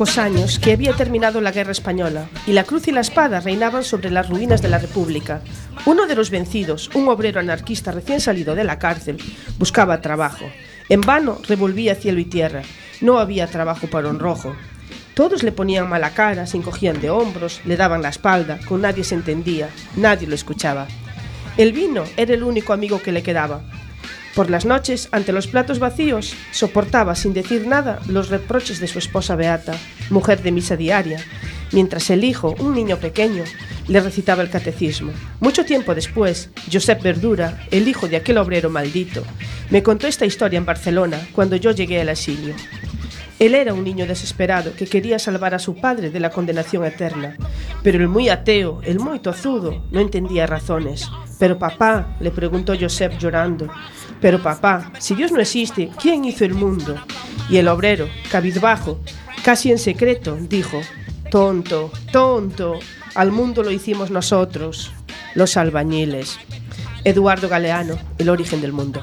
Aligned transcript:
pocos 0.00 0.16
años 0.16 0.58
que 0.58 0.72
había 0.72 0.94
terminado 0.94 1.42
la 1.42 1.52
guerra 1.52 1.72
española 1.72 2.30
y 2.46 2.54
la 2.54 2.64
cruz 2.64 2.88
y 2.88 2.90
la 2.90 3.02
espada 3.02 3.40
reinaban 3.40 3.84
sobre 3.84 4.10
las 4.10 4.30
ruinas 4.30 4.62
de 4.62 4.70
la 4.70 4.78
República. 4.78 5.42
Uno 5.84 6.06
de 6.06 6.14
los 6.14 6.30
vencidos, 6.30 6.88
un 6.94 7.06
obrero 7.06 7.38
anarquista 7.38 7.92
recién 7.92 8.18
salido 8.18 8.54
de 8.54 8.64
la 8.64 8.78
cárcel, 8.78 9.18
buscaba 9.58 10.00
trabajo. 10.00 10.46
En 10.88 11.02
vano 11.02 11.38
revolvía 11.46 11.94
cielo 11.96 12.18
y 12.18 12.24
tierra. 12.24 12.62
No 13.02 13.18
había 13.18 13.46
trabajo 13.46 13.88
para 13.88 14.08
un 14.08 14.18
rojo. 14.18 14.56
Todos 15.12 15.42
le 15.42 15.52
ponían 15.52 15.86
mala 15.86 16.14
cara, 16.14 16.46
se 16.46 16.56
encogían 16.56 17.02
de 17.02 17.10
hombros, 17.10 17.60
le 17.66 17.76
daban 17.76 18.00
la 18.00 18.08
espalda, 18.08 18.58
con 18.66 18.80
nadie 18.80 19.04
se 19.04 19.16
entendía, 19.16 19.68
nadie 19.96 20.26
lo 20.26 20.34
escuchaba. 20.34 20.88
El 21.58 21.74
vino 21.74 22.04
era 22.16 22.32
el 22.32 22.42
único 22.42 22.72
amigo 22.72 23.02
que 23.02 23.12
le 23.12 23.22
quedaba. 23.22 23.60
Por 24.34 24.48
las 24.48 24.64
noches, 24.64 25.08
ante 25.10 25.32
los 25.32 25.48
platos 25.48 25.80
vacíos, 25.80 26.34
soportaba 26.52 27.14
sin 27.14 27.34
decir 27.34 27.66
nada 27.66 28.00
los 28.06 28.28
reproches 28.28 28.78
de 28.78 28.86
su 28.86 28.98
esposa 28.98 29.34
Beata, 29.34 29.74
mujer 30.08 30.42
de 30.42 30.52
misa 30.52 30.76
diaria, 30.76 31.20
mientras 31.72 32.10
el 32.10 32.22
hijo, 32.22 32.54
un 32.60 32.74
niño 32.74 32.98
pequeño, 32.98 33.42
le 33.88 34.00
recitaba 34.00 34.42
el 34.42 34.50
catecismo. 34.50 35.12
Mucho 35.40 35.64
tiempo 35.64 35.94
después, 35.94 36.50
Josep 36.72 37.02
Verdura, 37.02 37.66
el 37.72 37.88
hijo 37.88 38.06
de 38.06 38.16
aquel 38.16 38.38
obrero 38.38 38.70
maldito, 38.70 39.24
me 39.70 39.82
contó 39.82 40.06
esta 40.06 40.26
historia 40.26 40.58
en 40.58 40.66
Barcelona 40.66 41.20
cuando 41.32 41.56
yo 41.56 41.72
llegué 41.72 42.00
al 42.00 42.08
exilio. 42.08 42.54
Él 43.40 43.54
era 43.54 43.72
un 43.72 43.82
niño 43.82 44.06
desesperado 44.06 44.74
que 44.74 44.86
quería 44.86 45.18
salvar 45.18 45.54
a 45.54 45.58
su 45.58 45.74
padre 45.74 46.10
de 46.10 46.20
la 46.20 46.28
condenación 46.28 46.84
eterna. 46.84 47.36
Pero 47.82 47.98
el 47.98 48.06
muy 48.06 48.28
ateo, 48.28 48.82
el 48.84 49.00
muy 49.00 49.18
tozudo, 49.18 49.82
no 49.90 49.98
entendía 49.98 50.46
razones. 50.46 51.08
Pero 51.38 51.58
papá, 51.58 52.16
le 52.20 52.30
preguntó 52.30 52.74
Josep 52.78 53.16
llorando, 53.16 53.70
pero 54.20 54.42
papá, 54.42 54.92
si 54.98 55.14
Dios 55.14 55.32
no 55.32 55.40
existe, 55.40 55.90
¿quién 56.00 56.24
hizo 56.24 56.44
el 56.44 56.54
mundo? 56.54 56.96
Y 57.48 57.56
el 57.56 57.68
obrero, 57.68 58.08
cabizbajo, 58.30 59.00
casi 59.42 59.70
en 59.70 59.78
secreto, 59.78 60.36
dijo, 60.36 60.80
tonto, 61.30 61.90
tonto, 62.12 62.78
al 63.14 63.32
mundo 63.32 63.62
lo 63.62 63.70
hicimos 63.70 64.10
nosotros, 64.10 64.92
los 65.34 65.56
albañiles. 65.56 66.38
Eduardo 67.04 67.48
Galeano, 67.48 67.98
El 68.18 68.28
origen 68.28 68.60
del 68.60 68.72
mundo. 68.72 69.02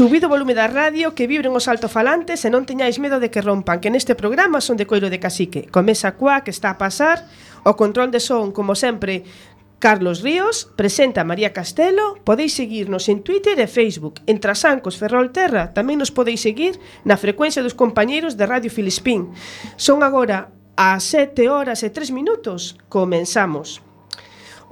Subid 0.00 0.24
o 0.24 0.32
volume 0.32 0.56
da 0.56 0.64
radio, 0.64 1.12
que 1.12 1.28
vibren 1.28 1.52
os 1.52 1.68
altofalantes 1.68 2.40
e 2.40 2.48
non 2.48 2.64
teñáis 2.64 2.96
medo 2.96 3.20
de 3.20 3.28
que 3.28 3.44
rompan, 3.44 3.84
que 3.84 3.92
neste 3.92 4.16
programa 4.16 4.64
son 4.64 4.80
de 4.80 4.88
coiro 4.88 5.12
de 5.12 5.20
cacique. 5.20 5.68
Comeza 5.68 6.16
coa 6.16 6.40
que 6.40 6.48
está 6.48 6.72
a 6.72 6.80
pasar, 6.80 7.28
o 7.68 7.76
control 7.76 8.08
de 8.08 8.16
son, 8.16 8.48
como 8.48 8.72
sempre, 8.72 9.28
Carlos 9.76 10.24
Ríos, 10.24 10.72
presenta 10.72 11.20
María 11.20 11.52
Castelo, 11.52 12.16
podeis 12.24 12.56
seguirnos 12.56 13.12
en 13.12 13.20
Twitter 13.20 13.60
e 13.60 13.68
Facebook. 13.68 14.24
En 14.24 14.40
Trasancos 14.40 14.96
Ferrol 14.96 15.36
Terra 15.36 15.76
tamén 15.76 16.00
nos 16.00 16.08
podeis 16.08 16.40
seguir 16.40 16.80
na 17.04 17.20
frecuencia 17.20 17.60
dos 17.60 17.76
compañeiros 17.76 18.40
de 18.40 18.48
Radio 18.48 18.72
Filispín. 18.72 19.36
Son 19.76 20.00
agora 20.00 20.48
as 20.80 21.04
7 21.12 21.52
horas 21.52 21.84
e 21.84 21.92
3 21.92 22.08
minutos. 22.08 22.80
Comenzamos. 22.88 23.84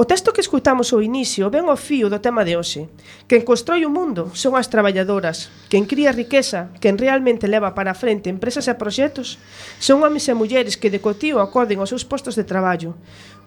O 0.00 0.06
texto 0.06 0.30
que 0.30 0.40
escutamos 0.40 0.94
ao 0.94 1.02
inicio 1.02 1.50
ven 1.50 1.66
ao 1.66 1.74
fío 1.74 2.06
do 2.06 2.22
tema 2.22 2.46
de 2.46 2.54
hoxe. 2.54 2.86
Quen 3.26 3.42
constroi 3.42 3.82
o 3.82 3.90
mundo 3.90 4.30
son 4.30 4.54
as 4.54 4.70
traballadoras, 4.70 5.50
quen 5.66 5.90
cría 5.90 6.14
riqueza, 6.14 6.70
quen 6.78 7.02
realmente 7.02 7.50
leva 7.50 7.74
para 7.74 7.90
a 7.90 7.98
frente 7.98 8.30
empresas 8.30 8.70
e 8.70 8.78
proxectos, 8.78 9.42
son 9.82 10.06
homens 10.06 10.30
e 10.30 10.38
mulleres 10.38 10.78
que 10.78 10.86
de 10.86 11.02
cotío 11.02 11.42
acorden 11.42 11.82
aos 11.82 11.90
seus 11.90 12.06
postos 12.06 12.38
de 12.38 12.46
traballo. 12.46 12.94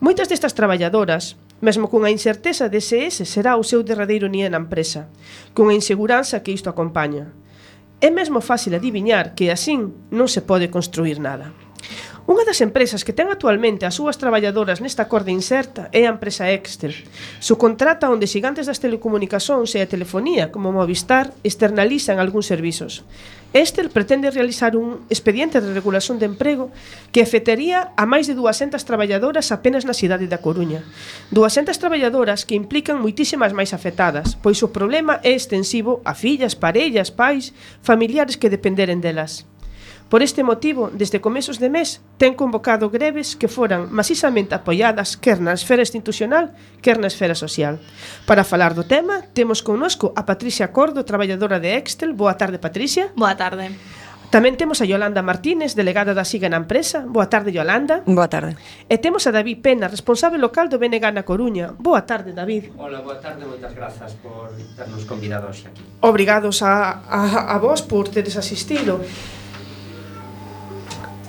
Moitas 0.03 0.27
destas 0.27 0.51
traballadoras, 0.51 1.39
mesmo 1.63 1.87
cunha 1.87 2.11
incerteza 2.11 2.67
de 2.67 2.83
se 2.83 3.07
ese 3.07 3.23
será 3.23 3.55
o 3.55 3.63
seu 3.63 3.79
derradeiro 3.79 4.27
día 4.27 4.51
na 4.51 4.59
empresa, 4.59 5.07
cunha 5.55 5.71
inseguranza 5.71 6.43
que 6.43 6.51
isto 6.51 6.67
acompaña. 6.67 7.31
É 8.03 8.11
mesmo 8.11 8.43
fácil 8.43 8.75
adiviñar 8.75 9.39
que 9.39 9.55
asín 9.55 9.95
non 10.11 10.27
se 10.27 10.43
pode 10.43 10.67
construir 10.67 11.15
nada. 11.15 11.55
Unha 12.29 12.45
das 12.45 12.61
empresas 12.61 13.01
que 13.01 13.17
ten 13.17 13.33
actualmente 13.33 13.81
as 13.81 13.97
súas 13.97 14.21
traballadoras 14.21 14.77
nesta 14.77 15.09
corda 15.09 15.33
inserta 15.33 15.89
é 15.89 16.05
a 16.05 16.13
empresa 16.13 16.53
Exter. 16.53 16.93
Subcontrata 17.41 18.13
onde 18.13 18.29
xigantes 18.29 18.69
das 18.69 18.77
telecomunicacións 18.77 19.73
e 19.73 19.81
a 19.81 19.89
telefonía, 19.89 20.53
como 20.53 20.69
Movistar, 20.69 21.33
externalizan 21.41 22.21
algúns 22.21 22.45
servizos. 22.45 23.01
Exter 23.57 23.89
pretende 23.89 24.29
realizar 24.29 24.77
un 24.77 25.01
expediente 25.09 25.59
de 25.59 25.73
regulación 25.73 26.21
de 26.21 26.29
emprego 26.29 26.69
que 27.09 27.25
afetaría 27.25 27.89
a 27.97 28.05
máis 28.05 28.29
de 28.29 28.37
200 28.37 28.77
traballadoras 28.85 29.49
apenas 29.49 29.83
na 29.83 29.97
cidade 29.97 30.29
da 30.29 30.39
Coruña. 30.39 30.85
200 31.33 31.73
traballadoras 31.81 32.45
que 32.45 32.53
implican 32.53 33.01
moitísimas 33.01 33.51
máis 33.51 33.73
afetadas, 33.73 34.37
pois 34.39 34.61
o 34.61 34.69
problema 34.69 35.17
é 35.25 35.33
extensivo 35.33 36.05
a 36.05 36.13
fillas, 36.13 36.53
parellas, 36.53 37.09
pais, 37.09 37.51
familiares 37.81 38.37
que 38.37 38.53
dependeren 38.53 39.01
delas. 39.01 39.50
Por 40.11 40.21
este 40.21 40.43
motivo, 40.43 40.91
desde 40.91 41.21
comezos 41.23 41.55
de 41.55 41.71
mes, 41.71 42.03
ten 42.19 42.35
convocado 42.35 42.91
greves 42.91 43.39
que 43.39 43.47
foran 43.47 43.87
masisamente 43.95 44.51
apoiadas 44.51 45.15
quer 45.15 45.39
na 45.39 45.55
esfera 45.55 45.87
institucional, 45.87 46.51
quer 46.83 46.99
na 46.99 47.07
esfera 47.07 47.31
social. 47.31 47.79
Para 48.27 48.43
falar 48.43 48.75
do 48.75 48.83
tema, 48.83 49.23
temos 49.31 49.63
connosco 49.63 50.11
a 50.19 50.27
Patricia 50.27 50.75
Cordo, 50.75 51.07
traballadora 51.07 51.63
de 51.63 51.79
Excel. 51.79 52.11
Boa 52.11 52.35
tarde, 52.35 52.59
Patricia. 52.59 53.15
Boa 53.15 53.39
tarde. 53.39 53.71
Tamén 54.35 54.59
temos 54.59 54.83
a 54.83 54.87
Yolanda 54.87 55.23
Martínez, 55.23 55.79
delegada 55.79 56.11
da 56.11 56.27
SIGA 56.27 56.51
na 56.51 56.59
empresa. 56.59 57.07
Boa 57.07 57.31
tarde, 57.31 57.55
Yolanda. 57.55 58.03
Boa 58.03 58.27
tarde. 58.27 58.59
E 58.91 58.99
temos 58.99 59.23
a 59.27 59.31
David 59.31 59.63
Pena, 59.63 59.87
responsable 59.87 60.43
local 60.43 60.67
do 60.67 60.75
BNG 60.75 61.07
na 61.15 61.23
Coruña. 61.23 61.71
Boa 61.79 62.03
tarde, 62.03 62.35
David. 62.35 62.75
Hola, 62.75 62.99
boa 62.99 63.15
tarde, 63.23 63.47
moitas 63.47 63.71
grazas 63.71 64.11
por 64.19 64.51
ternos 64.75 65.07
convidados 65.07 65.63
aquí. 65.63 65.79
Obrigados 66.03 66.59
a, 66.67 66.99
a, 67.07 67.55
a 67.55 67.57
vos 67.63 67.79
por 67.79 68.11
teres 68.11 68.35
asistido. 68.35 68.99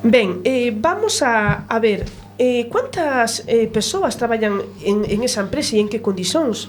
Ben, 0.02 0.43
eh, 0.43 0.75
vamos 0.75 1.22
a, 1.22 1.64
a 1.70 1.78
ver 1.78 2.04
eh, 2.38 2.66
Quantas 2.69 3.44
eh, 3.46 3.69
persoas 3.69 4.16
traballan 4.16 4.62
en, 4.82 5.04
en 5.06 5.22
esa 5.22 5.46
empresa 5.46 5.76
e 5.76 5.81
en 5.81 5.87
que 5.87 6.02
condicións? 6.02 6.66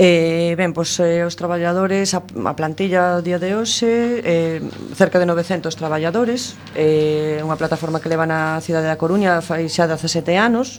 Eh, 0.00 0.54
ben, 0.54 0.70
pois 0.70 0.94
eh, 1.02 1.26
os 1.26 1.34
traballadores, 1.34 2.14
a, 2.14 2.22
a 2.22 2.54
plantilla 2.54 3.18
do 3.18 3.22
día 3.26 3.42
de 3.42 3.58
hoxe, 3.58 4.22
eh, 4.22 4.62
cerca 4.94 5.18
de 5.18 5.26
900 5.26 5.74
traballadores, 5.74 6.54
eh, 6.78 7.42
unha 7.42 7.58
plataforma 7.58 7.98
que 7.98 8.06
leva 8.06 8.22
na 8.22 8.62
cidade 8.62 8.86
da 8.86 8.94
Coruña 8.94 9.42
fai 9.42 9.66
xa 9.66 9.90
17 9.90 10.38
anos, 10.38 10.78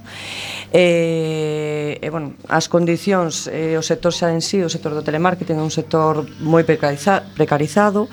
eh, 0.71 1.99
e, 1.99 2.07
eh, 2.07 2.09
bueno, 2.15 2.39
as 2.47 2.71
condicións, 2.71 3.51
eh, 3.51 3.75
o 3.75 3.83
sector 3.83 4.15
xa 4.15 4.31
en 4.31 4.39
sí, 4.39 4.63
o 4.63 4.71
sector 4.71 4.95
do 4.95 5.03
telemarketing 5.03 5.59
é 5.59 5.65
un 5.67 5.73
sector 5.75 6.23
moi 6.39 6.63
precariza, 6.63 7.19
precarizado, 7.35 8.07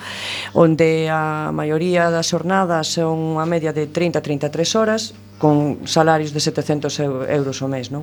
onde 0.51 1.07
a 1.07 1.55
maioría 1.55 2.11
das 2.11 2.27
xornadas 2.27 2.91
son 2.91 3.39
unha 3.39 3.47
media 3.47 3.71
de 3.71 3.87
30-33 3.87 4.51
horas, 4.75 5.15
con 5.37 5.85
salarios 5.85 6.33
de 6.33 6.41
700 6.41 6.99
euros 7.29 7.61
ao 7.61 7.69
mes 7.69 7.93
non? 7.93 8.01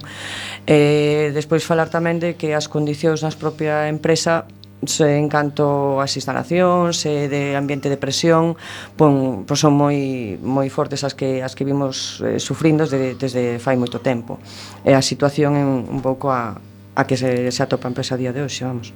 E, 0.66 1.30
despois 1.34 1.66
falar 1.66 1.90
tamén 1.90 2.22
de 2.22 2.38
que 2.38 2.54
as 2.54 2.70
condicións 2.70 3.22
nas 3.26 3.34
propia 3.34 3.90
empresa 3.90 4.46
se, 4.86 5.16
en 5.16 5.28
canto 5.28 6.00
ás 6.00 6.12
instalacións 6.16 7.04
e 7.08 7.28
de 7.28 7.56
ambiente 7.56 7.88
de 7.88 7.96
presión 7.96 8.56
pon, 8.96 9.44
pon 9.48 9.56
son 9.56 9.74
moi, 9.74 10.36
moi 10.40 10.68
fortes 10.68 11.02
as 11.02 11.16
que, 11.16 11.40
as 11.40 11.56
que 11.56 11.64
vimos 11.64 12.20
eh, 12.20 12.38
sufrindo 12.38 12.84
desde, 12.84 13.16
desde 13.16 13.42
fai 13.58 13.76
moito 13.80 14.00
tempo 14.00 14.38
e 14.84 14.92
a 14.92 15.02
situación 15.02 15.56
é 15.56 15.64
un, 15.64 15.88
un 15.88 16.00
pouco 16.04 16.30
a, 16.30 16.58
a 16.94 17.02
que 17.08 17.16
se, 17.16 17.50
se 17.50 17.60
atopa 17.62 17.88
a 17.88 17.92
empresa 17.92 18.14
a 18.14 18.20
día 18.20 18.32
de 18.32 18.44
hoxe 18.44 18.64
vamos. 18.64 18.92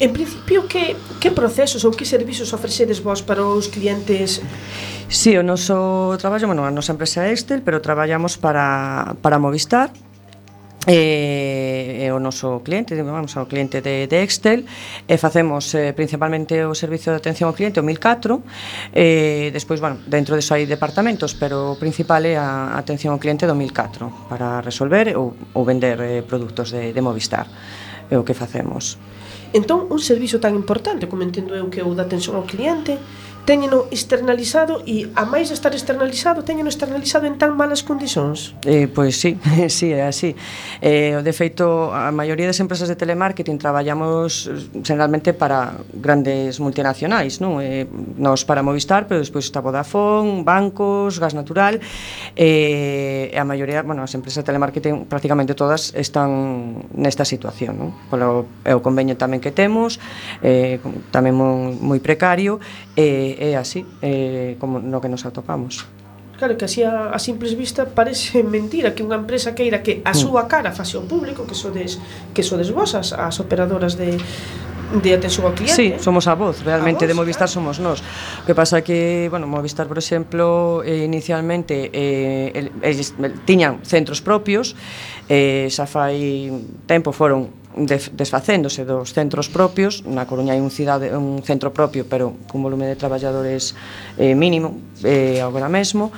En 0.00 0.12
principio, 0.12 0.68
que, 0.68 0.94
que 1.18 1.30
procesos 1.34 1.82
ou 1.82 1.90
que 1.90 2.06
servizos 2.06 2.54
ofrecedes 2.54 3.02
vos 3.02 3.18
para 3.18 3.42
os 3.42 3.66
clientes? 3.66 4.38
Si, 5.10 5.34
sí, 5.34 5.38
o 5.38 5.42
noso 5.42 6.14
traballo, 6.22 6.46
bueno, 6.46 6.62
a 6.62 6.70
nosa 6.70 6.94
empresa 6.94 7.26
é 7.26 7.34
Excel, 7.34 7.66
pero 7.66 7.82
traballamos 7.82 8.38
para, 8.38 9.18
para 9.18 9.42
Movistar, 9.42 9.90
eh, 10.86 12.08
o 12.14 12.22
noso 12.22 12.62
cliente, 12.62 12.94
vamos 13.02 13.34
ao 13.34 13.50
cliente 13.50 13.82
de, 13.82 14.06
de 14.06 14.22
Excel, 14.22 14.62
e 14.62 15.10
eh, 15.10 15.18
facemos 15.18 15.74
eh, 15.74 15.90
principalmente 15.90 16.62
o 16.62 16.78
servicio 16.78 17.10
de 17.10 17.18
atención 17.18 17.50
ao 17.50 17.58
cliente, 17.58 17.82
o 17.82 17.84
1004, 17.84 18.94
eh, 18.94 19.50
despois, 19.50 19.82
bueno, 19.82 19.98
dentro 20.06 20.38
de 20.38 20.46
hai 20.46 20.62
departamentos, 20.70 21.34
pero 21.34 21.74
o 21.74 21.76
principal 21.76 22.22
é 22.22 22.38
a 22.38 22.78
atención 22.78 23.10
ao 23.10 23.18
cliente 23.18 23.50
do 23.50 23.58
1004, 23.58 24.30
para 24.30 24.62
resolver 24.62 25.18
ou, 25.18 25.34
ou 25.58 25.66
vender 25.66 25.98
eh, 25.98 26.22
produtos 26.22 26.70
de, 26.70 26.94
de 26.94 27.00
Movistar, 27.02 27.50
é 28.06 28.14
o 28.14 28.22
que 28.22 28.32
facemos. 28.32 29.17
Entón, 29.52 29.86
un 29.88 29.98
servizo 29.98 30.40
tan 30.40 30.54
importante, 30.54 31.08
como 31.08 31.22
entendo 31.22 31.56
eu 31.56 31.72
que 31.72 31.80
é 31.80 31.84
o 31.84 31.96
da 31.96 32.04
atención 32.04 32.36
ao 32.36 32.44
cliente, 32.44 32.98
teñeno 33.48 33.88
externalizado 33.88 34.84
e 34.84 35.08
a 35.16 35.24
máis 35.24 35.48
de 35.48 35.56
estar 35.56 35.72
externalizado 35.72 36.44
teñeno 36.44 36.68
externalizado 36.68 37.24
en 37.24 37.40
tan 37.40 37.56
malas 37.56 37.80
condicións 37.80 38.52
eh, 38.68 38.92
Pois 38.92 39.16
sí, 39.16 39.40
sí, 39.72 39.88
é 39.88 40.04
así 40.04 40.36
eh, 40.84 41.16
De 41.24 41.32
feito, 41.32 41.88
a 41.88 42.12
maioría 42.12 42.44
das 42.44 42.60
empresas 42.60 42.92
de 42.92 42.96
telemarketing 43.00 43.56
traballamos 43.56 44.52
eh, 44.52 44.84
generalmente 44.84 45.32
para 45.32 45.80
grandes 45.96 46.60
multinacionais 46.60 47.40
non? 47.40 47.64
Eh, 47.64 47.88
nos 48.20 48.44
para 48.44 48.60
Movistar, 48.60 49.08
pero 49.08 49.24
despois 49.24 49.48
está 49.48 49.64
Vodafone 49.64 50.44
bancos, 50.44 51.16
gas 51.16 51.32
natural 51.32 51.80
eh, 52.36 53.32
e 53.32 53.36
a 53.40 53.48
maioría, 53.48 53.80
bueno, 53.80 54.04
as 54.04 54.12
empresas 54.12 54.44
de 54.44 54.46
telemarketing 54.52 55.08
prácticamente 55.08 55.56
todas 55.56 55.96
están 55.96 56.84
nesta 56.92 57.24
situación 57.24 57.80
non? 57.80 57.96
Polo, 58.12 58.44
é 58.68 58.76
o 58.76 58.84
convenio 58.84 59.16
tamén 59.16 59.40
que 59.40 59.56
temos 59.56 59.96
eh, 60.44 60.84
tamén 61.08 61.32
moi 61.32 61.96
precario 62.04 62.60
e 62.92 63.32
eh, 63.32 63.37
é 63.38 63.56
así, 63.56 63.86
eh, 64.02 64.58
como 64.58 64.82
no 64.82 65.00
que 65.00 65.08
nos 65.08 65.24
atopamos. 65.24 65.86
Claro, 66.38 66.56
que 66.56 66.64
así 66.64 66.82
a, 66.82 67.10
a 67.10 67.18
simples 67.18 67.56
vista 67.56 67.86
parece 67.86 68.42
mentira 68.46 68.94
que 68.94 69.02
unha 69.02 69.18
empresa 69.18 69.58
queira 69.58 69.82
que 69.82 70.02
a 70.06 70.14
mm. 70.14 70.18
súa 70.18 70.46
cara 70.46 70.70
face 70.70 70.94
ao 70.94 71.06
público, 71.06 71.46
que 71.46 71.54
sodes, 71.54 71.98
que 72.30 72.46
sodes 72.46 72.70
vos 72.70 72.94
as, 72.94 73.10
as 73.10 73.42
operadoras 73.42 73.98
de, 73.98 74.14
de 75.02 75.10
atención 75.14 75.50
ao 75.50 75.52
cliente. 75.52 75.74
Sí, 75.74 75.94
somos 75.98 76.30
a 76.30 76.38
voz, 76.38 76.62
realmente 76.62 77.02
a 77.02 77.06
voz, 77.06 77.10
de 77.10 77.14
Movistar 77.18 77.50
claro. 77.50 77.58
somos 77.58 77.76
nós. 77.82 77.98
O 78.42 78.46
que 78.46 78.54
pasa 78.54 78.86
que, 78.86 79.26
bueno, 79.34 79.50
Movistar, 79.50 79.90
por 79.90 79.98
exemplo, 79.98 80.86
eh, 80.86 81.04
inicialmente 81.04 81.90
eh, 81.90 82.54
el, 82.54 82.66
el, 82.86 82.96
el, 83.02 83.32
tiñan 83.42 83.82
centros 83.82 84.22
propios, 84.22 84.78
eh, 85.26 85.66
xa 85.68 85.90
fai 85.90 86.54
tempo 86.86 87.10
foron 87.10 87.50
desfacéndose 87.86 88.84
dos 88.84 89.12
centros 89.14 89.46
propios, 89.46 90.02
na 90.02 90.26
Coruña 90.26 90.56
hai 90.56 90.60
un 90.62 90.72
cidade 90.72 91.14
un 91.14 91.44
centro 91.46 91.70
propio, 91.70 92.08
pero 92.08 92.34
cun 92.50 92.64
volume 92.64 92.90
de 92.90 92.96
traballadores 92.98 93.78
eh, 94.18 94.34
mínimo 94.34 94.80
eh, 95.06 95.38
agora 95.38 95.70
mesmo, 95.70 96.10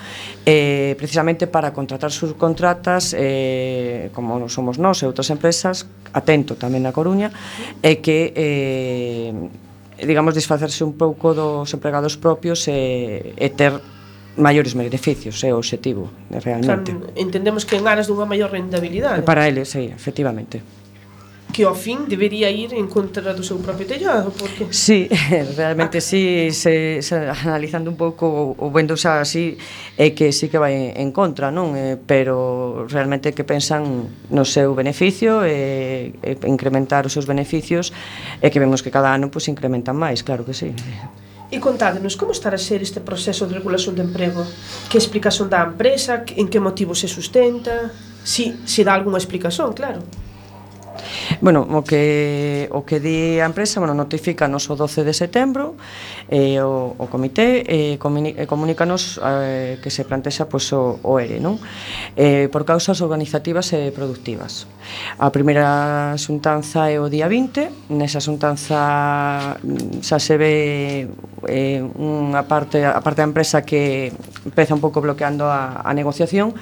eh, 0.47 0.97
precisamente 0.97 1.45
para 1.51 1.75
contratar 1.77 2.09
subcontratas 2.09 3.13
eh, 3.13 4.09
como 4.17 4.49
somos 4.49 4.81
nós 4.81 5.03
e 5.03 5.05
outras 5.05 5.29
empresas, 5.29 5.85
atento 6.17 6.57
tamén 6.57 6.81
na 6.81 6.95
Coruña, 6.95 7.29
e 7.85 8.01
que 8.01 8.33
eh, 8.33 9.31
digamos 10.01 10.33
desfacerse 10.33 10.81
un 10.81 10.97
pouco 10.97 11.37
dos 11.37 11.69
empregados 11.77 12.17
propios 12.17 12.65
e, 12.69 13.37
eh, 13.37 13.45
e 13.45 13.49
ter 13.53 13.77
maiores 14.41 14.73
beneficios, 14.73 15.43
é 15.45 15.51
eh, 15.51 15.53
o 15.53 15.61
obxectivo, 15.61 16.09
realmente. 16.31 16.97
Claro, 16.97 17.13
entendemos 17.17 17.69
que 17.69 17.77
en 17.77 17.85
aras 17.85 18.09
dunha 18.09 18.25
maior 18.25 18.49
rentabilidade. 18.49 19.27
Para 19.27 19.45
eles, 19.45 19.69
sí, 19.69 19.93
efectivamente 19.93 20.80
que 21.53 21.67
ao 21.67 21.75
fin 21.75 22.07
debería 22.07 22.51
ir 22.51 22.73
en 22.75 22.87
contra 22.87 23.35
do 23.35 23.43
seu 23.43 23.59
propio 23.59 23.87
tellado, 23.87 24.33
porque 24.35 24.71
Sí, 24.71 25.11
realmente 25.59 25.99
ah. 25.99 26.05
sí, 26.05 26.51
se, 26.51 27.03
se 27.03 27.15
analizando 27.15 27.91
un 27.91 27.99
pouco 27.99 28.55
o 28.57 28.67
vendo 28.71 28.97
xa 28.97 29.21
así 29.21 29.59
é 29.99 30.15
que 30.15 30.33
sí 30.33 30.49
que 30.49 30.59
vai 30.59 30.95
en 30.97 31.11
contra, 31.13 31.51
non? 31.51 31.77
Eh, 31.77 31.99
pero 31.99 32.87
realmente 32.87 33.35
que 33.35 33.45
pensan 33.45 34.09
no 34.31 34.45
seu 34.47 34.73
beneficio 34.73 35.43
e 35.45 36.15
e 36.23 36.37
incrementar 36.47 37.07
os 37.07 37.13
seus 37.13 37.27
beneficios 37.27 37.93
e 38.41 38.49
que 38.51 38.59
vemos 38.61 38.83
que 38.83 38.91
cada 38.91 39.13
ano 39.13 39.29
pois 39.29 39.47
pues, 39.47 39.53
incrementan 39.53 39.97
máis, 39.97 40.23
claro 40.23 40.45
que 40.45 40.55
sí. 40.55 40.73
E 41.51 41.59
contádenos, 41.59 42.15
como 42.15 42.31
estará 42.31 42.55
a 42.55 42.63
ser 42.63 42.79
este 42.79 43.03
proceso 43.03 43.43
de 43.51 43.59
regulación 43.59 43.99
de 43.99 44.07
emprego? 44.07 44.47
Que 44.87 45.03
explicación 45.03 45.51
da 45.51 45.67
empresa? 45.67 46.23
En 46.39 46.47
que 46.47 46.63
motivo 46.63 46.95
se 46.95 47.11
sustenta? 47.11 47.91
Si, 48.23 48.55
se 48.63 48.87
dá 48.87 48.95
algunha 48.95 49.19
explicación, 49.19 49.75
claro. 49.75 50.07
Bueno, 51.41 51.67
o 51.69 51.83
que 51.85 52.69
o 52.71 52.85
que 52.85 53.01
di 53.01 53.41
a 53.41 53.47
empresa, 53.47 53.81
bueno, 53.81 53.95
notifícanos 53.95 54.69
o 54.69 54.77
12 54.77 55.05
de 55.05 55.15
setembro 55.15 55.75
eh, 56.29 56.61
o, 56.61 56.95
o 56.99 57.07
comité 57.09 57.65
eh, 57.67 57.97
comuni, 57.99 58.35
eh, 58.37 58.47
comunícanos 58.47 59.21
eh, 59.23 59.79
que 59.83 59.91
se 59.91 60.05
plantexa 60.05 60.47
pois, 60.47 60.69
pues, 60.69 60.77
o, 60.77 61.01
o 61.03 61.19
ERE, 61.19 61.41
non? 61.41 61.57
Eh, 62.17 62.49
por 62.53 62.69
causas 62.69 63.01
organizativas 63.01 63.73
e 63.73 63.91
productivas. 63.91 64.69
A 65.17 65.33
primeira 65.33 66.13
xuntanza 66.19 66.91
é 66.93 67.01
o 67.01 67.09
día 67.09 67.27
20, 67.27 67.93
nesa 67.95 68.21
xuntanza 68.21 69.57
mm, 69.63 70.05
xa 70.05 70.19
se 70.21 70.35
ve 70.37 70.55
eh, 71.49 71.81
unha 71.81 72.45
parte 72.45 72.85
a 72.85 73.01
parte 73.01 73.25
da 73.25 73.29
empresa 73.29 73.65
que 73.65 74.13
empeza 74.45 74.77
un 74.77 74.83
pouco 74.83 75.01
bloqueando 75.01 75.49
a, 75.49 75.81
a 75.81 75.91
negociación 75.97 76.53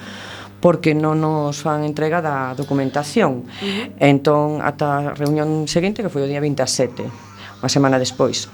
porque 0.59 0.95
non 0.95 1.19
nos 1.23 1.63
fan 1.63 1.87
entrega 1.87 2.19
da 2.19 2.53
documentación. 2.55 3.47
Uh 3.47 3.63
-huh. 3.63 3.85
Entón, 3.99 4.59
ata 4.59 5.11
a 5.11 5.15
reunión 5.15 5.67
seguinte, 5.67 6.03
que 6.03 6.11
foi 6.11 6.23
o 6.23 6.29
día 6.29 6.43
27, 6.43 7.07
unha 7.59 7.71
semana 7.71 7.99
despois. 7.99 8.47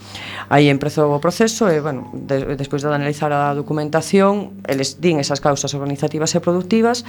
Aí 0.49 0.69
empezou 0.69 1.13
o 1.13 1.21
proceso 1.21 1.69
e, 1.69 1.77
bueno, 1.81 2.09
de, 2.13 2.57
despois 2.57 2.81
de 2.81 2.89
analizar 2.89 3.29
a 3.29 3.53
documentación, 3.53 4.61
eles 4.65 4.97
din 4.97 5.21
esas 5.21 5.41
causas 5.41 5.73
organizativas 5.77 6.33
e 6.33 6.39
productivas, 6.41 7.05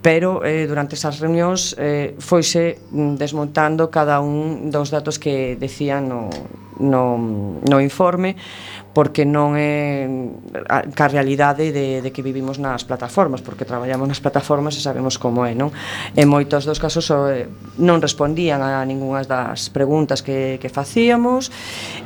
pero 0.00 0.44
eh, 0.44 0.64
durante 0.64 0.96
esas 0.96 1.20
reunións 1.20 1.76
eh, 1.76 2.16
foise 2.16 2.80
mm, 2.92 3.20
desmontando 3.20 3.92
cada 3.92 4.20
un 4.24 4.72
dos 4.72 4.88
datos 4.88 5.20
que 5.20 5.56
decían 5.60 6.08
no, 6.08 6.32
no, 6.80 7.60
no 7.60 7.76
informe, 7.80 8.36
porque 8.98 9.22
non 9.22 9.54
é 9.54 10.10
ca 10.98 11.06
realidade 11.06 11.70
de, 11.70 12.02
de 12.02 12.10
que 12.10 12.18
vivimos 12.18 12.58
nas 12.58 12.82
plataformas, 12.82 13.38
porque 13.46 13.62
traballamos 13.62 14.10
nas 14.10 14.18
plataformas 14.18 14.74
e 14.74 14.82
sabemos 14.82 15.22
como 15.22 15.46
é, 15.46 15.54
non? 15.54 15.70
En 16.18 16.26
moitos 16.26 16.66
dos 16.66 16.82
casos 16.82 17.06
eh, 17.14 17.46
non 17.78 18.02
respondían 18.02 18.58
a 18.58 18.82
ningunhas 18.82 19.30
das 19.30 19.70
preguntas 19.70 20.18
que, 20.26 20.58
que 20.58 20.66
facíamos 20.66 21.54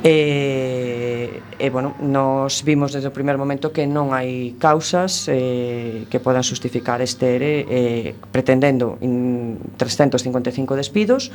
e, 0.05 1.41
e, 1.57 1.67
bueno, 1.73 1.97
nos 1.97 2.61
vimos 2.61 2.93
desde 2.93 3.09
o 3.09 3.13
primer 3.17 3.41
momento 3.41 3.73
que 3.73 3.89
non 3.89 4.13
hai 4.13 4.53
causas 4.61 5.25
eh, 5.33 6.05
que 6.13 6.21
podan 6.21 6.45
justificar 6.45 7.01
este 7.01 7.41
ERE 7.41 7.53
eh, 7.73 8.13
pretendendo 8.29 9.01
in 9.01 9.57
355 9.81 10.77
despidos 10.77 11.33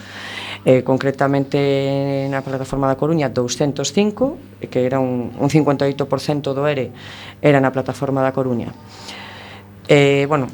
eh, 0.62 0.86
concretamente 0.86 2.30
na 2.30 2.46
plataforma 2.46 2.86
da 2.86 2.94
Coruña 2.94 3.26
205 3.26 4.70
que 4.70 4.86
era 4.86 5.02
un, 5.02 5.34
un 5.34 5.47
un 5.48 5.64
58% 5.64 6.52
do 6.52 6.68
ERE 6.68 6.92
era 7.40 7.56
na 7.64 7.72
plataforma 7.72 8.20
da 8.20 8.36
Coruña. 8.36 8.68
Eh, 9.88 10.28
bueno, 10.28 10.52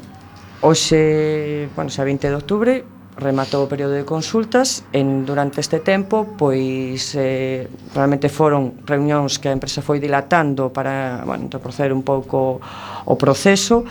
hoxe, 0.63 1.67
bueno, 1.75 1.91
xa 1.91 2.07
20 2.07 2.31
de 2.31 2.35
outubro, 2.39 2.71
rematou 3.15 3.63
o 3.63 3.71
período 3.71 3.95
de 3.95 4.03
consultas. 4.03 4.83
En 4.91 5.23
durante 5.27 5.59
este 5.59 5.79
tempo 5.79 6.35
pois 6.39 7.15
eh, 7.15 7.67
realmente 7.95 8.27
foron 8.27 8.83
reunións 8.83 9.39
que 9.39 9.47
a 9.47 9.55
empresa 9.55 9.79
foi 9.83 9.99
dilatando 9.99 10.71
para, 10.71 11.23
bueno, 11.23 11.47
reprocer 11.51 11.91
un 11.91 12.03
pouco 12.03 12.59
o 12.59 13.15
proceso. 13.15 13.83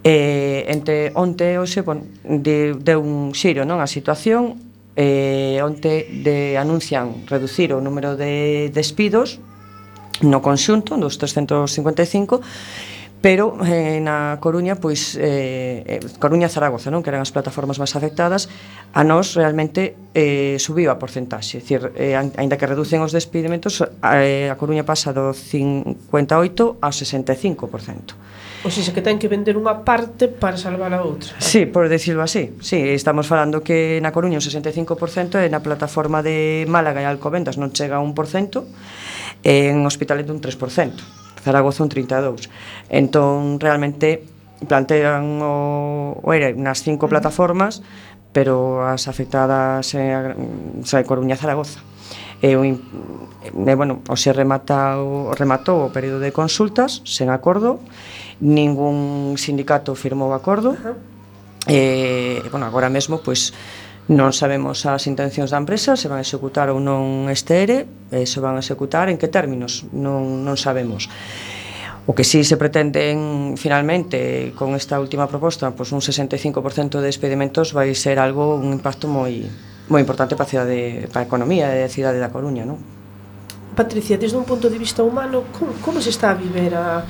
Eh, 0.00 0.64
entre 0.72 1.12
onte 1.12 1.56
e 1.56 1.60
hoxe 1.60 1.84
bueno, 1.84 2.08
de, 2.24 2.72
deu 2.76 3.04
un 3.04 3.32
xiro 3.36 3.64
non 3.64 3.80
a 3.80 3.88
situación. 3.88 4.56
Eh, 4.96 5.60
onte 5.64 6.08
de 6.20 6.60
anuncian 6.60 7.24
reducir 7.28 7.72
o 7.72 7.80
número 7.80 8.16
de 8.16 8.68
despidos 8.72 9.40
no 10.22 10.40
conxunto 10.44 10.96
dos 10.96 11.16
355 11.16 12.40
pero 13.20 13.60
eh, 13.64 14.00
na 14.00 14.40
Coruña, 14.40 14.80
pois 14.80 15.12
eh, 15.20 15.84
eh, 15.84 16.00
Coruña 16.16 16.48
e 16.48 16.52
Zaragoza, 16.52 16.88
non, 16.88 17.04
que 17.04 17.12
eran 17.12 17.20
as 17.20 17.28
plataformas 17.28 17.76
máis 17.76 17.92
afectadas, 17.92 18.48
a 18.96 19.04
nós 19.04 19.36
realmente 19.36 19.92
eh, 20.16 20.56
subiu 20.56 20.88
a 20.88 20.96
porcentaxe, 20.96 21.60
é 21.60 21.60
dicir, 21.60 21.92
eh, 22.00 22.16
aínda 22.16 22.56
que 22.56 22.64
reducen 22.64 23.04
os 23.04 23.12
despedimentos, 23.12 23.84
eh, 23.84 24.48
a 24.48 24.56
Coruña 24.56 24.88
pasa 24.88 25.12
do 25.12 25.36
58 25.36 26.80
ao 26.80 26.92
65%. 26.96 28.16
O 28.64 28.68
sea, 28.68 28.92
que 28.92 29.00
ten 29.00 29.16
que 29.16 29.28
vender 29.28 29.56
unha 29.56 29.84
parte 29.84 30.28
para 30.28 30.56
salvar 30.56 30.92
a 30.92 31.00
outra. 31.00 31.32
Sí, 31.40 31.64
por 31.64 31.88
decirlo 31.88 32.20
así. 32.20 32.52
Sí, 32.60 32.76
estamos 32.92 33.24
falando 33.24 33.64
que 33.64 34.00
na 34.04 34.12
Coruña 34.12 34.36
un 34.36 34.44
65% 34.44 35.40
e 35.40 35.48
na 35.48 35.64
plataforma 35.64 36.20
de 36.20 36.68
Málaga 36.68 37.00
e 37.00 37.08
Alcobendas 37.08 37.56
non 37.56 37.72
chega 37.72 37.96
a 37.96 38.04
1%, 38.04 38.16
en 39.44 39.84
Hospitalet 39.86 40.28
un 40.30 40.40
3%, 40.40 40.92
Zaragoza 41.42 41.84
un 41.84 41.90
32%. 41.90 42.48
Entón, 42.88 43.60
realmente, 43.60 44.24
plantean 44.66 45.40
o, 45.40 46.20
o 46.20 46.28
ERE 46.36 46.52
nas 46.52 46.84
cinco 46.84 47.08
plataformas, 47.08 47.80
pero 48.32 48.84
as 48.84 49.08
afectadas 49.08 49.96
é 49.96 50.12
a, 50.14 50.36
Coruña 50.84 51.04
Coruña 51.04 51.36
Zaragoza. 51.36 51.80
E, 52.40 52.56
o, 52.56 52.64
e, 52.64 52.76
bueno, 53.76 54.04
o 54.08 54.16
se 54.16 54.32
remata 54.32 55.00
o, 55.00 55.32
rematou 55.32 55.88
o 55.88 55.92
período 55.92 56.20
de 56.20 56.32
consultas 56.32 57.00
sen 57.08 57.32
acordo, 57.32 57.80
ningún 58.40 59.36
sindicato 59.40 59.96
firmou 59.96 60.32
acordo, 60.36 60.76
uh 60.76 60.80
-huh. 60.80 60.96
e, 61.68 62.44
bueno, 62.52 62.68
agora 62.68 62.92
mesmo, 62.92 63.20
pois, 63.24 63.52
pues, 63.52 63.89
Non 64.10 64.34
sabemos 64.34 64.82
as 64.90 65.06
intencións 65.06 65.54
da 65.54 65.62
empresa, 65.62 65.94
se 65.94 66.10
van 66.10 66.18
a 66.18 66.26
executar 66.26 66.66
ou 66.66 66.82
non 66.82 67.30
este 67.30 67.62
ERE, 67.62 67.86
e 68.10 68.26
se 68.26 68.42
van 68.42 68.58
a 68.58 68.62
executar 68.62 69.06
en 69.06 69.14
que 69.14 69.30
términos, 69.30 69.86
non, 69.94 70.42
non 70.42 70.58
sabemos. 70.58 71.06
O 72.10 72.12
que 72.18 72.26
sí 72.26 72.42
se 72.42 72.58
pretenden 72.58 73.54
finalmente 73.54 74.50
con 74.58 74.74
esta 74.74 74.98
última 74.98 75.30
proposta, 75.30 75.70
pois 75.78 75.94
un 75.94 76.02
65% 76.02 76.98
de 76.98 77.06
despedimentos 77.06 77.70
vai 77.70 77.94
ser 77.94 78.18
algo 78.18 78.58
un 78.58 78.74
impacto 78.74 79.06
moi 79.06 79.46
moi 79.86 80.02
importante 80.02 80.34
para 80.34 80.46
a 80.46 80.50
cidade, 80.50 81.06
para 81.14 81.22
a 81.22 81.28
economía 81.30 81.70
da 81.70 81.86
cidade 81.86 82.18
da 82.18 82.34
Coruña, 82.34 82.66
non? 82.66 82.82
Patricia, 83.78 84.18
desde 84.18 84.34
un 84.34 84.42
punto 84.42 84.66
de 84.66 84.82
vista 84.82 85.06
humano, 85.06 85.46
como, 85.54 85.70
como 85.86 86.02
se 86.02 86.10
está 86.10 86.34
a 86.34 86.38
viver 86.38 86.74
a, 86.74 87.06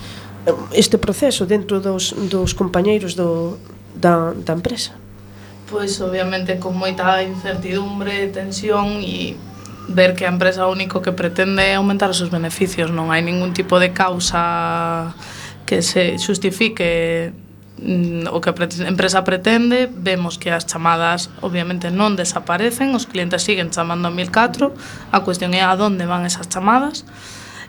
este 0.77 1.01
proceso 1.01 1.49
dentro 1.49 1.81
dos, 1.81 2.13
dos 2.29 2.53
compañeiros 2.53 3.17
do, 3.17 3.57
da, 3.97 4.37
da 4.37 4.53
empresa? 4.53 5.01
pois 5.71 5.95
obviamente 6.03 6.59
con 6.59 6.75
moita 6.75 7.23
incertidumbre, 7.23 8.29
tensión 8.35 8.99
e 9.01 9.39
ver 9.89 10.15
que 10.19 10.27
a 10.27 10.31
empresa 10.31 10.67
único 10.67 11.03
que 11.03 11.15
pretende 11.15 11.63
é 11.63 11.79
aumentar 11.79 12.11
os 12.11 12.19
seus 12.19 12.31
beneficios, 12.31 12.91
non 12.91 13.15
hai 13.15 13.23
ningún 13.23 13.55
tipo 13.55 13.79
de 13.79 13.95
causa 13.95 15.15
que 15.65 15.83
se 15.87 16.19
justifique 16.19 17.31
mm, 17.79 18.27
o 18.35 18.39
que 18.43 18.51
a 18.51 18.55
empresa 18.91 19.23
pretende, 19.23 19.87
vemos 19.87 20.39
que 20.39 20.51
as 20.51 20.67
chamadas 20.67 21.31
obviamente 21.43 21.95
non 21.95 22.19
desaparecen, 22.19 22.91
os 22.99 23.07
clientes 23.07 23.47
siguen 23.47 23.71
chamando 23.71 24.11
a 24.11 24.13
1004, 24.13 24.75
a 25.15 25.19
cuestión 25.23 25.55
é 25.55 25.63
a 25.63 25.79
donde 25.79 26.07
van 26.07 26.27
esas 26.27 26.51
chamadas, 26.51 27.07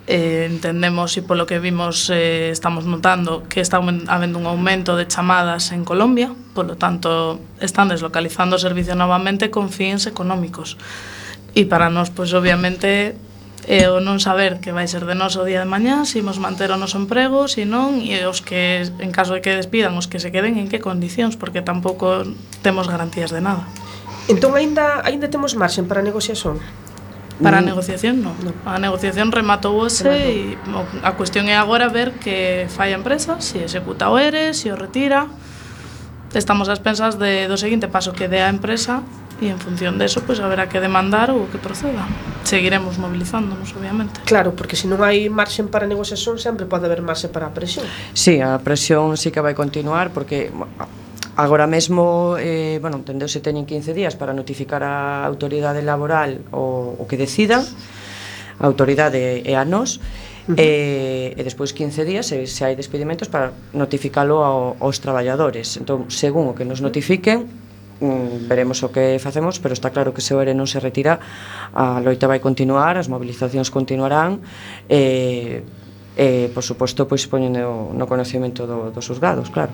eh, 0.08 0.50
entendemos 0.50 1.14
e 1.18 1.22
polo 1.22 1.46
que 1.46 1.62
vimos 1.62 2.10
eh, 2.10 2.50
estamos 2.50 2.90
notando 2.90 3.46
que 3.46 3.62
está 3.62 3.78
habendo 3.80 4.42
un 4.42 4.48
aumento 4.50 4.98
de 4.98 5.06
chamadas 5.06 5.72
en 5.72 5.86
Colombia, 5.86 6.34
polo 6.58 6.76
tanto 6.76 7.38
están 7.62 7.90
deslocalizando 7.94 8.58
o 8.58 8.62
servicio 8.62 8.98
novamente 8.98 9.54
con 9.54 9.70
fins 9.70 10.10
económicos. 10.10 10.78
E 11.54 11.68
para 11.68 11.92
nós, 11.92 12.10
pois, 12.10 12.32
obviamente, 12.32 13.14
é 13.68 13.86
o 13.92 14.02
non 14.02 14.18
saber 14.18 14.58
que 14.58 14.74
vai 14.74 14.90
ser 14.90 15.06
de 15.06 15.14
nós 15.14 15.38
o 15.38 15.46
día 15.46 15.62
de 15.62 15.70
mañá, 15.70 16.02
se 16.08 16.18
imos 16.24 16.42
manter 16.42 16.74
o 16.74 16.80
noso 16.82 16.98
emprego, 16.98 17.46
se 17.46 17.70
non, 17.70 18.02
e 18.02 18.18
os 18.26 18.42
que, 18.42 18.88
en 18.88 19.12
caso 19.14 19.38
de 19.38 19.46
que 19.46 19.54
despidan, 19.54 19.94
os 19.94 20.10
que 20.10 20.18
se 20.18 20.34
queden, 20.34 20.58
en 20.58 20.66
que 20.66 20.82
condicións, 20.82 21.38
porque 21.38 21.62
tampouco 21.62 22.26
temos 22.66 22.90
garantías 22.90 23.30
de 23.30 23.44
nada. 23.44 23.70
Entón, 24.32 24.58
ainda, 24.58 25.06
ainda 25.06 25.30
temos 25.30 25.54
marxen 25.54 25.86
para 25.86 26.02
negociación? 26.02 26.58
Para 27.42 27.60
a 27.60 27.66
negociación, 27.66 28.22
non. 28.22 28.38
No. 28.46 28.54
A 28.64 28.78
negociación 28.78 29.34
rematou 29.34 29.76
hoxe 29.82 30.08
e 30.08 30.56
eh, 30.56 31.04
a 31.04 31.12
cuestión 31.18 31.50
é 31.50 31.58
agora 31.58 31.90
ver 31.90 32.14
que 32.22 32.70
fai 32.70 32.94
a 32.94 32.98
empresa, 32.98 33.42
se 33.42 33.66
executa 33.66 34.14
o 34.14 34.16
ERE, 34.22 34.54
se 34.54 34.70
o 34.70 34.78
retira. 34.78 35.28
Estamos 36.32 36.72
ás 36.72 36.80
pensas 36.80 37.20
de, 37.20 37.52
do 37.52 37.60
seguinte 37.60 37.92
paso 37.92 38.16
que 38.16 38.32
dé 38.32 38.46
a 38.46 38.50
empresa 38.54 39.04
e 39.42 39.50
en 39.50 39.58
función 39.58 39.98
de 39.98 40.06
eso, 40.06 40.22
pues, 40.22 40.40
haberá 40.40 40.70
que 40.70 40.78
demandar 40.78 41.34
ou 41.34 41.50
que 41.50 41.58
proceda. 41.58 42.06
Seguiremos 42.46 43.02
movilizándonos, 43.02 43.74
obviamente. 43.74 44.22
Claro, 44.30 44.54
porque 44.54 44.78
se 44.78 44.86
non 44.86 45.02
hai 45.02 45.26
marxen 45.34 45.66
para 45.66 45.90
negociación, 45.90 46.38
sempre 46.38 46.70
pode 46.70 46.86
haber 46.86 47.02
marxe 47.02 47.26
para 47.26 47.50
a 47.50 47.54
presión. 47.54 47.90
Sí, 48.14 48.38
a 48.38 48.62
presión 48.62 49.18
sí 49.18 49.34
que 49.34 49.42
vai 49.42 49.58
continuar, 49.58 50.14
porque 50.14 50.54
Agora 51.36 51.66
mesmo, 51.66 52.36
eh, 52.38 52.80
bueno, 52.82 53.00
entendeuse 53.00 53.40
teñen 53.40 53.64
15 53.64 53.96
días 53.96 54.20
para 54.20 54.36
notificar 54.36 54.84
a 54.84 55.24
autoridade 55.24 55.80
laboral 55.80 56.44
o, 56.52 57.00
o 57.00 57.04
que 57.08 57.16
decida, 57.16 57.64
a 58.60 58.66
autoridade 58.68 59.40
e 59.40 59.54
a 59.56 59.64
nós, 59.64 60.04
Uh 60.50 60.58
eh, 60.58 61.38
-huh. 61.38 61.38
e, 61.38 61.40
e 61.40 61.44
despois 61.46 61.70
15 61.70 62.02
días 62.02 62.26
se, 62.26 62.50
se 62.50 62.66
hai 62.66 62.74
despedimentos 62.74 63.30
para 63.30 63.54
notificalo 63.78 64.42
ao, 64.42 64.74
aos 64.82 64.98
traballadores 64.98 65.78
entón, 65.78 66.10
según 66.10 66.50
o 66.50 66.58
que 66.58 66.66
nos 66.66 66.82
notifiquen 66.82 67.46
mm, 68.02 68.50
veremos 68.50 68.82
o 68.82 68.90
que 68.90 69.22
facemos 69.22 69.62
pero 69.62 69.78
está 69.78 69.94
claro 69.94 70.18
que 70.18 70.22
se 70.26 70.34
o 70.34 70.42
ERE 70.42 70.58
non 70.58 70.66
se 70.66 70.82
retira 70.82 71.22
a 71.78 72.02
loita 72.02 72.26
vai 72.26 72.42
continuar, 72.42 72.98
as 72.98 73.06
mobilizacións 73.06 73.70
continuarán 73.70 74.42
e, 74.90 75.62
e 76.18 76.50
por 76.50 76.66
suposto 76.66 77.06
pois, 77.06 77.22
poñendo 77.30 77.62
no, 77.62 77.94
no 77.94 78.06
conocimento 78.10 78.66
do, 78.66 78.90
dos 78.90 79.06
juzgados, 79.06 79.54
claro 79.54 79.70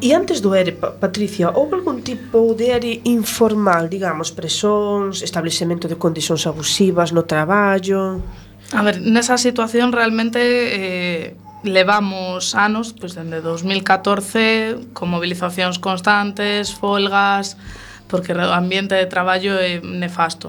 E 0.00 0.14
antes 0.16 0.40
do 0.40 0.56
ERE, 0.56 0.72
Patricia, 0.72 1.52
houve 1.52 1.76
algún 1.76 2.00
tipo 2.00 2.56
de 2.56 2.72
ERE 2.72 3.04
informal, 3.04 3.92
digamos, 3.92 4.32
presóns, 4.32 5.20
establecemento 5.20 5.92
de 5.92 6.00
condicións 6.00 6.48
abusivas 6.48 7.12
no 7.12 7.28
traballo? 7.28 8.24
A 8.72 8.80
ver, 8.80 8.96
nesa 9.04 9.36
situación 9.36 9.92
realmente 9.92 10.40
eh, 10.40 11.36
levamos 11.68 12.56
anos, 12.56 12.96
pois 12.96 13.12
dende 13.12 13.44
2014, 13.44 14.96
con 14.96 15.12
movilizacións 15.12 15.76
constantes, 15.76 16.72
folgas, 16.72 17.60
porque 18.08 18.32
o 18.32 18.56
ambiente 18.56 18.96
de 18.96 19.04
traballo 19.04 19.60
é 19.60 19.84
nefasto. 19.84 20.48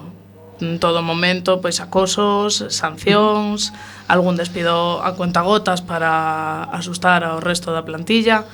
En 0.64 0.80
todo 0.80 1.04
momento, 1.04 1.60
pois 1.60 1.84
acosos, 1.84 2.64
sancións, 2.72 3.76
algún 4.08 4.40
despido 4.40 5.04
a 5.04 5.12
cuentagotas 5.20 5.84
para 5.84 6.72
asustar 6.72 7.28
ao 7.28 7.44
resto 7.44 7.76
da 7.76 7.84
plantilla 7.84 8.48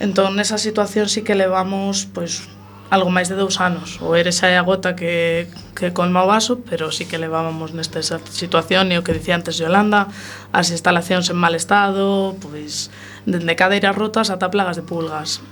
Entón, 0.00 0.34
nesa 0.40 0.56
situación 0.56 1.12
sí 1.12 1.20
que 1.20 1.36
levamos 1.36 2.08
pois, 2.08 2.48
algo 2.90 3.12
máis 3.12 3.30
de 3.30 3.36
dous 3.36 3.60
anos. 3.60 4.02
O 4.02 4.16
Eres 4.16 4.42
a 4.42 4.50
gota 4.64 4.96
que, 4.96 5.46
que 5.78 5.92
colma 5.92 6.24
o 6.24 6.28
vaso, 6.28 6.64
pero 6.64 6.90
sí 6.90 7.06
que 7.06 7.20
levábamos 7.20 7.76
nesta 7.76 8.02
situación, 8.02 8.90
e 8.90 8.98
o 8.98 9.04
que 9.06 9.14
dicía 9.14 9.38
antes 9.38 9.60
Yolanda, 9.60 10.10
as 10.50 10.74
instalacións 10.74 11.30
en 11.30 11.38
mal 11.38 11.54
estado, 11.54 12.34
pois, 12.42 12.90
dende 13.28 13.54
cadeiras 13.54 13.94
rotas 13.94 14.32
ata 14.32 14.50
plagas 14.50 14.80
de 14.80 14.84
pulgas. 14.88 15.44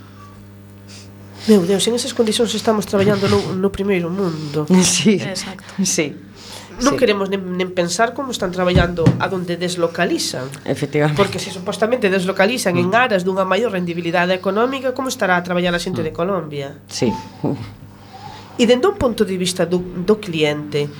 Meu 1.47 1.63
Deus, 1.63 1.87
en 1.87 1.95
esas 1.95 2.11
condicións 2.11 2.51
estamos 2.51 2.83
traballando 2.83 3.31
no, 3.31 3.55
no 3.55 3.69
primeiro 3.71 4.11
mundo. 4.11 4.67
Sí, 4.83 5.21
Exacto. 5.21 5.77
sí 5.85 6.17
non 6.81 6.95
sí. 6.95 6.99
queremos 6.99 7.27
nem, 7.27 7.39
nem 7.39 7.69
pensar 7.71 8.15
como 8.15 8.31
están 8.31 8.51
traballando 8.51 9.03
a 9.19 9.27
donde 9.27 9.59
deslocalizan. 9.59 10.47
Efectivamente. 10.65 11.19
Porque 11.19 11.39
se 11.39 11.51
supostamente 11.51 12.07
deslocalizan 12.09 12.75
mm. 12.75 12.83
en 12.83 12.89
aras 12.95 13.21
dunha 13.23 13.43
maior 13.43 13.75
rendibilidade 13.75 14.33
económica, 14.35 14.95
como 14.95 15.11
estará 15.11 15.35
a 15.35 15.43
traballar 15.43 15.75
a 15.75 15.81
xente 15.81 16.01
mm. 16.01 16.07
de 16.07 16.11
Colombia? 16.11 16.67
Sí. 16.87 17.11
E 18.59 18.63
dende 18.67 18.91
un 18.91 18.97
punto 18.99 19.23
de 19.23 19.35
vista 19.39 19.63
do, 19.63 19.79
do 19.79 20.19
cliente, 20.19 20.91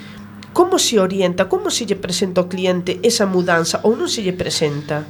como 0.55 0.79
se 0.79 1.00
orienta, 1.00 1.48
como 1.48 1.67
se 1.69 1.86
lle 1.86 2.00
presenta 2.00 2.39
ao 2.39 2.48
cliente 2.48 3.00
esa 3.03 3.27
mudanza 3.27 3.83
ou 3.83 3.95
non 3.95 4.07
se 4.07 4.24
lle 4.24 4.36
presenta? 4.36 5.03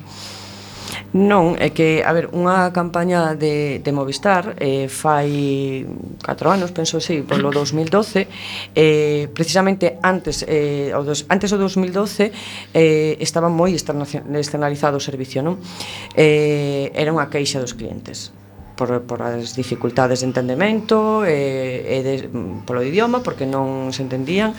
Non, 1.10 1.58
é 1.58 1.74
que, 1.74 2.06
a 2.06 2.14
ver, 2.14 2.30
unha 2.38 2.70
campaña 2.70 3.34
de, 3.34 3.82
de 3.82 3.90
Movistar 3.90 4.54
eh, 4.62 4.86
fai 4.86 5.82
4 6.22 6.54
anos, 6.54 6.70
penso 6.70 7.02
así, 7.02 7.26
polo 7.26 7.50
2012 7.56 8.30
eh, 8.78 9.26
precisamente 9.34 9.98
antes 10.06 10.46
eh, 10.46 10.94
o 10.94 11.02
dos, 11.02 11.26
antes 11.26 11.50
do 11.50 11.58
2012 11.58 12.30
eh, 12.78 13.18
estaba 13.18 13.50
moi 13.50 13.74
externalizado 13.74 15.02
o 15.02 15.04
servicio 15.04 15.42
non? 15.42 15.58
Eh, 16.14 16.94
era 16.94 17.10
unha 17.10 17.26
queixa 17.34 17.58
dos 17.58 17.74
clientes 17.74 18.30
por, 18.80 19.04
por 19.04 19.20
as 19.20 19.60
dificultades 19.60 20.24
de 20.24 20.32
entendemento 20.32 21.28
e, 21.28 21.84
e 21.84 21.98
de, 22.00 22.14
polo 22.64 22.80
idioma 22.80 23.20
porque 23.20 23.44
non 23.44 23.92
se 23.92 24.08
entendían 24.08 24.56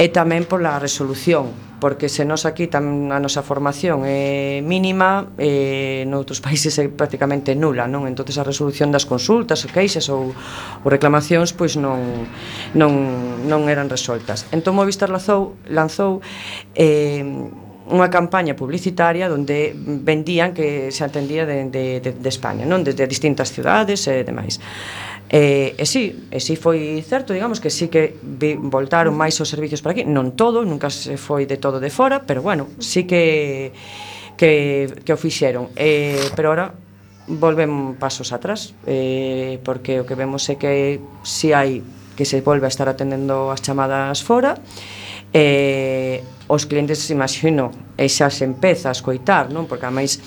e 0.00 0.08
tamén 0.08 0.48
pola 0.48 0.80
resolución 0.80 1.52
porque 1.76 2.08
se 2.08 2.24
nos 2.24 2.46
aquí 2.46 2.70
tam, 2.70 3.12
a 3.12 3.20
nosa 3.20 3.44
formación 3.44 4.08
é 4.08 4.64
mínima 4.64 5.34
e 5.36 6.08
noutros 6.08 6.40
países 6.46 6.80
é 6.80 6.88
prácticamente 6.88 7.52
nula 7.52 7.84
non? 7.84 8.08
Entonces 8.08 8.40
a 8.40 8.46
resolución 8.48 8.88
das 8.88 9.04
consultas 9.04 9.60
ou 9.66 9.68
queixas 9.68 10.08
ou, 10.08 10.32
ou 10.32 10.88
reclamacións 10.88 11.52
pois 11.52 11.76
non, 11.76 12.24
non, 12.72 13.44
non 13.44 13.68
eran 13.68 13.92
resoltas. 13.92 14.48
Entón 14.48 14.80
Movistar 14.80 15.12
lanzou, 15.12 15.60
lanzou 15.68 16.24
eh, 16.72 17.20
unha 17.90 18.06
campaña 18.12 18.54
publicitaria 18.54 19.26
onde 19.26 19.74
vendían 19.74 20.54
que 20.54 20.94
se 20.94 21.02
atendía 21.02 21.42
de, 21.42 21.66
de, 21.66 21.98
de, 21.98 22.10
de 22.14 22.28
España, 22.30 22.62
non? 22.62 22.86
Desde 22.86 23.08
distintas 23.10 23.50
cidades 23.50 24.06
e 24.06 24.22
demais. 24.22 24.62
E, 25.32 25.74
e 25.80 25.84
sí, 25.88 26.28
e 26.28 26.38
sí 26.38 26.60
foi 26.60 27.00
certo, 27.02 27.32
digamos 27.32 27.58
que 27.58 27.72
sí 27.72 27.88
que 27.88 28.20
vi, 28.20 28.54
voltaron 28.54 29.16
máis 29.16 29.40
os 29.40 29.48
servicios 29.48 29.80
para 29.80 29.96
aquí, 29.96 30.04
non 30.04 30.36
todo, 30.36 30.62
nunca 30.62 30.92
se 30.92 31.16
foi 31.16 31.48
de 31.48 31.56
todo 31.56 31.80
de 31.80 31.88
fora, 31.88 32.22
pero 32.28 32.44
bueno, 32.44 32.68
sí 32.78 33.08
que 33.08 33.72
que, 34.36 34.92
que 35.04 35.12
o 35.12 35.18
fixeron. 35.18 35.72
E, 35.74 36.18
pero 36.36 36.52
ahora 36.52 36.76
volven 37.26 37.94
pasos 37.96 38.32
atrás, 38.32 38.74
eh, 38.86 39.58
porque 39.64 40.02
o 40.02 40.06
que 40.06 40.14
vemos 40.14 40.44
é 40.50 40.60
que 40.60 41.00
si 41.22 41.56
hai 41.56 41.80
que 42.12 42.28
se 42.28 42.44
volve 42.44 42.68
a 42.68 42.72
estar 42.72 42.92
atendendo 42.92 43.48
as 43.48 43.64
chamadas 43.64 44.20
fora, 44.20 44.58
e 44.58 45.01
eh, 45.32 46.22
os 46.48 46.68
clientes 46.68 47.08
imagino 47.08 47.72
e 47.96 48.08
xa 48.08 48.28
se 48.28 48.44
empeza 48.44 48.92
a 48.92 48.94
escoitar, 48.94 49.48
non? 49.48 49.64
Porque 49.64 49.88
a 49.88 49.92
máis 49.92 50.20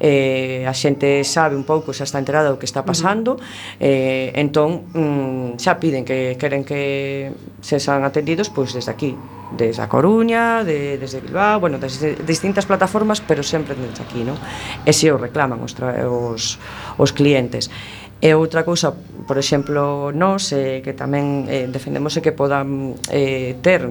eh, 0.00 0.64
a 0.68 0.72
xente 0.72 1.24
sabe 1.24 1.56
un 1.56 1.64
pouco, 1.64 1.92
xa 1.92 2.04
está 2.04 2.20
enterada 2.20 2.52
do 2.52 2.60
que 2.60 2.68
está 2.68 2.84
pasando, 2.84 3.36
uh 3.36 3.38
-huh. 3.40 3.80
eh, 3.80 4.32
entón 4.36 4.88
mm, 4.92 5.60
xa 5.60 5.80
piden 5.80 6.04
que 6.04 6.36
queren 6.40 6.64
que 6.64 7.32
se 7.60 7.80
sean 7.80 8.04
atendidos 8.04 8.48
pois 8.52 8.72
desde 8.72 8.92
aquí, 8.92 9.16
desde 9.56 9.80
a 9.80 9.88
Coruña, 9.88 10.64
de, 10.64 10.98
desde 11.00 11.20
Bilbao, 11.20 11.60
bueno, 11.60 11.78
desde 11.80 12.16
distintas 12.24 12.66
plataformas, 12.66 13.20
pero 13.20 13.42
sempre 13.42 13.76
desde 13.76 14.04
aquí, 14.04 14.24
non? 14.24 14.36
E 14.84 14.92
se 14.92 15.08
o 15.12 15.16
reclaman 15.16 15.60
os, 15.64 15.72
os, 15.76 16.60
os 16.96 17.10
clientes. 17.12 17.72
E 18.16 18.32
outra 18.32 18.64
cousa, 18.64 18.96
por 19.28 19.36
exemplo, 19.36 20.08
nós 20.08 20.48
eh, 20.56 20.80
que 20.80 20.96
tamén 20.96 21.44
eh, 21.52 21.68
defendemos 21.68 22.16
é 22.16 22.24
que 22.24 22.32
podan 22.32 22.96
eh, 23.12 23.60
ter 23.60 23.84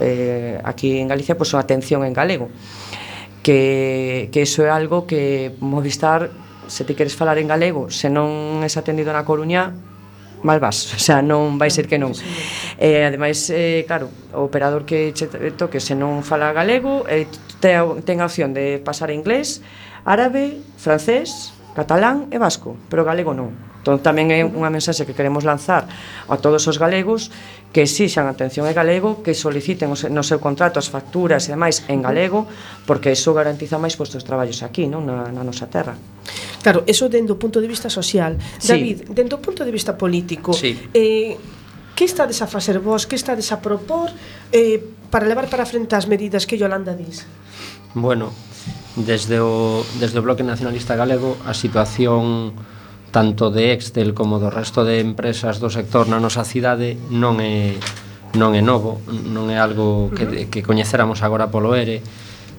eh, 0.00 0.60
aquí 0.64 0.98
en 0.98 1.08
Galicia 1.08 1.36
pois, 1.36 1.52
a 1.54 1.60
atención 1.60 2.04
en 2.04 2.12
galego 2.12 2.48
que, 3.42 4.28
que 4.32 4.42
iso 4.42 4.64
é 4.64 4.70
algo 4.72 5.06
que 5.06 5.54
Movistar 5.60 6.32
se 6.66 6.84
ti 6.84 6.94
queres 6.94 7.16
falar 7.16 7.38
en 7.38 7.48
galego 7.48 7.88
se 7.88 8.08
non 8.08 8.64
es 8.64 8.76
atendido 8.76 9.12
na 9.12 9.24
Coruña 9.24 9.72
mal 10.42 10.60
vas, 10.60 10.94
o 10.96 11.00
sea, 11.00 11.22
non 11.22 11.60
vai 11.60 11.68
ser 11.68 11.86
que 11.86 12.00
non. 12.00 12.16
Eh, 12.80 13.04
ademais, 13.04 13.52
eh, 13.52 13.84
claro 13.84 14.08
o 14.32 14.48
operador 14.48 14.88
que 14.88 15.12
che 15.12 15.28
toque 15.56 15.80
se 15.80 15.92
non 15.92 16.24
fala 16.24 16.52
galego 16.56 17.04
eh, 17.08 17.28
ten 17.60 18.18
a 18.20 18.26
opción 18.26 18.56
de 18.56 18.80
pasar 18.80 19.12
a 19.12 19.16
inglés 19.16 19.60
árabe, 20.04 20.56
francés, 20.80 21.52
catalán 21.76 22.32
e 22.32 22.40
vasco 22.40 22.76
pero 22.88 23.04
galego 23.04 23.36
non. 23.36 23.69
Entón 23.80 24.04
tamén 24.04 24.28
é 24.28 24.44
unha 24.44 24.68
mensaxe 24.68 25.08
que 25.08 25.16
queremos 25.16 25.48
lanzar 25.48 25.88
a 26.28 26.36
todos 26.36 26.68
os 26.68 26.76
galegos 26.76 27.32
que 27.72 27.88
exixan 27.88 28.28
atención 28.28 28.68
en 28.68 28.76
galego, 28.76 29.24
que 29.24 29.32
soliciten 29.32 29.88
no 29.88 30.22
seu 30.26 30.36
contrato 30.36 30.76
as 30.76 30.92
facturas 30.92 31.48
e 31.48 31.56
demais 31.56 31.88
en 31.88 32.04
galego, 32.04 32.44
porque 32.84 33.16
iso 33.16 33.32
garantiza 33.32 33.80
máis 33.80 33.96
postos 33.96 34.20
de 34.20 34.28
traballos 34.28 34.60
aquí, 34.60 34.84
non 34.84 35.08
na, 35.08 35.32
na 35.32 35.40
nosa 35.40 35.64
terra. 35.72 35.96
Claro, 36.60 36.84
eso 36.84 37.08
dentro 37.08 37.34
do 37.34 37.40
punto 37.40 37.56
de 37.56 37.72
vista 37.72 37.88
social. 37.88 38.36
Sí. 38.60 38.68
David, 38.68 38.96
dentro 39.16 39.40
do 39.40 39.42
punto 39.42 39.64
de 39.64 39.72
vista 39.72 39.96
político, 39.96 40.52
sí. 40.52 40.76
eh, 40.92 41.40
que 41.96 42.04
estades 42.04 42.44
a 42.44 42.46
facer 42.46 42.84
vos, 42.84 43.08
que 43.08 43.16
estades 43.16 43.48
a 43.48 43.64
propor 43.64 44.12
eh, 44.52 44.76
para 45.08 45.24
levar 45.24 45.48
para 45.48 45.64
frente 45.64 45.96
as 45.96 46.04
medidas 46.04 46.44
que 46.44 46.60
Yolanda 46.60 46.92
dis? 46.92 47.24
Bueno, 47.96 48.28
desde 48.96 49.40
o, 49.40 49.84
desde 49.96 50.20
o 50.20 50.22
Bloque 50.22 50.44
Nacionalista 50.44 50.96
Galego 51.00 51.40
a 51.48 51.56
situación 51.56 52.52
tanto 53.10 53.50
de 53.50 53.74
Excel 53.74 54.14
como 54.14 54.38
do 54.38 54.50
resto 54.50 54.86
de 54.86 55.02
empresas 55.02 55.58
do 55.58 55.70
sector 55.70 56.06
na 56.06 56.22
nosa 56.22 56.46
cidade 56.46 56.94
non 57.10 57.42
é 57.42 57.74
non 58.38 58.54
é 58.54 58.62
novo, 58.62 59.02
non 59.10 59.50
é 59.50 59.58
algo 59.58 60.14
que, 60.14 60.46
que 60.46 60.62
coñeceramos 60.62 61.26
agora 61.26 61.50
polo 61.50 61.74
ERE, 61.74 61.98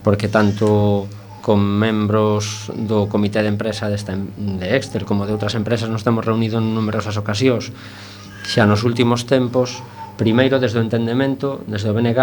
porque 0.03 0.27
tanto 0.27 1.07
con 1.39 1.63
membros 1.63 2.69
do 2.75 3.07
comité 3.07 3.41
de 3.41 3.49
empresa 3.49 3.87
desta, 3.87 4.13
de 4.15 4.67
Excel 4.75 5.07
como 5.07 5.23
de 5.25 5.33
outras 5.33 5.55
empresas 5.55 5.87
nos 5.87 6.03
temos 6.03 6.27
reunido 6.27 6.59
en 6.59 6.75
numerosas 6.75 7.15
ocasións. 7.15 7.71
Xa 8.43 8.67
nos 8.67 8.83
últimos 8.83 9.23
tempos, 9.23 9.79
Primeiro, 10.21 10.62
desde 10.62 10.77
o 10.77 10.86
entendemento, 10.86 11.65
desde 11.65 11.89
o 11.89 11.97
BNG, 11.97 12.21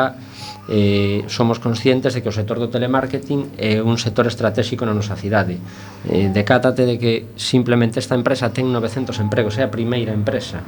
eh, 0.70 1.26
somos 1.26 1.58
conscientes 1.58 2.14
de 2.14 2.22
que 2.22 2.30
o 2.30 2.34
sector 2.34 2.62
do 2.62 2.70
telemarketing 2.70 3.58
é 3.58 3.82
un 3.82 3.98
sector 3.98 4.30
estratégico 4.30 4.86
na 4.86 4.94
nosa 4.94 5.18
cidade. 5.18 5.58
Eh, 6.06 6.30
decátate 6.30 6.86
de 6.86 6.94
que 6.94 7.34
simplemente 7.34 7.98
esta 7.98 8.14
empresa 8.14 8.54
ten 8.54 8.70
900 8.70 9.18
empregos, 9.18 9.58
é 9.58 9.66
a 9.66 9.70
primeira 9.74 10.14
empresa 10.14 10.62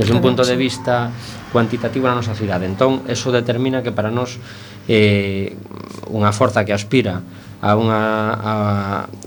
desde 0.00 0.16
un 0.16 0.24
punto 0.24 0.40
de 0.40 0.56
vista 0.56 1.12
cuantitativo 1.52 2.08
na 2.08 2.16
nosa 2.16 2.32
cidade. 2.32 2.64
Entón, 2.64 3.04
eso 3.04 3.28
determina 3.28 3.84
que 3.84 3.92
para 3.92 4.08
nós 4.08 4.40
eh, 4.88 5.52
unha 6.08 6.32
forza 6.32 6.64
que 6.64 6.72
aspira 6.72 7.20
a 7.60 7.76
unha 7.76 8.00
a, 8.40 8.54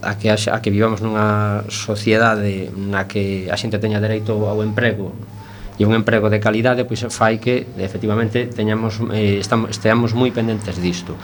a 0.02 0.12
que 0.18 0.34
a, 0.34 0.42
a 0.42 0.58
que 0.58 0.74
vivamos 0.74 1.06
nunha 1.06 1.62
sociedade 1.70 2.74
na 2.74 3.06
que 3.06 3.46
a 3.46 3.56
xente 3.62 3.78
teña 3.78 4.02
dereito 4.02 4.42
ao 4.50 4.66
emprego 4.66 5.14
e 5.80 5.86
un 5.86 5.94
emprego 5.98 6.30
de 6.30 6.38
calidade 6.38 6.86
pois 6.86 7.02
fai 7.10 7.42
que 7.42 7.66
efectivamente 7.82 8.46
teñamos 8.50 9.02
eh, 9.10 9.42
estamos 9.42 9.74
esteamos 9.74 10.14
moi 10.14 10.30
pendentes 10.30 10.78
disto. 10.78 11.18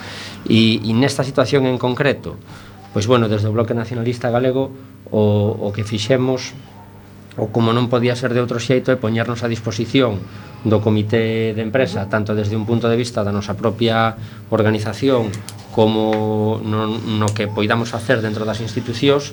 E, 0.49 0.81
e 0.81 0.91
nesta 0.97 1.21
situación 1.21 1.69
en 1.69 1.77
concreto, 1.77 2.37
pois 2.93 3.05
bueno, 3.05 3.29
desde 3.29 3.49
o 3.49 3.53
Bloque 3.53 3.77
Nacionalista 3.77 4.33
Galego 4.33 4.73
o, 5.13 5.21
o 5.53 5.69
que 5.69 5.85
fixemos 5.85 6.57
o 7.39 7.53
como 7.55 7.71
non 7.71 7.87
podía 7.87 8.17
ser 8.17 8.35
de 8.35 8.41
outro 8.43 8.59
xeito 8.59 8.91
é 8.91 8.97
poñernos 8.99 9.45
a 9.45 9.51
disposición 9.51 10.19
do 10.67 10.83
comité 10.83 11.55
de 11.55 11.63
empresa, 11.63 12.11
tanto 12.11 12.35
desde 12.35 12.57
un 12.59 12.67
punto 12.67 12.91
de 12.91 12.99
vista 12.99 13.23
da 13.23 13.31
nosa 13.31 13.55
propia 13.55 14.19
organización 14.51 15.31
como 15.71 16.59
no, 16.59 16.99
no 16.99 17.27
que 17.31 17.47
poidamos 17.47 17.95
facer 17.95 18.19
dentro 18.19 18.43
das 18.43 18.59
institucións 18.59 19.31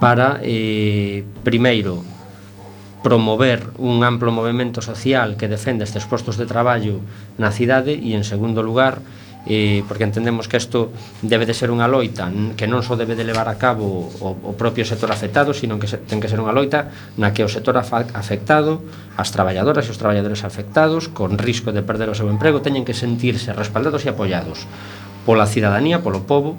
para, 0.00 0.40
eh, 0.42 1.22
primeiro, 1.44 2.00
promover 3.02 3.74
un 3.78 4.06
amplo 4.06 4.30
movimento 4.30 4.80
social 4.80 5.36
que 5.36 5.50
defenda 5.50 5.84
estes 5.84 6.06
postos 6.06 6.38
de 6.38 6.46
traballo 6.46 7.02
na 7.36 7.50
cidade 7.50 7.98
e 7.98 8.14
en 8.14 8.22
segundo 8.22 8.62
lugar 8.62 9.02
eh, 9.46 9.82
porque 9.88 10.04
entendemos 10.04 10.46
que 10.46 10.56
isto 10.56 10.94
debe 11.20 11.46
de 11.46 11.54
ser 11.54 11.74
unha 11.74 11.90
loita 11.90 12.30
que 12.54 12.70
non 12.70 12.86
só 12.86 12.94
debe 12.94 13.18
de 13.18 13.26
levar 13.26 13.50
a 13.50 13.58
cabo 13.58 14.06
o, 14.22 14.38
o 14.38 14.52
propio 14.54 14.86
sector 14.86 15.10
afectado 15.10 15.50
sino 15.50 15.82
que 15.82 15.90
se, 15.90 15.98
ten 15.98 16.22
que 16.22 16.30
ser 16.30 16.38
unha 16.38 16.54
loita 16.54 16.94
na 17.18 17.34
que 17.34 17.42
o 17.42 17.50
sector 17.50 17.74
afectado 17.74 18.86
as 19.18 19.34
traballadoras 19.34 19.90
e 19.90 19.90
os 19.90 19.98
traballadores 19.98 20.46
afectados 20.46 21.10
con 21.10 21.42
risco 21.42 21.74
de 21.74 21.82
perder 21.82 22.06
o 22.06 22.14
seu 22.14 22.30
emprego 22.30 22.62
teñen 22.62 22.86
que 22.86 22.94
sentirse 22.94 23.50
respaldados 23.50 24.06
e 24.06 24.14
apoiados 24.14 24.70
pola 25.26 25.50
cidadanía, 25.50 26.06
polo 26.06 26.22
povo 26.22 26.54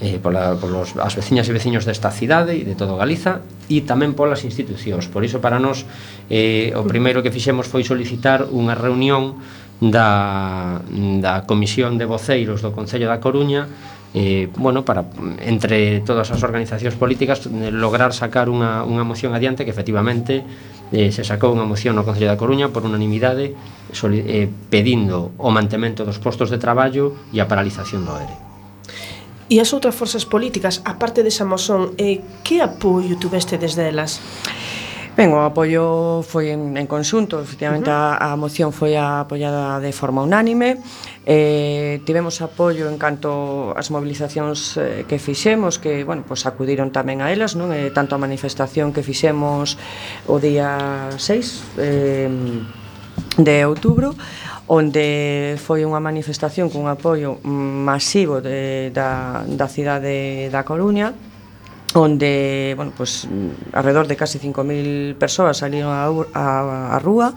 eh, 0.00 0.18
pola, 0.18 0.56
polos, 0.56 0.96
as 0.96 1.14
veciñas 1.14 1.46
e 1.48 1.52
veciños 1.52 1.84
desta 1.84 2.08
cidade 2.08 2.56
e 2.56 2.64
de 2.64 2.72
todo 2.72 2.96
Galiza 2.96 3.44
e 3.68 3.84
tamén 3.84 4.16
polas 4.16 4.42
institucións. 4.48 5.12
Por 5.12 5.22
iso 5.22 5.44
para 5.44 5.60
nós 5.60 5.84
eh, 6.32 6.72
o 6.72 6.82
primeiro 6.88 7.20
que 7.20 7.28
fixemos 7.28 7.68
foi 7.68 7.84
solicitar 7.84 8.48
unha 8.48 8.72
reunión 8.72 9.36
da, 9.80 10.80
da 11.20 11.44
Comisión 11.44 11.96
de 12.00 12.08
Voceiros 12.08 12.64
do 12.64 12.72
Concello 12.72 13.08
da 13.08 13.20
Coruña 13.20 13.68
eh, 14.12 14.48
bueno, 14.56 14.84
para 14.84 15.04
entre 15.40 16.00
todas 16.00 16.32
as 16.32 16.42
organizacións 16.42 16.98
políticas 16.98 17.46
lograr 17.46 18.10
sacar 18.12 18.50
unha, 18.50 18.82
unha 18.82 19.06
moción 19.06 19.32
adiante 19.36 19.62
que 19.62 19.72
efectivamente 19.72 20.42
eh, 20.90 21.14
se 21.14 21.22
sacou 21.22 21.54
unha 21.54 21.68
moción 21.68 21.94
no 21.94 22.02
Concello 22.02 22.28
da 22.28 22.40
Coruña 22.40 22.72
por 22.74 22.82
unanimidade 22.82 23.54
soli, 23.94 24.24
eh, 24.26 24.48
pedindo 24.68 25.32
o 25.38 25.48
mantemento 25.54 26.02
dos 26.02 26.18
postos 26.18 26.50
de 26.50 26.58
traballo 26.58 27.14
e 27.30 27.38
a 27.38 27.46
paralización 27.46 28.02
do 28.02 28.16
ERE. 28.18 28.49
E 29.50 29.58
as 29.58 29.74
outras 29.74 29.98
forzas 29.98 30.22
políticas, 30.22 30.78
aparte 30.86 31.26
desa 31.26 31.42
de 31.42 31.50
Samosón, 31.50 31.82
eh, 31.98 32.22
que 32.46 32.62
apoio 32.62 33.18
tuveste 33.18 33.58
desde 33.58 33.90
elas? 33.90 34.22
Ben, 35.18 35.34
o 35.34 35.42
apoio 35.42 36.22
foi 36.22 36.54
en, 36.54 36.78
en 36.78 36.86
conxunto, 36.86 37.42
efectivamente 37.42 37.90
uh 37.90 37.98
-huh. 37.98 38.30
a, 38.30 38.30
a 38.30 38.38
moción 38.38 38.70
foi 38.70 38.94
a, 38.94 39.26
apoiada 39.26 39.82
de 39.82 39.90
forma 39.90 40.22
unánime, 40.22 40.78
eh, 41.26 41.98
tivemos 42.06 42.38
apoio 42.46 42.86
en 42.86 42.94
canto 42.94 43.74
as 43.74 43.90
movilizacións 43.90 44.78
eh, 44.78 45.02
que 45.10 45.18
fixemos, 45.18 45.82
que, 45.82 46.06
bueno, 46.06 46.22
pois 46.22 46.46
acudiron 46.46 46.94
tamén 46.94 47.18
a 47.18 47.34
elas, 47.34 47.58
non? 47.58 47.74
Eh, 47.74 47.90
tanto 47.90 48.14
a 48.14 48.22
manifestación 48.22 48.94
que 48.94 49.02
fixemos 49.02 49.74
o 50.30 50.38
día 50.38 51.10
6, 51.18 51.74
eh, 51.82 52.30
de 53.36 53.56
outubro 53.66 54.14
onde 54.70 55.58
foi 55.58 55.82
unha 55.82 55.98
manifestación 55.98 56.70
cun 56.70 56.86
apoio 56.86 57.42
masivo 57.42 58.38
de, 58.38 58.94
da, 58.94 59.42
da 59.42 59.66
cidade 59.66 60.46
da 60.46 60.62
Coruña 60.62 61.10
onde, 61.94 62.74
bueno, 62.78 62.92
pues, 62.96 63.26
alrededor 63.74 64.06
de 64.06 64.14
casi 64.14 64.38
5.000 64.38 65.18
persoas 65.18 65.58
salieron 65.58 65.90
a, 65.90 66.06
a, 66.06 66.94
a 66.94 66.98
rúa 67.02 67.34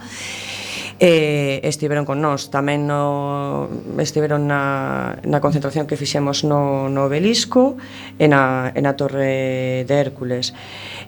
e 1.02 1.58
estiveron 1.66 2.06
con 2.06 2.22
nós. 2.22 2.54
Tamén 2.54 2.86
no, 2.86 3.66
estiveron 3.98 4.46
na, 4.46 5.18
na 5.26 5.42
concentración 5.42 5.90
que 5.90 5.98
fixemos 5.98 6.46
no, 6.46 6.86
no 6.86 7.10
obelisco 7.10 7.74
e 8.14 8.30
na, 8.30 8.70
e 8.70 8.80
na 8.80 8.94
torre 8.94 9.82
de 9.82 9.94
Hércules. 9.98 10.54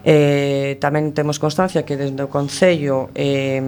Eh, 0.07 0.79
tamén 0.79 1.11
temos 1.11 1.35
constancia 1.35 1.83
que 1.83 1.99
desde 1.99 2.15
o 2.23 2.31
Concello 2.31 3.11
eh, 3.11 3.59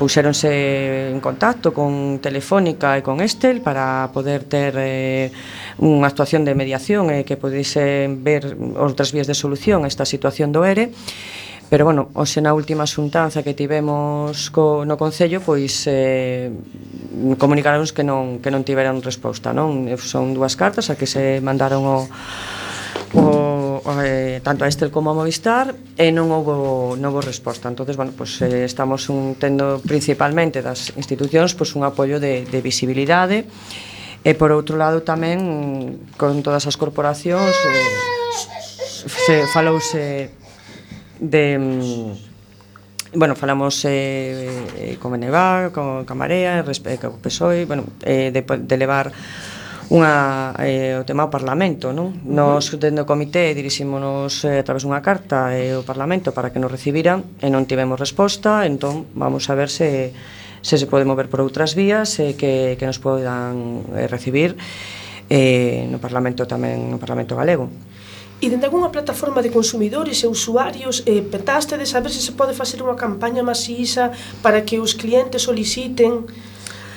puxéronse 0.00 1.12
en 1.12 1.20
contacto 1.20 1.76
con 1.76 2.16
Telefónica 2.16 2.96
e 2.96 3.04
con 3.04 3.20
Estel 3.20 3.60
para 3.60 4.08
poder 4.16 4.48
ter 4.48 4.72
eh, 4.80 5.28
unha 5.84 6.08
actuación 6.08 6.48
de 6.48 6.56
mediación 6.56 7.12
e 7.12 7.20
eh, 7.20 7.22
que 7.28 7.36
pudese 7.36 8.08
ver 8.08 8.56
outras 8.80 9.12
vías 9.12 9.28
de 9.28 9.36
solución 9.36 9.84
a 9.84 9.92
esta 9.92 10.08
situación 10.08 10.48
do 10.48 10.64
ERE 10.64 10.96
Pero 11.68 11.84
bueno, 11.84 12.08
hoxe 12.16 12.40
na 12.40 12.56
última 12.56 12.88
xuntanza 12.88 13.44
que 13.44 13.52
tivemos 13.52 14.48
co, 14.48 14.88
no 14.88 14.96
Concello 14.96 15.44
Pois 15.44 15.84
eh, 15.84 16.48
comunicaróns 17.36 17.92
que 17.92 18.00
non, 18.00 18.40
que 18.40 18.48
non 18.48 18.64
tiveron 18.64 19.04
resposta 19.04 19.52
non? 19.52 19.92
Son 20.00 20.32
dúas 20.32 20.56
cartas 20.56 20.88
a 20.88 20.96
que 20.96 21.04
se 21.04 21.44
mandaron 21.44 21.84
o, 21.84 22.08
o 23.12 23.57
eh, 24.02 24.40
tanto 24.42 24.64
a 24.64 24.68
Estel 24.68 24.90
como 24.90 25.10
a 25.10 25.14
Movistar 25.14 25.74
e 25.96 26.10
non 26.10 26.30
houve 26.30 26.96
non 26.98 27.10
houve 27.14 27.26
resposta. 27.26 27.70
Entonces 27.70 27.96
bueno, 27.96 28.12
pues, 28.16 28.40
eh, 28.42 28.64
estamos 28.64 29.08
un, 29.08 29.36
tendo 29.38 29.80
principalmente 29.84 30.62
das 30.62 30.94
institucións 30.96 31.54
pues, 31.54 31.74
un 31.78 31.84
apoio 31.86 32.18
de, 32.18 32.44
de 32.46 32.58
visibilidade 32.60 33.46
e 34.24 34.32
por 34.34 34.50
outro 34.50 34.74
lado 34.74 35.06
tamén 35.06 36.02
con 36.18 36.42
todas 36.42 36.66
as 36.66 36.74
corporacións 36.74 37.54
eh, 37.54 39.06
se 39.06 39.46
falouse 39.54 40.34
de 41.22 41.44
mm, 41.58 42.28
bueno, 43.14 43.34
falamos 43.34 43.84
eh, 43.84 44.50
eh, 44.76 44.96
con 45.00 45.12
Benevar, 45.12 45.72
con 45.72 46.04
Camarea, 46.04 46.64
con 47.00 47.20
PSOE, 47.20 47.64
bueno, 47.64 47.84
eh, 48.02 48.30
de, 48.32 48.42
de 48.42 48.76
levar 48.76 49.12
unha, 49.88 50.52
eh, 50.60 51.00
o 51.00 51.04
tema 51.08 51.24
ao 51.24 51.32
Parlamento. 51.32 51.96
Non? 51.96 52.12
Nos, 52.28 52.68
dentro 52.76 53.04
do 53.04 53.08
comité, 53.08 53.56
dirixímonos 53.56 54.44
eh, 54.44 54.60
a 54.60 54.64
través 54.64 54.84
dunha 54.84 55.00
carta 55.00 55.56
eh, 55.56 55.72
ao 55.72 55.84
Parlamento 55.84 56.36
para 56.36 56.52
que 56.52 56.60
nos 56.60 56.68
recibiran 56.68 57.24
e 57.40 57.48
non 57.48 57.64
tivemos 57.64 57.96
resposta, 57.96 58.68
entón 58.68 59.08
vamos 59.16 59.48
a 59.48 59.56
ver 59.56 59.72
se, 59.72 60.12
se 60.60 60.76
se 60.76 60.86
pode 60.86 61.08
mover 61.08 61.32
por 61.32 61.40
outras 61.40 61.72
vías 61.72 62.20
eh, 62.20 62.36
que, 62.36 62.76
que 62.76 62.84
nos 62.84 63.00
podan 63.00 63.88
eh, 63.96 64.04
recibir 64.04 64.60
eh, 65.32 65.88
no 65.88 65.96
Parlamento 65.96 66.44
tamén 66.44 66.92
no 66.92 67.00
Parlamento 67.00 67.32
Galego. 67.32 67.72
E 68.38 68.46
dende 68.46 68.70
algunha 68.70 68.92
plataforma 68.94 69.42
de 69.42 69.50
consumidores 69.50 70.22
e 70.22 70.30
usuarios 70.30 71.02
eh, 71.08 71.24
petaste 71.24 71.80
de 71.80 71.88
saber 71.88 72.12
se 72.12 72.20
se 72.20 72.36
pode 72.36 72.52
facer 72.52 72.84
unha 72.84 72.94
campaña 72.94 73.40
masiza 73.40 74.12
para 74.44 74.62
que 74.68 74.78
os 74.78 74.92
clientes 74.92 75.48
soliciten 75.48 76.28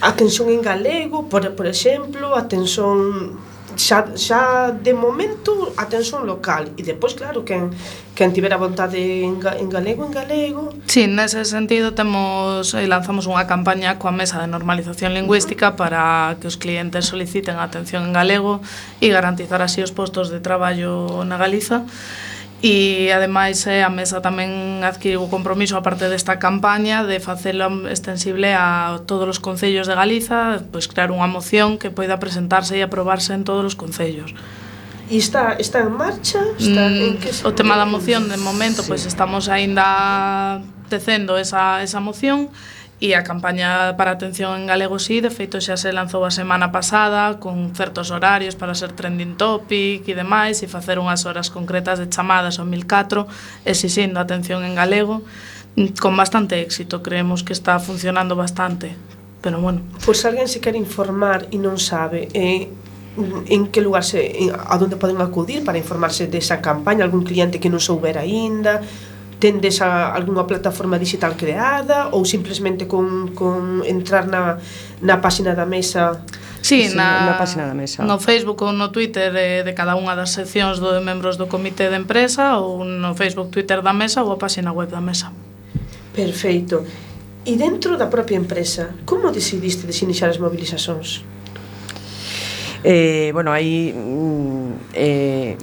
atención 0.01 0.49
en 0.49 0.61
galego, 0.61 1.29
por, 1.29 1.55
por 1.55 1.67
exemplo, 1.67 2.35
a 2.35 2.47
tensión 2.47 3.37
xa, 3.75 4.11
xa 4.15 4.71
de 4.71 4.93
momento 4.93 5.71
atención 5.77 6.27
local 6.27 6.71
e 6.75 6.83
depois 6.83 7.15
claro 7.15 7.47
que 7.47 7.55
quen 8.15 8.35
tivera 8.35 8.59
vontade 8.59 9.23
en, 9.23 9.39
en 9.39 9.69
galego 9.71 10.03
en 10.05 10.11
galego. 10.11 10.63
Si, 10.85 11.05
sí, 11.05 11.07
nese 11.07 11.45
sentido 11.47 11.95
temos 11.95 12.75
eh, 12.75 12.87
lanzamos 12.87 13.25
unha 13.31 13.47
campaña 13.47 13.95
coa 13.95 14.11
mesa 14.11 14.43
de 14.43 14.47
normalización 14.51 15.15
lingüística 15.15 15.79
para 15.79 16.35
que 16.43 16.51
os 16.51 16.59
clientes 16.59 17.07
soliciten 17.07 17.57
atención 17.57 18.11
en 18.11 18.13
galego 18.13 18.59
e 18.99 19.07
garantizar 19.07 19.63
así 19.63 19.79
os 19.79 19.95
postos 19.95 20.27
de 20.27 20.43
traballo 20.43 21.23
na 21.23 21.39
Galiza. 21.39 21.87
E 22.61 23.09
ademais 23.09 23.65
eh, 23.65 23.81
a 23.81 23.89
mesa 23.89 24.21
tamén 24.21 24.85
adquiriu 24.85 25.25
o 25.25 25.33
compromiso 25.33 25.73
a 25.73 25.81
parte 25.81 26.05
desta 26.05 26.37
campaña 26.37 27.01
de 27.01 27.17
facelo 27.17 27.89
extensible 27.89 28.53
a 28.53 29.01
todos 29.09 29.25
os 29.25 29.41
concellos 29.41 29.89
de 29.89 29.97
Galiza, 29.97 30.61
pois 30.69 30.85
crear 30.85 31.09
unha 31.09 31.25
moción 31.25 31.81
que 31.81 31.89
poida 31.89 32.21
presentarse 32.21 32.77
e 32.77 32.85
aprobarse 32.85 33.33
en 33.33 33.41
todos 33.41 33.65
os 33.65 33.73
concellos. 33.73 34.37
E 35.09 35.17
está, 35.17 35.57
está 35.57 35.81
en 35.81 35.89
marcha? 35.89 36.37
Está 36.61 36.85
mm, 36.85 37.01
en 37.01 37.13
que. 37.17 37.33
O 37.41 37.51
tema 37.57 37.81
da 37.81 37.89
moción, 37.89 38.29
de 38.29 38.37
momento, 38.37 38.85
sí. 38.85 38.93
pois 38.93 39.09
estamos 39.09 39.49
aínda 39.49 40.61
tecendo 40.85 41.41
esa, 41.41 41.81
esa 41.81 41.97
moción 41.97 42.53
E 43.01 43.17
a 43.17 43.25
campaña 43.25 43.97
para 43.97 44.13
atención 44.13 44.53
en 44.61 44.69
galego 44.69 45.01
sí, 45.01 45.25
de 45.25 45.33
feito 45.33 45.57
xa 45.57 45.73
se 45.73 45.89
lanzou 45.89 46.21
a 46.21 46.29
semana 46.29 46.69
pasada 46.69 47.41
con 47.41 47.73
certos 47.73 48.13
horarios 48.13 48.53
para 48.53 48.77
ser 48.77 48.93
trending 48.93 49.41
topic 49.41 50.05
e 50.05 50.13
demais 50.13 50.61
e 50.61 50.69
facer 50.69 51.01
unhas 51.01 51.25
horas 51.25 51.49
concretas 51.49 51.97
de 51.97 52.13
chamadas 52.13 52.61
ao 52.61 52.69
1004 52.69 53.25
exixindo 53.65 54.21
atención 54.21 54.61
en 54.61 54.77
galego 54.77 55.25
mm, 55.81 55.97
con 55.97 56.13
bastante 56.13 56.61
éxito, 56.61 57.01
creemos 57.01 57.41
que 57.41 57.57
está 57.57 57.81
funcionando 57.81 58.37
bastante. 58.37 58.93
Pero 59.41 59.57
bueno, 59.57 59.81
pois 60.05 60.21
pues, 60.21 60.29
alguén 60.29 60.45
se 60.45 60.61
quer 60.61 60.77
informar 60.77 61.49
e 61.49 61.57
non 61.57 61.81
sabe, 61.81 62.29
eh, 62.37 62.69
en 63.49 63.73
que 63.73 63.81
lugar 63.81 64.05
se, 64.05 64.45
eh, 64.45 64.53
a 64.53 64.77
donde 64.77 65.01
poden 65.01 65.17
acudir 65.25 65.65
para 65.65 65.81
informarse 65.81 66.29
desa 66.29 66.61
campaña, 66.61 67.01
algún 67.01 67.25
cliente 67.25 67.57
que 67.57 67.73
non 67.73 67.81
soubera 67.81 68.21
aínda, 68.21 68.85
tendes 69.41 69.81
a 69.81 70.13
algunha 70.13 70.45
plataforma 70.45 71.01
digital 71.01 71.33
creada 71.33 72.13
ou 72.13 72.21
simplemente 72.23 72.85
con, 72.85 73.33
con 73.33 73.81
entrar 73.89 74.29
na, 74.29 74.61
na 75.01 75.17
páxina 75.17 75.57
da 75.57 75.65
mesa 75.65 76.21
Sí, 76.61 76.93
na, 76.93 77.25
na 77.25 77.33
páxina 77.41 77.65
da 77.65 77.73
mesa. 77.73 78.05
No 78.05 78.21
Facebook 78.21 78.61
ou 78.61 78.69
no 78.69 78.93
Twitter 78.93 79.33
de, 79.33 79.65
de 79.65 79.73
cada 79.73 79.97
unha 79.97 80.13
das 80.13 80.37
seccións 80.37 80.77
do 80.77 80.93
de 80.93 81.01
membros 81.01 81.41
do 81.41 81.49
comité 81.49 81.89
de 81.89 81.97
empresa 81.97 82.61
ou 82.61 82.85
no 82.85 83.17
Facebook, 83.17 83.49
Twitter 83.49 83.81
da 83.81 83.97
mesa 83.97 84.21
ou 84.21 84.29
a 84.29 84.37
páxina 84.37 84.69
web 84.69 84.93
da 84.93 85.01
mesa. 85.01 85.33
Perfeito. 86.13 86.85
E 87.41 87.57
dentro 87.57 87.97
da 87.97 88.05
propia 88.05 88.37
empresa, 88.37 88.93
como 89.09 89.33
decidiste 89.33 89.89
desiniciar 89.89 90.29
as 90.29 90.37
mobilizacións? 90.37 91.25
Eh, 92.85 93.33
bueno, 93.33 93.49
aí 93.49 93.89
mm, 93.89 94.93
eh, 94.93 95.57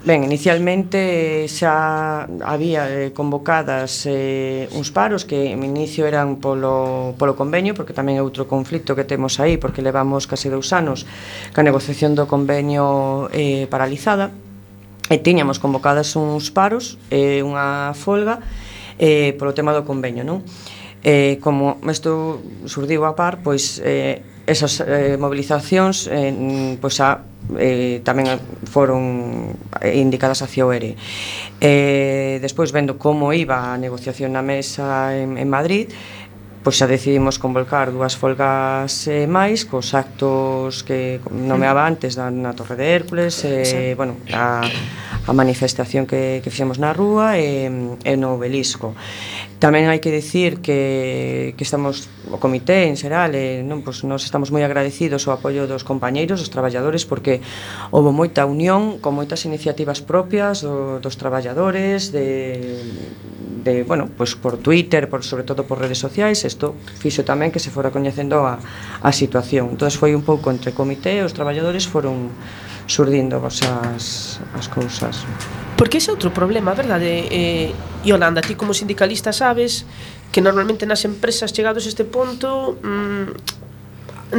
Ben, 0.00 0.24
inicialmente 0.24 1.44
xa 1.44 2.24
había 2.40 2.88
eh, 2.88 3.12
convocadas 3.12 4.08
eh, 4.08 4.64
uns 4.72 4.88
paros 4.88 5.28
que 5.28 5.52
en 5.52 5.60
inicio 5.60 6.08
eran 6.08 6.40
polo, 6.40 7.12
polo 7.20 7.36
convenio 7.36 7.76
porque 7.76 7.92
tamén 7.92 8.16
é 8.16 8.24
outro 8.24 8.48
conflito 8.48 8.96
que 8.96 9.04
temos 9.04 9.36
aí 9.44 9.60
porque 9.60 9.84
levamos 9.84 10.24
case 10.24 10.48
dous 10.48 10.72
anos 10.72 11.04
ca 11.52 11.60
negociación 11.60 12.16
do 12.16 12.24
convenio 12.24 13.28
eh, 13.36 13.68
paralizada 13.68 14.32
e 15.12 15.20
tiñamos 15.20 15.60
convocadas 15.60 16.16
uns 16.16 16.48
paros 16.48 16.96
e 17.12 17.44
eh, 17.44 17.44
unha 17.44 17.92
folga 17.92 18.40
eh, 18.96 19.36
polo 19.36 19.52
tema 19.52 19.76
do 19.76 19.84
convenio 19.84 20.24
non? 20.24 20.40
Eh, 21.04 21.36
como 21.44 21.76
isto 21.92 22.40
surdiu 22.64 23.04
a 23.04 23.12
par 23.12 23.44
pois 23.44 23.76
eh, 23.84 24.24
esas 24.50 24.82
eh, 24.82 25.14
movilizacións 25.14 26.10
eh, 26.10 26.76
pois 26.82 26.98
a, 26.98 27.22
eh, 27.54 28.02
tamén 28.02 28.26
foron 28.66 29.54
eh, 29.78 30.02
indicadas 30.02 30.42
hacia 30.42 30.66
o 30.66 30.74
ERE. 30.74 30.98
Eh, 31.62 32.42
despois, 32.42 32.74
vendo 32.74 32.98
como 32.98 33.30
iba 33.30 33.70
a 33.70 33.78
negociación 33.78 34.34
na 34.34 34.42
mesa 34.42 35.14
en, 35.14 35.38
en 35.38 35.46
Madrid, 35.46 35.86
pois 36.60 36.76
xa 36.76 36.84
decidimos 36.84 37.40
convocar 37.40 37.88
dúas 37.88 38.20
folgas 38.20 39.08
eh, 39.08 39.24
máis 39.24 39.64
cos 39.64 39.96
actos 39.96 40.84
que 40.84 41.16
nomeaba 41.32 41.88
antes 41.88 42.20
da, 42.20 42.28
na 42.28 42.52
Torre 42.52 42.76
de 42.76 42.86
Hércules 42.92 43.40
e, 43.48 43.48
eh, 43.48 43.64
sí. 43.64 43.80
bueno, 43.96 44.20
a, 44.28 44.60
a 45.24 45.32
manifestación 45.32 46.04
que, 46.04 46.44
que 46.44 46.52
fixemos 46.52 46.76
na 46.76 46.92
rúa 46.92 47.40
e, 47.40 47.64
e 48.04 48.12
no 48.20 48.36
obelisco 48.36 48.92
Tamén 49.60 49.92
hai 49.92 50.00
que 50.00 50.08
decir 50.08 50.64
que, 50.64 51.52
que 51.52 51.64
estamos 51.68 52.08
o 52.32 52.40
comité 52.40 52.88
en 52.88 52.96
xeral, 52.96 53.36
eh, 53.36 53.60
non, 53.60 53.84
pois 53.84 54.00
nos 54.08 54.24
estamos 54.24 54.48
moi 54.48 54.64
agradecidos 54.64 55.28
ao 55.28 55.36
apoio 55.36 55.68
dos 55.68 55.84
compañeiros, 55.84 56.40
dos 56.40 56.48
traballadores 56.48 57.04
porque 57.04 57.44
houve 57.92 58.08
moita 58.08 58.48
unión 58.48 58.96
con 59.04 59.12
moitas 59.12 59.44
iniciativas 59.44 60.00
propias 60.00 60.64
do, 60.64 60.96
dos 61.04 61.20
traballadores 61.20 62.08
de 62.08 62.80
de, 63.60 63.84
bueno, 63.84 64.08
pois 64.16 64.32
por 64.40 64.56
Twitter, 64.56 65.12
por 65.12 65.20
sobre 65.20 65.44
todo 65.44 65.68
por 65.68 65.76
redes 65.76 66.00
sociais, 66.00 66.40
isto 66.48 66.72
fixo 66.96 67.28
tamén 67.28 67.52
que 67.52 67.60
se 67.60 67.68
fora 67.68 67.92
coñecendo 67.92 68.48
a 68.48 68.56
a 69.04 69.12
situación. 69.12 69.76
Entón 69.76 69.92
foi 69.92 70.16
un 70.16 70.24
pouco 70.24 70.48
entre 70.48 70.72
comité, 70.72 71.20
os 71.20 71.36
traballadores 71.36 71.84
foron 71.84 72.32
surdindo 72.90 73.38
vos 73.38 73.62
as, 73.62 74.40
as 74.58 74.66
cousas. 74.66 75.22
Porque 75.78 75.96
ese 75.96 76.10
é 76.10 76.12
outro 76.12 76.30
problema, 76.34 76.74
verdade? 76.74 77.30
Eh, 77.30 77.72
Yolanda, 78.04 78.42
ti 78.42 78.58
como 78.58 78.74
sindicalista 78.74 79.32
sabes 79.32 79.86
que 80.34 80.42
normalmente 80.42 80.84
nas 80.84 81.06
empresas 81.06 81.54
chegados 81.54 81.86
a 81.86 81.88
este 81.88 82.04
ponto 82.04 82.76
mm, 82.82 83.30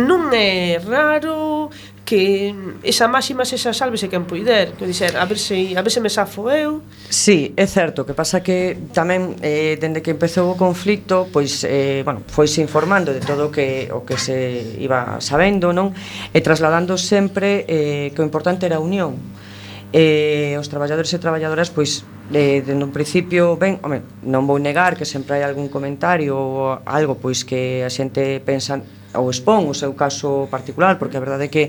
non 0.08 0.32
é 0.36 0.80
raro 0.80 1.72
que 2.12 2.52
esa 2.84 3.08
máxima 3.08 3.48
se 3.48 3.56
xa 3.56 3.72
sálvese 3.72 4.12
quen 4.12 4.28
puider, 4.28 4.76
que 4.76 4.84
dixer, 4.84 5.16
a 5.16 5.24
ver 5.24 5.40
se 5.40 5.72
a 5.72 5.80
ver 5.80 5.92
se 5.96 6.04
me 6.04 6.12
safo 6.12 6.52
eu. 6.52 6.84
Sí, 7.08 7.56
é 7.56 7.64
certo, 7.64 8.04
que 8.04 8.12
pasa 8.12 8.44
que 8.44 8.76
tamén 8.92 9.40
eh 9.40 9.80
dende 9.80 10.04
que 10.04 10.12
empezou 10.12 10.52
o 10.52 10.60
conflito, 10.60 11.32
pois 11.32 11.64
eh 11.64 12.04
bueno, 12.04 12.20
foise 12.28 12.60
informando 12.60 13.16
de 13.16 13.24
todo 13.24 13.48
o 13.48 13.52
que 13.56 13.88
o 13.96 14.04
que 14.04 14.20
se 14.20 14.76
iba 14.84 15.24
sabendo, 15.24 15.72
non? 15.72 15.96
E 16.36 16.44
trasladando 16.44 17.00
sempre 17.00 17.64
eh 17.72 18.12
que 18.12 18.20
o 18.20 18.28
importante 18.28 18.68
era 18.68 18.76
a 18.76 18.84
unión. 18.84 19.16
Eh 19.96 20.60
os 20.60 20.68
traballadores 20.68 21.16
e 21.16 21.20
traballadoras 21.24 21.72
pois 21.72 22.04
eh, 22.36 22.60
dende 22.60 22.84
un 22.84 22.92
principio, 22.92 23.56
ben, 23.56 23.80
home, 23.88 24.04
non 24.28 24.44
vou 24.44 24.60
negar 24.60 25.00
que 25.00 25.08
sempre 25.08 25.40
hai 25.40 25.48
algún 25.48 25.72
comentario 25.72 26.36
ou 26.36 26.76
algo 26.84 27.16
pois 27.16 27.48
que 27.48 27.88
a 27.88 27.92
xente 27.92 28.44
pensa 28.44 28.84
ou 29.16 29.28
expón 29.32 29.68
o 29.68 29.76
seu 29.76 29.96
caso 29.96 30.48
particular, 30.52 31.00
porque 31.00 31.18
a 31.18 31.24
verdade 31.24 31.48
é 31.48 31.52
que 31.52 31.64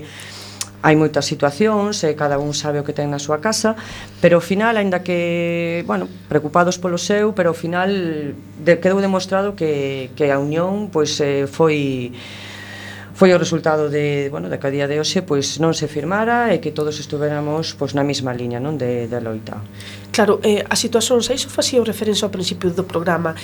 hai 0.83 0.99
moitas 0.99 1.23
situacións 1.23 2.03
e 2.03 2.11
cada 2.11 2.35
un 2.35 2.51
sabe 2.51 2.75
o 2.75 2.83
que 2.83 2.91
ten 2.91 3.07
na 3.07 3.15
súa 3.15 3.39
casa, 3.39 3.79
pero 4.19 4.39
ao 4.39 4.43
final, 4.43 4.75
aínda 4.75 4.99
que, 4.99 5.79
bueno, 5.87 6.11
preocupados 6.27 6.75
polo 6.75 6.99
seu, 6.99 7.31
pero 7.31 7.55
ao 7.55 7.57
final 7.57 7.87
de, 8.35 8.73
quedou 8.83 8.99
demostrado 8.99 9.55
que, 9.55 10.11
que 10.19 10.27
a 10.27 10.37
unión 10.43 10.91
pois 10.91 11.15
eh, 11.23 11.47
foi 11.47 12.11
foi 13.13 13.29
o 13.31 13.37
resultado 13.37 13.93
de, 13.93 14.27
bueno, 14.33 14.49
da 14.49 14.57
que 14.57 14.67
a 14.67 14.73
día 14.73 14.89
de 14.89 14.99
hoxe 14.99 15.23
pois 15.23 15.61
non 15.63 15.71
se 15.71 15.87
firmara 15.87 16.51
e 16.51 16.59
que 16.59 16.75
todos 16.75 16.99
estuveramos 16.99 17.79
pois 17.79 17.95
na 17.95 18.03
mesma 18.03 18.35
liña, 18.35 18.59
non, 18.59 18.75
de, 18.75 19.07
de 19.07 19.19
loita. 19.23 19.63
Claro, 20.11 20.43
eh, 20.43 20.67
a 20.67 20.75
situación, 20.75 21.23
a 21.23 21.31
iso 21.31 21.47
facía 21.47 21.79
referencia 21.79 22.27
ao 22.27 22.33
principio 22.33 22.75
do 22.75 22.83
programa, 22.83 23.37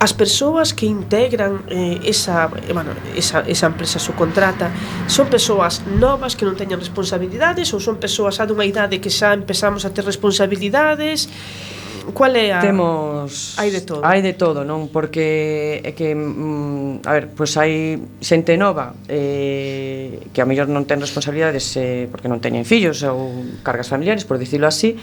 as 0.00 0.16
persoas 0.16 0.72
que 0.72 0.88
integran 0.88 1.60
eh, 1.68 2.00
esa, 2.08 2.48
eh, 2.64 2.72
bueno, 2.72 2.96
esa, 3.14 3.44
esa 3.44 3.66
empresa 3.68 4.00
subcontrata 4.00 4.72
son 5.06 5.28
persoas 5.28 5.84
novas 6.00 6.32
que 6.32 6.48
non 6.48 6.56
teñan 6.56 6.80
responsabilidades 6.80 7.68
ou 7.76 7.78
son 7.84 8.00
persoas 8.00 8.40
a 8.40 8.48
dunha 8.48 8.64
idade 8.64 8.96
que 8.96 9.12
xa 9.12 9.36
empezamos 9.36 9.84
a 9.84 9.92
ter 9.92 10.02
responsabilidades 10.08 11.28
Cual 12.16 12.34
é 12.34 12.50
a 12.52 12.64
Temos 12.64 13.54
hai 13.60 13.70
de 13.70 13.84
todo. 13.84 14.00
Hai 14.02 14.24
de 14.24 14.32
todo, 14.32 14.64
non? 14.64 14.88
Porque 14.88 15.84
é 15.84 15.92
que 15.92 16.16
mm, 16.16 17.04
a 17.04 17.12
ver, 17.12 17.24
pois 17.36 17.52
hai 17.60 18.00
xente 18.24 18.56
nova 18.56 18.96
eh 19.06 20.24
que 20.32 20.40
a 20.40 20.48
mellor 20.48 20.72
non 20.72 20.88
ten 20.88 20.98
responsabilidades 20.98 21.76
eh, 21.76 22.08
porque 22.08 22.26
non 22.26 22.40
teñen 22.40 22.64
fillos 22.64 23.04
ou 23.04 23.30
cargas 23.62 23.92
familiares, 23.92 24.24
por 24.24 24.40
dicilo 24.40 24.64
así, 24.64 24.96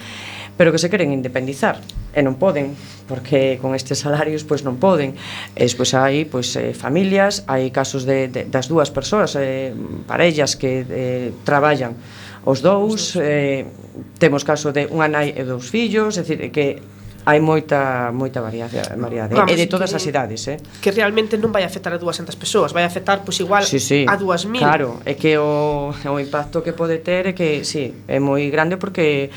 pero 0.58 0.74
que 0.74 0.82
se 0.82 0.90
queren 0.90 1.14
independizar 1.14 1.80
e 2.18 2.26
non 2.26 2.42
poden, 2.42 2.74
porque 3.06 3.62
con 3.62 3.78
estes 3.78 4.02
salarios 4.02 4.42
pois 4.42 4.66
non 4.66 4.82
poden. 4.82 5.14
E 5.54 5.64
despois 5.64 5.94
hai 5.94 6.26
pois 6.26 6.50
eh, 6.58 6.74
familias, 6.74 7.46
hai 7.46 7.70
casos 7.70 8.10
de, 8.10 8.28
de 8.28 8.42
das 8.50 8.66
dúas 8.66 8.90
persoas, 8.90 9.38
eh, 9.38 9.72
parellas 10.10 10.58
que 10.58 10.82
eh, 10.82 11.30
traballan 11.46 11.94
os 12.42 12.66
dous, 12.66 13.14
eh, 13.22 13.70
temos 14.18 14.42
caso 14.42 14.74
de 14.74 14.90
unha 14.90 15.06
nai 15.06 15.30
e 15.30 15.46
dous 15.46 15.70
fillos, 15.70 16.18
é 16.18 16.26
dicir 16.26 16.50
que 16.50 16.82
hai 17.28 17.44
moita 17.44 18.10
moita 18.16 18.40
variedade, 18.40 18.80
variedade 18.96 19.36
Vamos, 19.36 19.52
e 19.52 19.60
de 19.60 19.68
todas 19.68 19.92
que, 19.92 20.00
as 20.00 20.06
idades, 20.08 20.48
eh. 20.48 20.58
Que 20.80 20.96
realmente 20.96 21.36
non 21.36 21.52
vai 21.52 21.68
afectar 21.68 21.92
a 21.92 22.00
200 22.00 22.34
persoas, 22.40 22.72
vai 22.72 22.88
afectar 22.88 23.20
pois 23.28 23.36
igual 23.44 23.68
sí, 23.68 23.84
sí, 23.84 24.08
a 24.08 24.16
2000. 24.16 24.64
Claro, 24.64 25.04
é 25.04 25.20
que 25.20 25.36
o 25.36 25.92
o 25.92 26.18
impacto 26.24 26.64
que 26.64 26.72
pode 26.72 27.04
ter 27.04 27.30
é 27.30 27.34
que 27.36 27.68
si, 27.68 27.92
sí, 27.92 28.08
é 28.08 28.18
moi 28.24 28.48
grande 28.48 28.80
porque 28.80 29.28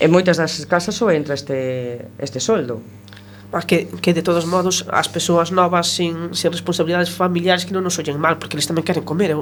en 0.00 0.10
moitas 0.10 0.38
das 0.38 0.64
casas 0.66 0.94
só 0.94 1.10
entra 1.10 1.34
este, 1.34 2.08
este 2.18 2.38
soldo 2.40 2.82
que, 3.60 3.86
que 4.00 4.14
de 4.14 4.22
todos 4.22 4.46
modos 4.46 4.86
as 4.88 5.08
persoas 5.08 5.52
novas 5.52 5.86
sin, 5.86 6.32
sin 6.32 6.50
responsabilidades 6.50 7.12
familiares 7.12 7.68
que 7.68 7.76
non 7.76 7.84
nos 7.84 8.00
ollen 8.00 8.16
mal, 8.16 8.40
porque 8.40 8.56
eles 8.56 8.64
tamén 8.64 8.80
queren 8.80 9.04
comer, 9.04 9.36
é, 9.36 9.38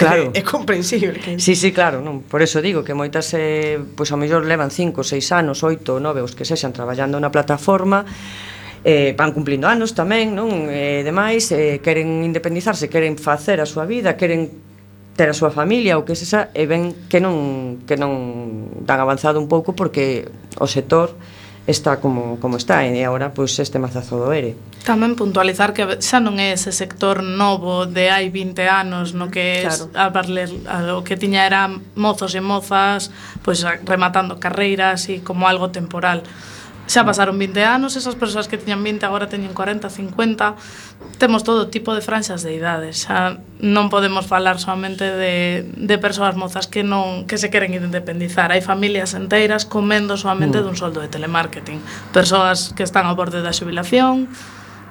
claro. 0.00 0.32
é, 0.32 0.40
é 0.40 0.42
comprensible. 0.42 1.20
Que... 1.20 1.36
Sí, 1.36 1.52
sí, 1.52 1.68
claro, 1.68 2.00
non, 2.00 2.24
por 2.24 2.40
eso 2.40 2.64
digo 2.64 2.80
que 2.80 2.96
moitas 2.96 3.28
eh, 3.36 3.76
pois 3.76 4.08
ao 4.08 4.16
mellor 4.16 4.48
levan 4.48 4.72
5, 4.72 5.04
6 5.04 5.44
anos, 5.44 5.60
8, 5.60 6.00
9, 6.00 6.24
os 6.24 6.32
que 6.32 6.48
sexan 6.48 6.72
traballando 6.72 7.20
na 7.20 7.28
plataforma, 7.28 8.08
eh, 8.80 9.12
van 9.12 9.36
cumplindo 9.36 9.68
anos 9.68 9.92
tamén, 9.92 10.32
non? 10.32 10.72
E 10.72 11.04
eh, 11.04 11.04
demais, 11.04 11.52
eh, 11.52 11.84
queren 11.84 12.24
independizarse, 12.24 12.88
queren 12.88 13.20
facer 13.20 13.60
a 13.60 13.68
súa 13.68 13.84
vida, 13.84 14.16
queren 14.16 14.69
ter 15.20 15.28
a 15.28 15.36
súa 15.36 15.52
familia 15.52 16.00
ou 16.00 16.08
que 16.08 16.16
sexa 16.16 16.48
e 16.56 16.64
ven 16.64 16.96
que 17.12 17.20
non 17.20 17.84
que 17.84 18.00
non 18.00 18.72
dan 18.88 19.04
avanzado 19.04 19.36
un 19.36 19.52
pouco 19.52 19.76
porque 19.76 20.24
o 20.56 20.64
sector 20.64 21.12
está 21.68 22.00
como, 22.00 22.40
como 22.40 22.56
está 22.56 22.88
e 22.88 23.04
agora 23.04 23.28
pois 23.36 23.52
este 23.60 23.76
mazazo 23.76 24.16
do 24.16 24.32
ere. 24.32 24.56
Tamén 24.80 25.20
puntualizar 25.20 25.76
que 25.76 26.00
xa 26.00 26.24
non 26.24 26.40
é 26.40 26.56
ese 26.56 26.72
sector 26.72 27.20
novo 27.20 27.84
de 27.84 28.08
hai 28.08 28.32
20 28.32 28.64
anos 28.64 29.12
no 29.12 29.28
que 29.28 29.68
claro. 29.68 29.92
Es, 29.92 30.00
a 30.00 30.08
parler, 30.08 30.48
a, 30.64 30.96
o 30.96 31.04
que 31.04 31.20
tiña 31.20 31.44
era 31.44 31.68
mozos 32.00 32.32
e 32.32 32.40
mozas 32.40 33.12
pois 33.44 33.60
rematando 33.84 34.40
carreiras 34.40 35.04
e 35.12 35.20
como 35.20 35.44
algo 35.44 35.68
temporal 35.68 36.24
Xa 36.90 37.06
pasaron 37.06 37.38
20 37.38 37.62
anos, 37.62 37.94
esas 37.94 38.18
persoas 38.18 38.50
que 38.50 38.58
tiñan 38.58 38.82
20 38.82 39.06
agora 39.06 39.30
teñen 39.30 39.54
40, 39.54 39.86
50. 39.86 40.58
Temos 41.22 41.46
todo 41.46 41.70
tipo 41.70 41.94
de 41.94 42.02
franxas 42.02 42.42
de 42.42 42.50
idades. 42.50 43.06
Xa 43.06 43.38
non 43.62 43.86
podemos 43.94 44.26
falar 44.26 44.58
solamente 44.58 45.06
de, 45.06 45.70
de 45.70 45.96
persoas 46.02 46.34
mozas 46.34 46.66
que 46.66 46.82
non 46.82 47.30
que 47.30 47.38
se 47.38 47.46
queren 47.46 47.78
independizar. 47.78 48.50
Hai 48.50 48.58
familias 48.58 49.14
enteiras 49.14 49.70
comendo 49.70 50.18
solamente 50.18 50.58
mm. 50.58 50.62
dun 50.66 50.74
soldo 50.74 50.98
de 50.98 51.06
telemarketing. 51.06 51.78
Persoas 52.10 52.74
que 52.74 52.82
están 52.82 53.06
ao 53.06 53.14
borde 53.14 53.38
da 53.38 53.54
xubilación, 53.54 54.26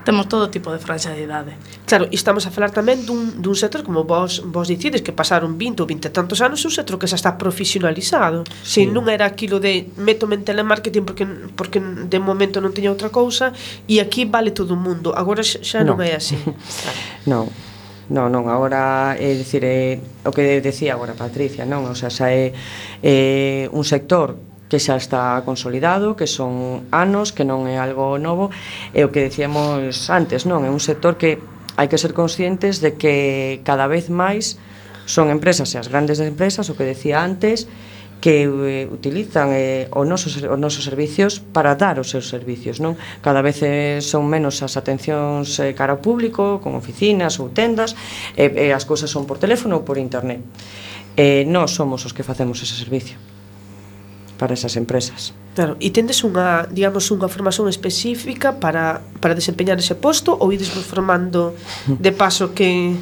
temos 0.10 0.26
todo 0.26 0.50
tipo 0.50 0.72
de 0.74 0.80
franxa 0.80 1.14
de 1.14 1.22
idade. 1.22 1.54
Claro, 1.86 2.10
e 2.10 2.18
estamos 2.18 2.42
a 2.48 2.50
falar 2.50 2.74
tamén 2.74 3.06
dun, 3.06 3.38
dun 3.38 3.54
sector, 3.54 3.86
como 3.86 4.10
vos, 4.10 4.42
vos 4.42 4.66
dicides, 4.66 5.06
que 5.06 5.14
pasaron 5.14 5.54
20 5.54 5.86
ou 5.86 5.86
20 5.86 6.10
tantos 6.10 6.42
anos, 6.42 6.66
un 6.66 6.74
sector 6.74 6.98
que 6.98 7.06
xa 7.06 7.14
está 7.14 7.38
profesionalizado. 7.38 8.42
Sí. 8.66 8.82
Se 8.82 8.90
non 8.90 9.06
era 9.06 9.30
aquilo 9.30 9.62
de 9.62 9.86
métome 10.02 10.34
en 10.34 10.42
telemarketing 10.42 11.06
porque, 11.06 11.30
porque 11.54 11.78
de 11.78 12.18
momento 12.18 12.58
non 12.58 12.74
teña 12.74 12.90
outra 12.90 13.14
cousa, 13.14 13.54
e 13.86 14.02
aquí 14.02 14.26
vale 14.26 14.50
todo 14.50 14.74
o 14.74 14.82
mundo. 14.82 15.14
Agora 15.14 15.46
xa 15.46 15.86
non, 15.86 15.94
non 15.94 15.98
é 16.02 16.18
así. 16.18 16.42
non. 17.30 17.46
Non, 18.10 18.34
non, 18.34 18.50
agora, 18.50 19.14
é 19.14 19.38
dicir, 19.38 19.62
é, 19.62 20.02
o 20.26 20.34
que 20.34 20.42
decía 20.66 20.98
agora 20.98 21.14
Patricia, 21.14 21.70
non, 21.70 21.86
o 21.86 21.94
sea, 21.94 22.10
xa 22.10 22.34
é, 22.34 22.50
é 23.06 23.70
un 23.70 23.86
sector 23.86 24.49
que 24.70 24.78
xa 24.78 24.96
está 24.96 25.42
consolidado, 25.44 26.16
que 26.16 26.30
son 26.30 26.86
anos, 26.94 27.34
que 27.34 27.44
non 27.44 27.66
é 27.66 27.82
algo 27.82 28.22
novo, 28.22 28.54
e 28.94 29.02
o 29.02 29.10
que 29.10 29.26
decíamos 29.26 30.08
antes, 30.14 30.46
non? 30.46 30.62
É 30.64 30.70
un 30.70 30.80
sector 30.80 31.18
que 31.18 31.42
hai 31.76 31.90
que 31.90 31.98
ser 31.98 32.14
conscientes 32.14 32.78
de 32.80 32.94
que 32.96 33.66
cada 33.66 33.90
vez 33.90 34.14
máis 34.14 34.62
son 35.10 35.34
empresas, 35.34 35.74
e 35.74 35.82
as 35.82 35.90
grandes 35.90 36.22
empresas, 36.22 36.70
o 36.70 36.78
que 36.78 36.86
decía 36.86 37.26
antes, 37.26 37.66
que 38.22 38.44
eh, 38.44 38.88
utilizan 38.92 39.50
eh, 39.56 39.88
os 39.96 40.06
nosos 40.06 40.38
os 40.38 40.60
nosos 40.60 40.84
servicios 40.84 41.40
para 41.40 41.74
dar 41.74 41.98
os 41.98 42.12
seus 42.12 42.28
servicios, 42.28 42.78
non? 42.84 43.00
Cada 43.26 43.42
vez 43.42 43.64
eh, 43.64 44.04
son 44.04 44.28
menos 44.28 44.60
as 44.62 44.76
atencións 44.76 45.56
eh, 45.58 45.74
cara 45.74 45.96
ao 45.96 46.04
público, 46.04 46.60
con 46.60 46.76
oficinas 46.76 47.40
ou 47.40 47.50
tendas, 47.50 47.96
e 48.36 48.52
eh, 48.52 48.70
eh, 48.70 48.78
as 48.78 48.84
cousas 48.84 49.10
son 49.10 49.24
por 49.24 49.40
teléfono 49.40 49.80
ou 49.80 49.84
por 49.88 49.98
internet. 49.98 50.44
Eh, 51.16 51.48
non 51.48 51.66
somos 51.72 52.04
os 52.04 52.12
que 52.12 52.28
facemos 52.28 52.60
ese 52.60 52.76
servicio 52.76 53.39
para 54.40 54.56
esas 54.56 54.80
empresas. 54.80 55.36
Claro, 55.54 55.76
e 55.84 55.92
tendes 55.92 56.24
unha, 56.24 56.64
digamos, 56.72 57.12
unha 57.12 57.28
formación 57.28 57.68
específica 57.68 58.64
para, 58.64 59.04
para 59.20 59.36
desempeñar 59.36 59.76
ese 59.76 60.00
posto 60.00 60.32
ou 60.32 60.56
ides 60.56 60.72
vos 60.72 60.88
formando 60.88 61.52
de 61.86 62.12
paso 62.16 62.56
que... 62.56 62.96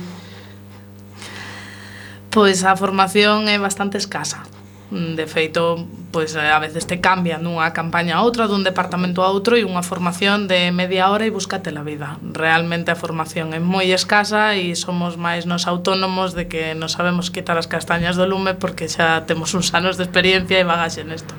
Pois 2.33 2.65
a 2.65 2.73
formación 2.73 3.45
é 3.45 3.61
bastante 3.61 4.01
escasa. 4.01 4.41
Mm, 4.89 5.15
de 5.15 5.27
feito, 5.27 5.85
pois 6.13 6.33
eh, 6.35 6.47
a 6.47 6.59
veces 6.59 6.87
te 6.87 7.01
cambian 7.03 7.43
dunha 7.43 7.75
campaña 7.75 8.15
a 8.15 8.23
outra, 8.23 8.47
dun 8.47 8.63
departamento 8.63 9.19
a 9.19 9.27
outro 9.27 9.59
e 9.59 9.67
unha 9.67 9.83
formación 9.83 10.47
de 10.47 10.71
media 10.71 11.11
hora 11.11 11.27
e 11.27 11.31
búscate 11.31 11.75
la 11.75 11.83
vida. 11.83 12.15
Realmente 12.23 12.87
a 12.87 12.95
formación 12.95 13.51
é 13.51 13.59
moi 13.59 13.91
escasa 13.91 14.55
e 14.55 14.71
somos 14.79 15.19
máis 15.19 15.43
nos 15.43 15.67
autónomos 15.67 16.39
de 16.39 16.47
que 16.47 16.71
non 16.71 16.87
sabemos 16.87 17.27
quitar 17.27 17.59
as 17.59 17.67
castañas 17.67 18.15
do 18.15 18.23
lume 18.23 18.55
porque 18.55 18.87
xa 18.87 19.27
temos 19.27 19.51
uns 19.51 19.75
anos 19.75 19.99
de 19.99 20.07
experiencia 20.07 20.55
e 20.55 20.63
bagaxe 20.63 21.03
nesto. 21.03 21.35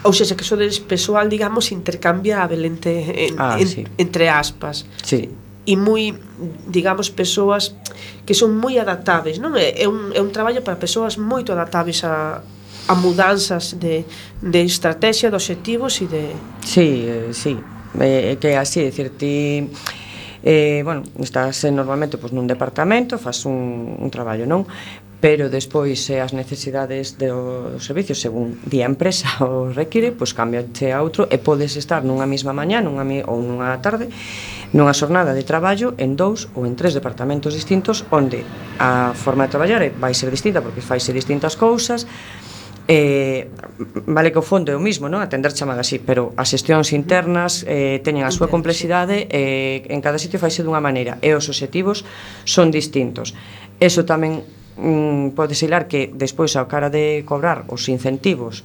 Ou 0.00 0.16
seja, 0.16 0.32
que 0.32 0.46
sodes 0.46 0.80
persoal, 0.80 1.28
digamos, 1.28 1.68
intercambia 1.76 2.40
a 2.40 2.48
en, 2.48 3.36
ah, 3.36 3.60
en, 3.60 3.68
sí. 3.68 3.84
entre 4.00 4.32
aspas. 4.32 4.88
Sí 5.04 5.28
e 5.66 5.74
moi, 5.74 6.14
digamos, 6.70 7.10
persoas 7.10 7.74
que 8.22 8.34
son 8.38 8.54
moi 8.54 8.78
adaptáveis, 8.78 9.42
non? 9.42 9.58
É, 9.58 9.74
é, 9.82 9.86
un, 9.90 10.14
é 10.14 10.22
un 10.22 10.30
traballo 10.30 10.62
para 10.62 10.78
persoas 10.78 11.18
moito 11.18 11.50
adaptáveis 11.50 12.06
a, 12.06 12.40
a 12.86 12.94
mudanzas 12.94 13.74
de, 13.74 14.06
de 14.38 14.60
estrategia, 14.62 15.28
de 15.28 15.36
obxectivos 15.36 15.98
e 16.00 16.06
de... 16.06 16.24
Sí, 16.62 17.02
eh, 17.02 17.34
sí, 17.34 17.58
eh, 17.98 18.38
que 18.38 18.54
é 18.54 18.58
así, 18.62 18.86
decir, 18.86 19.10
ti... 19.18 19.66
Eh, 20.46 20.82
bueno, 20.86 21.02
estás 21.18 21.66
eh, 21.66 21.74
normalmente 21.74 22.22
pois, 22.22 22.30
nun 22.30 22.46
departamento, 22.46 23.18
faz 23.18 23.42
un, 23.50 23.98
un 23.98 24.08
traballo, 24.14 24.46
non? 24.46 24.62
pero 25.20 25.48
despois 25.48 26.10
eh, 26.10 26.20
as 26.20 26.36
necesidades 26.36 27.16
do 27.16 27.80
servicio 27.80 28.14
según 28.14 28.60
día 28.68 28.84
a 28.84 28.92
empresa 28.92 29.26
o 29.44 29.72
require, 29.72 30.12
pois 30.12 30.36
cambiache 30.36 30.92
a 30.92 31.00
outro 31.00 31.24
e 31.32 31.40
podes 31.40 31.74
estar 31.80 32.04
nunha 32.04 32.28
mesma 32.28 32.52
mañá 32.52 32.84
nunha, 32.84 33.02
ou 33.24 33.40
nunha 33.40 33.80
tarde 33.80 34.12
nunha 34.76 34.92
xornada 34.92 35.32
de 35.32 35.40
traballo 35.42 35.96
en 35.96 36.14
dous 36.20 36.52
ou 36.52 36.68
en 36.68 36.76
tres 36.76 36.92
departamentos 36.92 37.56
distintos 37.56 38.04
onde 38.12 38.44
a 38.76 39.16
forma 39.16 39.48
de 39.48 39.50
traballar 39.56 39.80
vai 39.96 40.12
ser 40.12 40.28
distinta 40.28 40.60
porque 40.60 40.84
faise 40.84 41.16
distintas 41.16 41.56
cousas 41.56 42.04
eh, 42.88 43.48
vale 44.06 44.30
que 44.30 44.38
o 44.38 44.46
fondo 44.46 44.70
é 44.70 44.76
o 44.76 44.82
mismo, 44.82 45.10
non? 45.10 45.18
atender 45.18 45.50
chamada 45.50 45.82
así, 45.82 45.98
pero 45.98 46.30
as 46.38 46.54
xestións 46.54 46.94
internas 46.94 47.66
eh, 47.66 47.98
teñen 48.06 48.22
a 48.22 48.30
súa 48.30 48.46
complexidade 48.46 49.26
e 49.26 49.82
eh, 49.82 49.94
en 49.94 49.98
cada 49.98 50.22
sitio 50.22 50.38
faise 50.38 50.62
dunha 50.62 50.78
maneira 50.78 51.18
e 51.18 51.34
os 51.34 51.50
obxectivos 51.50 52.06
son 52.46 52.70
distintos. 52.70 53.34
Eso 53.82 54.06
tamén 54.06 54.46
mm, 54.78 55.34
pode 55.34 55.58
seilar 55.58 55.90
que 55.90 56.14
despois 56.14 56.54
ao 56.54 56.70
cara 56.70 56.86
de 56.86 57.26
cobrar 57.26 57.66
os 57.74 57.90
incentivos 57.90 58.62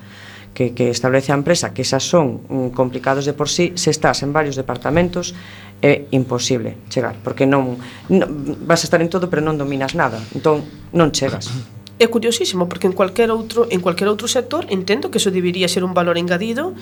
que, 0.53 0.77
que 0.77 0.93
establece 0.93 1.33
a 1.33 1.39
empresa, 1.39 1.73
que 1.73 1.81
esas 1.81 2.05
son 2.05 2.45
mm, 2.45 2.77
complicados 2.77 3.25
de 3.25 3.33
por 3.33 3.49
sí, 3.49 3.73
se 3.73 3.89
estás 3.89 4.21
en 4.21 4.37
varios 4.37 4.53
departamentos 4.53 5.33
é 5.81 6.05
imposible 6.11 6.77
chegar, 6.89 7.17
porque 7.23 7.49
non, 7.49 7.81
non 8.07 8.29
vas 8.69 8.81
a 8.81 8.85
estar 8.85 9.01
en 9.01 9.09
todo 9.09 9.27
pero 9.33 9.41
non 9.41 9.57
dominas 9.57 9.97
nada, 9.97 10.21
entón 10.37 10.61
non 10.93 11.09
chegas. 11.09 11.49
É 11.97 12.09
curiosísimo 12.09 12.69
porque 12.69 12.85
en 12.85 12.93
cualquier 12.93 13.33
outro 13.33 13.65
en 13.69 13.81
cualquier 13.81 14.09
outro 14.09 14.29
sector 14.29 14.69
entendo 14.69 15.09
que 15.09 15.17
eso 15.17 15.33
debería 15.33 15.65
ser 15.65 15.81
un 15.81 15.93
valor 15.97 16.21
engadido 16.21 16.77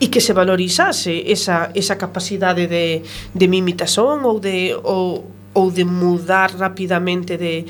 e 0.00 0.12
que 0.12 0.20
se 0.20 0.32
valorizase 0.32 1.32
esa, 1.32 1.72
esa 1.72 1.96
capacidade 1.96 2.68
de, 2.68 3.04
de 3.32 3.46
mimitación 3.48 4.24
ou 4.24 4.36
de 4.40 4.76
ou, 4.84 5.24
ou 5.56 5.66
de 5.72 5.84
mudar 5.84 6.52
rapidamente 6.56 7.40
de, 7.40 7.64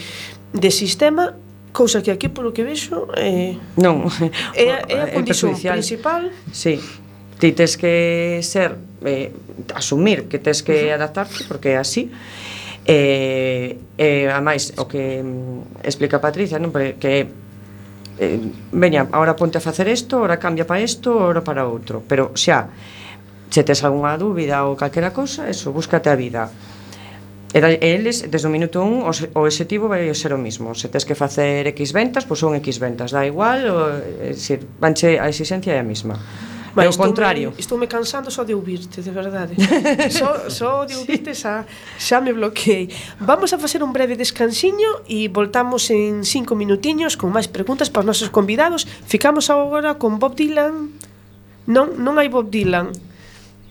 de 0.51 0.71
sistema 0.71 1.35
cousa 1.73 2.03
que 2.03 2.11
aquí 2.11 2.27
polo 2.27 2.51
que 2.51 2.67
vexo 2.67 3.07
eh, 3.15 3.55
non 3.79 4.07
é, 4.55 4.83
é 4.91 4.99
a 4.99 5.07
condición 5.15 5.55
principal 5.55 6.35
sí. 6.51 6.83
ti 7.39 7.55
tes 7.55 7.79
que 7.79 8.43
ser 8.43 8.90
eh, 9.05 9.33
asumir 9.75 10.29
que 10.29 10.39
tes 10.39 10.63
que 10.63 10.93
adaptarte 10.93 11.45
porque 11.49 11.75
é 11.75 11.79
así. 11.79 12.11
Eh, 12.87 13.77
e, 13.97 14.03
eh, 14.03 14.25
eh, 14.25 14.33
a 14.33 14.41
máis 14.41 14.73
o 14.81 14.89
que 14.89 15.21
mm, 15.21 15.85
explica 15.85 16.17
Patricia 16.19 16.57
non? 16.57 16.73
Porque, 16.73 16.97
que 16.97 17.29
eh, 18.21 18.41
veña, 18.73 19.09
ahora 19.13 19.37
ponte 19.37 19.61
a 19.61 19.63
facer 19.65 19.89
isto 19.89 20.21
ahora 20.21 20.41
cambia 20.41 20.65
para 20.65 20.81
isto, 20.81 21.21
ahora 21.21 21.45
para 21.45 21.69
outro. 21.69 22.01
Pero 22.05 22.33
xa, 22.37 22.73
se 23.53 23.63
tes 23.65 23.85
algunha 23.85 24.17
dúbida 24.17 24.65
ou 24.65 24.77
calquera 24.77 25.13
cosa, 25.13 25.49
eso, 25.49 25.73
búscate 25.73 26.09
a 26.09 26.17
vida. 26.17 26.49
E 27.51 27.59
eles, 27.59 28.31
desde 28.31 28.47
o 28.47 28.53
minuto 28.53 28.79
1 28.79 29.35
o 29.35 29.41
objetivo 29.43 29.91
vai 29.91 30.07
ser 30.15 30.31
o 30.31 30.39
mismo. 30.39 30.71
Se 30.79 30.87
tes 30.87 31.03
que 31.03 31.19
facer 31.19 31.67
X 31.75 31.91
ventas, 31.91 32.23
pois 32.23 32.39
son 32.39 32.55
X 32.63 32.79
ventas 32.79 33.11
dá 33.11 33.27
igual, 33.27 33.61
o, 33.67 33.79
é, 34.23 34.39
se, 34.39 34.63
vanche, 34.79 35.19
a 35.19 35.27
exigencia 35.27 35.75
é 35.75 35.83
a 35.83 35.87
mesma. 35.87 36.15
Vai, 36.75 36.87
é 36.87 36.89
o 36.89 36.97
contrario. 36.97 37.53
Estou 37.59 37.77
me 37.79 37.87
cansando 37.87 38.31
só 38.31 38.45
de 38.45 38.55
ouvirte, 38.55 39.01
de 39.01 39.11
verdade. 39.11 39.57
só, 40.11 40.49
só 40.49 40.85
de 40.85 40.95
ouvirte 40.95 41.35
xa, 41.35 41.67
xa 41.99 42.21
me 42.21 42.33
bloqueei. 42.33 42.89
Vamos 43.19 43.53
a 43.53 43.59
facer 43.59 43.83
un 43.83 43.93
breve 43.93 44.17
descansiño 44.17 45.03
e 45.09 45.27
voltamos 45.29 45.91
en 45.91 46.23
cinco 46.23 46.55
minutiños 46.55 47.19
con 47.19 47.35
máis 47.35 47.51
preguntas 47.51 47.91
para 47.91 48.07
os 48.07 48.09
nosos 48.15 48.31
convidados. 48.31 48.87
Ficamos 48.87 49.51
agora 49.51 49.99
con 49.99 50.23
Bob 50.23 50.39
Dylan. 50.39 50.95
Non, 51.67 51.99
non 51.99 52.17
hai 52.23 52.31
Bob 52.31 52.49
Dylan. 52.49 53.10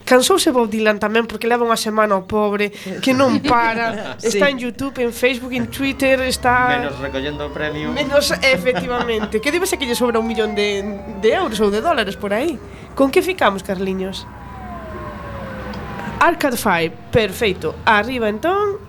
Cansouse 0.09 0.49
Bob 0.49 0.73
Dylan 0.73 0.97
tamén 0.97 1.29
porque 1.29 1.45
leva 1.45 1.61
unha 1.61 1.77
semana 1.77 2.17
ao 2.17 2.25
pobre 2.25 2.73
que 3.05 3.13
non 3.13 3.37
para, 3.45 4.17
sí. 4.17 4.33
está 4.33 4.49
en 4.49 4.57
YouTube, 4.57 4.97
en 5.05 5.13
Facebook, 5.13 5.53
en 5.53 5.69
Twitter, 5.69 6.17
está 6.25 6.81
menos 6.81 6.97
recollendo 6.97 7.45
o 7.45 7.53
premio. 7.53 7.93
Menos 7.93 8.33
efectivamente. 8.41 9.37
que 9.37 9.53
debe 9.53 9.69
ser 9.69 9.77
que 9.77 9.85
lle 9.85 9.93
sobra 9.93 10.17
un 10.17 10.25
millón 10.25 10.57
de, 10.57 10.81
de 11.21 11.29
euros 11.29 11.61
ou 11.61 11.69
de 11.69 11.77
dólares 11.77 12.17
por 12.17 12.33
aí. 12.33 12.57
Con 12.97 13.13
que 13.13 13.21
ficamos, 13.21 13.61
Carliños? 13.61 14.25
Arcade 16.17 16.57
5, 16.57 17.13
perfeito. 17.13 17.77
Arriba 17.85 18.33
entón 18.33 18.88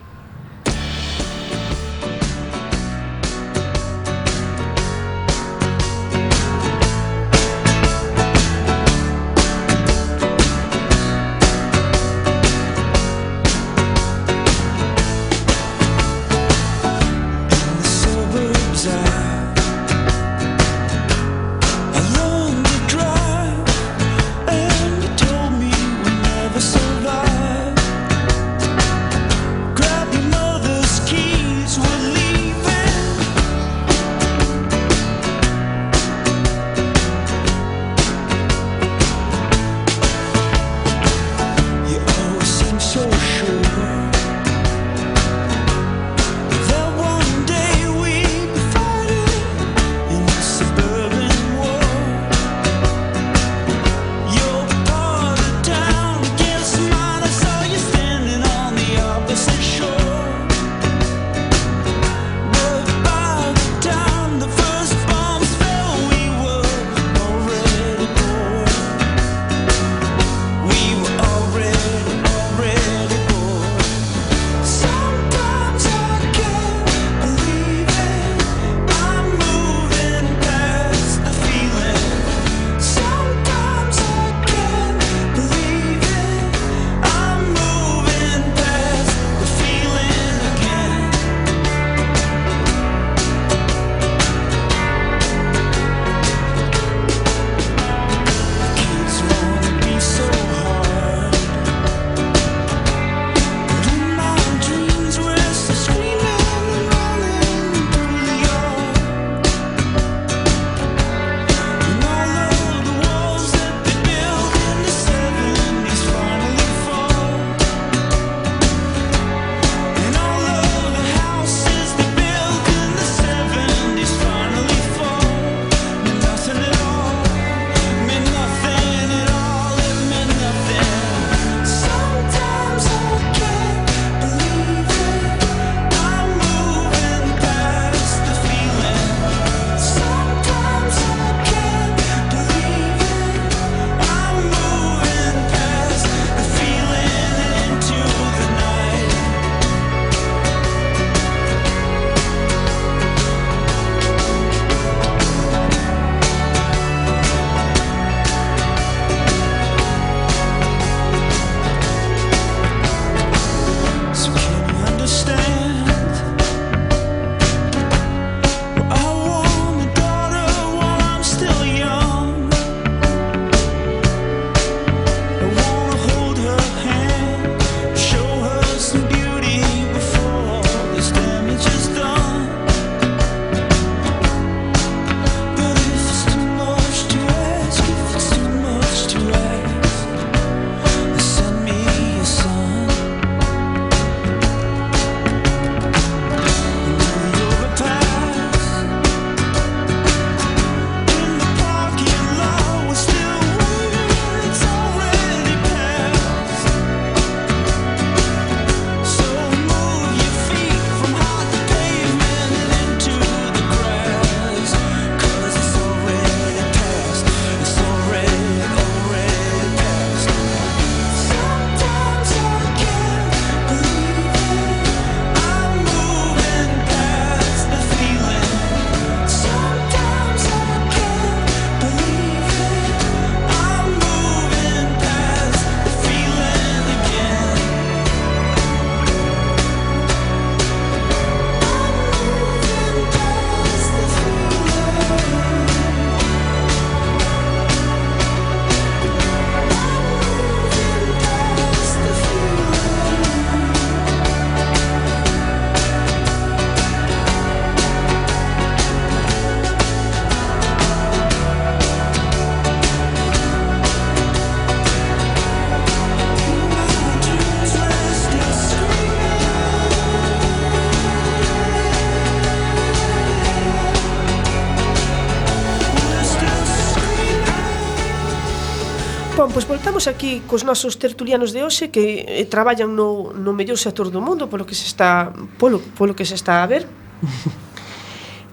Estamos 280.01 280.17
aquí 280.17 280.41
cos 280.49 280.65
nosos 280.65 280.97
tertulianos 280.97 281.53
de 281.53 281.61
hoxe 281.61 281.93
que 281.93 282.25
eh, 282.25 282.49
traballan 282.49 282.97
no, 282.97 283.37
no 283.37 283.53
mellor 283.53 283.77
sector 283.77 284.09
do 284.09 284.17
mundo 284.17 284.49
polo 284.49 284.65
que 284.65 284.73
se 284.73 284.89
está 284.89 285.29
polo, 285.61 285.77
polo 285.93 286.17
que 286.17 286.25
se 286.25 286.41
está 286.41 286.65
a 286.65 286.67
ver. 286.67 286.89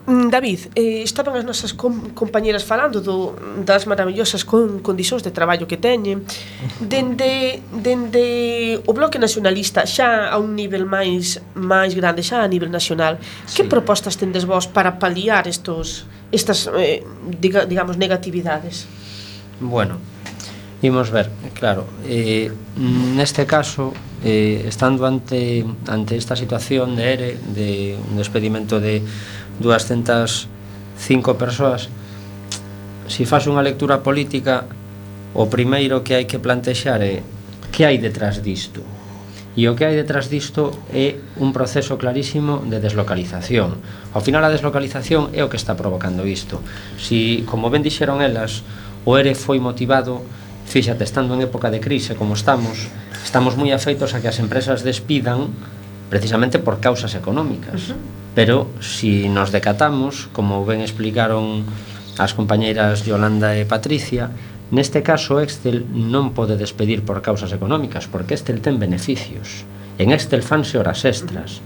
Mm, 0.08 0.28
David, 0.28 0.72
eh, 0.76 1.04
estaban 1.08 1.36
as 1.39 1.48
nosas 1.48 1.72
com 1.72 2.12
compañeras 2.12 2.68
falando 2.68 3.00
do, 3.00 3.32
das 3.64 3.88
maravillosas 3.88 4.43
con 4.43 4.84
condicións 4.84 5.24
de 5.24 5.32
traballo 5.32 5.68
que 5.72 5.76
teñen 5.76 6.28
dende, 6.84 7.64
dende 7.72 8.84
o 8.84 8.91
bloque 8.91 9.16
nacionalista 9.16 9.88
xa 9.88 10.28
a 10.28 10.36
un 10.43 10.52
nivel 10.52 10.84
máis 10.84 11.39
máis 11.56 11.95
grande, 11.95 12.28
xa 12.28 12.43
a 12.43 12.48
nivel 12.52 12.72
nacional 12.72 13.24
sí. 13.48 13.56
que 13.56 13.64
propostas 13.64 14.20
tendes 14.20 14.43
vos 14.43 14.68
para 14.68 15.00
paliar 15.00 15.48
estos, 15.48 16.12
estas, 16.28 16.68
eh, 16.76 17.08
diga, 17.39 17.64
digamos, 17.64 17.95
negatividades? 17.95 18.88
Bueno, 19.60 20.00
Imos 20.82 21.09
ver, 21.09 21.30
claro, 21.57 21.86
eh, 22.05 22.53
neste 23.17 23.49
caso, 23.49 23.97
eh, 24.21 24.65
estando 24.69 25.09
ante, 25.09 25.65
ante 25.89 26.13
esta 26.13 26.36
situación 26.36 26.95
de 26.95 27.03
ERE, 27.13 27.32
de 27.55 27.97
un 27.97 28.17
despedimento 28.17 28.80
de 28.80 29.01
205 29.57 31.34
persoas, 31.34 31.89
se 33.09 33.23
si 33.23 33.25
faz 33.25 33.49
unha 33.49 33.65
lectura 33.65 34.05
política, 34.05 34.69
o 35.34 35.49
primeiro 35.49 36.05
que 36.05 36.13
hai 36.13 36.30
que 36.30 36.38
plantexar 36.38 37.01
é 37.01 37.25
que 37.73 37.82
hai 37.82 37.97
detrás 37.97 38.45
disto? 38.45 38.86
E 39.57 39.65
o 39.65 39.73
que 39.73 39.89
hai 39.89 39.97
detrás 39.97 40.30
disto 40.30 40.69
é 40.93 41.17
un 41.41 41.49
proceso 41.57 41.97
clarísimo 41.97 42.61
de 42.69 42.78
deslocalización. 42.78 43.82
Ao 44.13 44.21
final 44.21 44.45
a 44.45 44.53
deslocalización 44.53 45.34
é 45.34 45.41
o 45.41 45.49
que 45.49 45.57
está 45.57 45.73
provocando 45.73 46.21
isto. 46.30 46.61
Si, 47.01 47.41
como 47.49 47.73
ben 47.73 47.82
dixeron 47.82 48.21
elas, 48.21 48.61
o 49.09 49.17
ERE 49.17 49.34
foi 49.34 49.57
motivado 49.57 50.21
fíxate, 50.78 51.03
estando 51.09 51.34
en 51.34 51.41
época 51.41 51.71
de 51.73 51.82
crise 51.82 52.13
como 52.13 52.38
estamos, 52.38 52.86
estamos 53.25 53.57
moi 53.57 53.73
afeitos 53.73 54.13
a 54.13 54.21
que 54.21 54.30
as 54.30 54.38
empresas 54.38 54.86
despidan 54.86 55.49
precisamente 56.13 56.61
por 56.61 56.78
causas 56.78 57.17
económicas. 57.17 57.89
Uh 57.89 57.97
-huh. 57.97 58.38
Pero 58.38 58.69
si 58.78 59.25
nos 59.25 59.49
decatamos, 59.49 60.30
como 60.38 60.61
ben 60.69 60.86
explicaron 60.86 61.65
as 62.21 62.38
compañeiras 62.38 63.01
Yolanda 63.09 63.57
e 63.57 63.65
Patricia, 63.65 64.30
neste 64.69 65.01
caso 65.01 65.41
Excel 65.41 65.82
non 65.89 66.38
pode 66.38 66.61
despedir 66.61 67.01
por 67.01 67.25
causas 67.25 67.49
económicas, 67.57 68.05
porque 68.05 68.38
Excel 68.38 68.61
ten 68.61 68.78
beneficios. 68.78 69.65
En 69.97 70.13
Excel 70.13 70.45
fanse 70.45 70.78
horas 70.78 71.01
extras. 71.09 71.57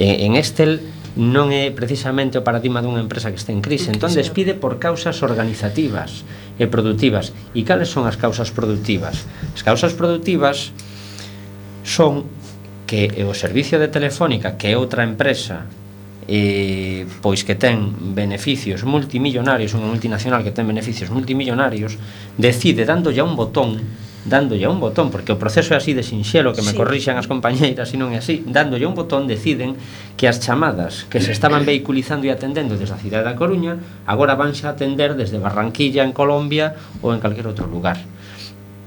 En 0.00 0.32
Excel 0.32 0.80
non 1.16 1.48
é 1.48 1.72
precisamente 1.72 2.36
o 2.36 2.44
paradigma 2.44 2.84
dunha 2.84 3.00
empresa 3.00 3.32
que 3.32 3.40
está 3.40 3.50
en 3.50 3.64
crise. 3.64 3.88
Entón 3.88 4.12
despide 4.12 4.52
por 4.52 4.76
causas 4.76 5.24
organizativas 5.24 6.28
e 6.60 6.68
productivas. 6.68 7.32
E 7.56 7.64
cales 7.64 7.88
son 7.88 8.04
as 8.04 8.20
causas 8.20 8.52
productivas? 8.52 9.24
As 9.56 9.64
causas 9.64 9.96
productivas 9.96 10.76
son 11.80 12.28
que 12.84 13.08
o 13.24 13.32
servicio 13.32 13.80
de 13.80 13.88
Telefónica, 13.88 14.60
que 14.60 14.70
é 14.70 14.76
outra 14.76 15.02
empresa 15.02 15.64
eh, 16.28 17.06
pois 17.22 17.46
que 17.46 17.54
ten 17.54 17.94
beneficios 18.14 18.82
multimillonarios, 18.82 19.72
unha 19.78 19.86
multinacional 19.86 20.42
que 20.42 20.50
ten 20.50 20.66
beneficios 20.66 21.08
multimillonarios, 21.08 21.96
decide 22.36 22.84
dándolle 22.84 23.22
un 23.22 23.38
botón 23.38 23.78
dándolle 24.26 24.66
un 24.66 24.82
botón, 24.82 25.14
porque 25.14 25.30
o 25.30 25.38
proceso 25.38 25.72
é 25.72 25.78
así 25.78 25.94
de 25.94 26.02
sinxelo 26.02 26.50
que 26.50 26.66
me 26.66 26.74
sí. 26.74 26.76
corrixan 26.76 27.14
as 27.14 27.30
compañeiras 27.30 27.94
e 27.94 27.96
non 27.96 28.10
é 28.10 28.18
así, 28.18 28.42
dándolle 28.42 28.84
un 28.84 28.98
botón 28.98 29.30
deciden 29.30 29.78
que 30.18 30.26
as 30.26 30.42
chamadas 30.42 31.06
que 31.06 31.22
se 31.22 31.30
estaban 31.30 31.62
vehiculizando 31.62 32.26
e 32.26 32.34
atendendo 32.34 32.74
desde 32.74 32.92
a 32.92 33.00
cidade 33.00 33.22
da 33.22 33.38
Coruña 33.38 33.78
agora 34.04 34.34
van 34.34 34.52
xa 34.52 34.74
atender 34.74 35.14
desde 35.14 35.38
Barranquilla 35.38 36.02
en 36.02 36.10
Colombia 36.10 36.74
ou 37.00 37.14
en 37.14 37.22
calquer 37.22 37.46
outro 37.46 37.70
lugar. 37.70 38.02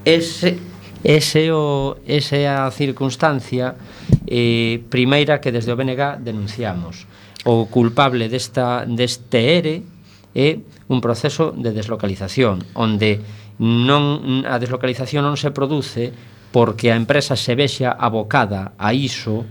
Ese 0.04 0.60
Ese 1.00 1.48
o, 1.56 1.96
ese 2.04 2.44
é 2.44 2.52
a 2.52 2.68
circunstancia 2.76 3.80
eh, 4.28 4.84
primeira 4.92 5.40
que 5.40 5.48
desde 5.48 5.72
o 5.72 5.80
BNG 5.80 6.20
denunciamos. 6.20 7.08
O 7.48 7.72
culpable 7.72 8.28
desta, 8.28 8.84
deste 8.84 9.40
ERE 9.40 9.88
é 10.36 10.60
un 10.92 11.00
proceso 11.00 11.56
de 11.56 11.72
deslocalización 11.72 12.68
onde 12.76 13.24
non 13.60 14.48
a 14.48 14.56
deslocalización 14.56 15.28
non 15.28 15.36
se 15.36 15.52
produce 15.52 16.16
porque 16.50 16.90
a 16.90 16.98
empresa 16.98 17.36
se 17.36 17.54
vexa 17.54 17.94
abocada 17.94 18.74
a 18.80 18.96
iso 18.96 19.46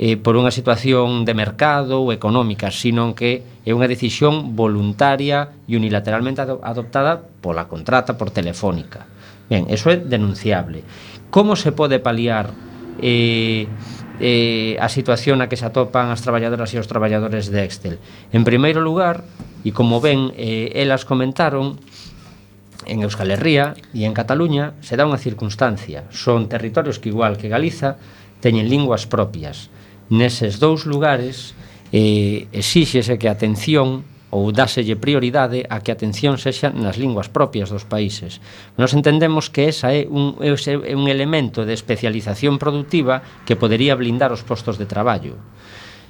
eh, 0.00 0.16
por 0.16 0.38
unha 0.38 0.48
situación 0.48 1.28
de 1.28 1.36
mercado 1.36 2.00
ou 2.00 2.08
económica, 2.08 2.72
sino 2.72 3.12
que 3.12 3.60
é 3.66 3.70
unha 3.76 3.84
decisión 3.84 4.56
voluntaria 4.56 5.52
e 5.68 5.76
unilateralmente 5.76 6.40
adoptada 6.40 7.20
pola 7.20 7.68
contrata 7.68 8.16
por 8.16 8.32
telefónica. 8.32 9.04
Ben, 9.50 9.68
eso 9.68 9.92
é 9.92 10.00
denunciable. 10.00 10.80
Como 11.28 11.52
se 11.52 11.76
pode 11.76 12.00
paliar 12.00 12.48
eh, 13.02 13.68
eh, 14.22 14.80
a 14.80 14.88
situación 14.88 15.44
na 15.44 15.52
que 15.52 15.60
se 15.60 15.68
atopan 15.68 16.08
as 16.08 16.24
traballadoras 16.24 16.72
e 16.72 16.80
os 16.80 16.88
traballadores 16.88 17.52
de 17.52 17.60
Excel? 17.60 18.00
En 18.32 18.46
primeiro 18.48 18.80
lugar, 18.80 19.20
e 19.60 19.76
como 19.76 20.00
ben 20.00 20.32
eh, 20.40 20.72
elas 20.80 21.04
comentaron, 21.04 21.76
en 22.86 23.02
Euskal 23.02 23.30
Herria 23.30 23.74
e 23.92 24.04
en 24.08 24.16
Cataluña 24.16 24.76
se 24.80 24.96
dá 24.96 25.04
unha 25.04 25.20
circunstancia. 25.20 26.08
Son 26.08 26.48
territorios 26.48 26.98
que, 26.98 27.12
igual 27.12 27.36
que 27.36 27.52
Galiza, 27.52 28.00
teñen 28.40 28.68
linguas 28.68 29.04
propias. 29.04 29.68
Neses 30.08 30.58
dous 30.58 30.88
lugares 30.88 31.52
eh, 31.92 32.48
exíxese 32.52 33.18
que 33.20 33.28
a 33.28 33.36
atención 33.36 34.02
ou 34.30 34.54
dáselle 34.54 34.94
prioridade 34.94 35.66
a 35.66 35.82
que 35.82 35.90
a 35.90 35.98
atención 35.98 36.38
sexa 36.38 36.70
nas 36.70 36.96
linguas 36.96 37.26
propias 37.26 37.68
dos 37.68 37.82
países. 37.82 38.38
Nos 38.78 38.94
entendemos 38.94 39.50
que 39.50 39.66
esa 39.66 39.90
é 39.90 40.06
un, 40.06 40.38
ese 40.38 40.78
é 40.78 40.94
un 40.94 41.10
elemento 41.10 41.66
de 41.66 41.74
especialización 41.74 42.62
productiva 42.62 43.22
que 43.42 43.58
podería 43.58 43.98
blindar 43.98 44.30
os 44.30 44.46
postos 44.46 44.78
de 44.78 44.86
traballo. 44.86 45.34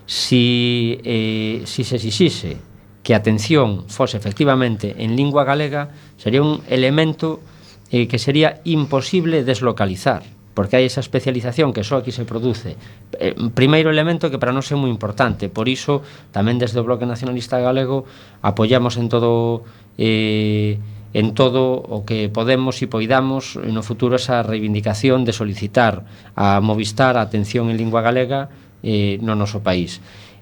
Si, 0.04 1.00
eh, 1.00 1.64
si 1.64 1.82
se 1.84 1.96
exixise 1.96 2.69
que 3.10 3.18
a 3.18 3.26
atención 3.26 3.90
fose 3.90 4.22
efectivamente 4.22 4.94
en 5.02 5.18
lingua 5.18 5.42
galega 5.42 5.90
sería 6.14 6.46
un 6.46 6.62
elemento 6.70 7.42
eh, 7.90 8.06
que 8.06 8.22
sería 8.22 8.62
imposible 8.62 9.42
deslocalizar 9.42 10.22
porque 10.54 10.78
hai 10.78 10.86
esa 10.86 11.02
especialización 11.02 11.74
que 11.74 11.82
só 11.82 11.98
aquí 11.98 12.14
se 12.14 12.22
produce. 12.22 12.78
Eh, 13.18 13.34
primeiro 13.50 13.90
elemento 13.90 14.30
que 14.30 14.38
para 14.38 14.54
nós 14.54 14.70
é 14.70 14.78
moi 14.78 14.94
importante, 14.94 15.50
por 15.50 15.66
iso 15.66 16.06
tamén 16.30 16.62
desde 16.62 16.78
o 16.78 16.86
Bloque 16.86 17.02
Nacionalista 17.02 17.58
Galego 17.58 18.06
apoiamos 18.46 18.94
en 18.94 19.10
todo 19.10 19.66
eh, 19.98 20.78
en 21.10 21.34
todo 21.34 21.82
o 21.82 22.06
que 22.06 22.30
podemos 22.30 22.78
e 22.78 22.86
poidamos 22.86 23.58
no 23.58 23.82
futuro 23.82 24.22
esa 24.22 24.46
reivindicación 24.46 25.26
de 25.26 25.34
solicitar 25.34 26.06
a 26.38 26.62
Movistar 26.62 27.18
a 27.18 27.26
atención 27.26 27.74
en 27.74 27.74
lingua 27.74 28.06
galega 28.06 28.54
eh, 28.86 29.18
no 29.18 29.34
noso 29.34 29.66
país. 29.66 29.98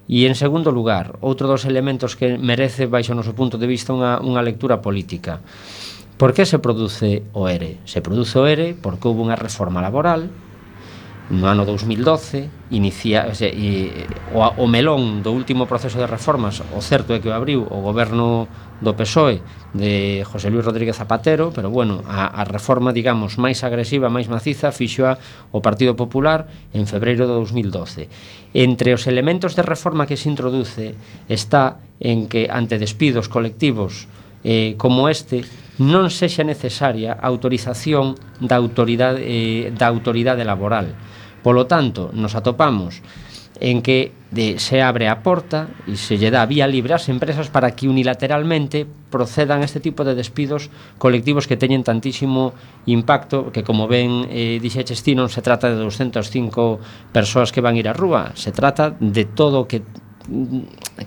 E 0.09 0.25
en 0.25 0.33
segundo 0.33 0.73
lugar, 0.73 1.21
outro 1.21 1.45
dos 1.45 1.69
elementos 1.69 2.17
que 2.17 2.41
merece 2.41 2.89
baixo 2.89 3.13
o 3.13 3.19
noso 3.21 3.37
punto 3.37 3.61
de 3.61 3.69
vista 3.69 3.93
unha, 3.93 4.17
unha 4.25 4.41
lectura 4.41 4.81
política. 4.81 5.37
Por 6.17 6.33
que 6.33 6.49
se 6.49 6.57
produce 6.57 7.29
o 7.37 7.45
ERE? 7.45 7.77
Se 7.85 8.01
produce 8.01 8.41
o 8.41 8.49
ERE 8.49 8.73
porque 8.73 9.05
houve 9.05 9.21
unha 9.21 9.37
reforma 9.37 9.85
laboral 9.85 10.33
no 11.29 11.45
ano 11.47 11.65
2012 11.65 12.49
inicia, 12.73 13.29
o, 13.29 13.35
sea, 13.37 13.49
e, 13.53 14.05
o, 14.33 14.41
o 14.41 14.65
melón 14.65 15.21
do 15.21 15.29
último 15.29 15.69
proceso 15.69 16.01
de 16.01 16.09
reformas 16.09 16.65
o 16.73 16.81
certo 16.81 17.13
é 17.13 17.21
que 17.21 17.29
o 17.29 17.37
abriu 17.37 17.69
o 17.69 17.85
goberno 17.85 18.49
do 18.81 18.97
PSOE 18.97 19.45
de 19.77 20.25
José 20.25 20.49
Luis 20.49 20.65
Rodríguez 20.65 20.97
Zapatero 20.97 21.53
pero 21.53 21.69
bueno, 21.69 22.01
a, 22.09 22.33
a 22.33 22.43
reforma 22.49 22.89
digamos 22.89 23.37
máis 23.37 23.61
agresiva, 23.61 24.09
máis 24.09 24.25
maciza 24.25 24.73
fixo 24.73 25.05
a, 25.05 25.21
o 25.53 25.61
Partido 25.61 25.93
Popular 25.93 26.49
en 26.73 26.89
febreiro 26.89 27.29
de 27.29 27.33
2012 27.37 28.09
entre 28.57 28.97
os 28.97 29.05
elementos 29.05 29.53
de 29.53 29.61
reforma 29.61 30.09
que 30.09 30.17
se 30.17 30.33
introduce 30.33 30.97
está 31.29 31.77
en 32.01 32.25
que 32.25 32.49
ante 32.49 32.81
despidos 32.81 33.29
colectivos 33.29 34.09
eh, 34.41 34.73
como 34.81 35.09
este 35.13 35.45
non 35.79 36.11
sexa 36.11 36.43
necesaria 36.43 37.15
a 37.15 37.23
autorización 37.31 38.19
da 38.43 38.59
autoridade, 38.59 39.23
eh, 39.23 39.71
da 39.71 39.87
autoridade 39.87 40.43
laboral. 40.43 40.91
Polo 41.41 41.67
tanto, 41.67 42.11
nos 42.13 42.35
atopamos 42.35 43.01
en 43.59 43.81
que 43.81 44.11
de, 44.31 44.59
se 44.59 44.81
abre 44.81 45.09
a 45.09 45.19
porta 45.19 45.67
e 45.89 45.99
se 45.99 46.15
lle 46.15 46.31
dá 46.31 46.45
vía 46.47 46.69
libre 46.69 46.95
ás 46.95 47.09
empresas 47.11 47.51
para 47.51 47.75
que 47.75 47.89
unilateralmente 47.89 48.85
procedan 48.85 49.65
este 49.65 49.83
tipo 49.83 50.05
de 50.07 50.15
despidos 50.15 50.71
colectivos 51.01 51.49
que 51.49 51.59
teñen 51.59 51.83
tantísimo 51.83 52.53
impacto 52.87 53.51
que 53.51 53.65
como 53.65 53.89
ben 53.89 54.29
eh, 54.31 54.61
dixe 54.63 54.85
Chestí 54.85 55.17
non 55.17 55.27
se 55.27 55.43
trata 55.43 55.67
de 55.67 55.75
205 55.75 57.11
persoas 57.11 57.51
que 57.51 57.59
van 57.59 57.75
ir 57.75 57.89
á 57.89 57.93
rúa. 57.93 58.31
Se 58.37 58.55
trata 58.55 58.95
de 58.95 59.25
todo 59.27 59.67
que 59.67 59.83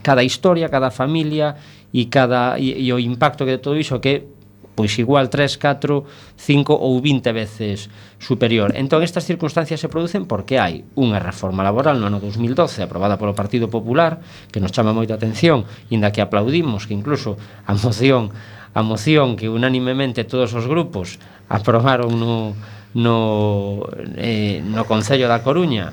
cada 0.02 0.26
historia, 0.26 0.68
cada 0.68 0.90
familia 0.90 1.56
e 1.94 2.10
cada 2.10 2.58
e, 2.58 2.74
e 2.74 2.88
o 2.92 2.98
impacto 2.98 3.46
que 3.46 3.56
de 3.56 3.62
todo 3.62 3.78
iso 3.78 4.02
que 4.02 4.28
pois 4.74 4.96
igual 4.98 5.28
3, 5.28 5.58
4, 5.58 6.04
5 6.36 6.72
ou 6.72 7.00
20 7.00 7.32
veces 7.32 7.92
superior. 8.18 8.72
Entón 8.76 9.04
estas 9.04 9.28
circunstancias 9.28 9.80
se 9.80 9.92
producen 9.92 10.24
porque 10.24 10.56
hai 10.56 10.84
unha 10.96 11.20
reforma 11.20 11.60
laboral 11.60 12.00
no 12.00 12.08
ano 12.08 12.18
2012 12.18 12.84
aprobada 12.84 13.20
polo 13.20 13.36
Partido 13.36 13.68
Popular 13.68 14.24
que 14.48 14.60
nos 14.60 14.72
chama 14.72 14.96
moita 14.96 15.14
atención, 15.18 15.68
inda 15.92 16.10
que 16.10 16.24
aplaudimos 16.24 16.88
que 16.88 16.96
incluso 16.96 17.36
a 17.68 17.76
moción 17.76 18.32
a 18.72 18.80
moción 18.80 19.36
que 19.36 19.52
unánimemente 19.52 20.24
todos 20.24 20.56
os 20.56 20.64
grupos 20.64 21.20
aprobaron 21.52 22.16
no 22.16 22.56
no 22.96 23.84
eh, 24.16 24.64
no 24.64 24.84
Concello 24.84 25.28
da 25.28 25.44
Coruña 25.44 25.92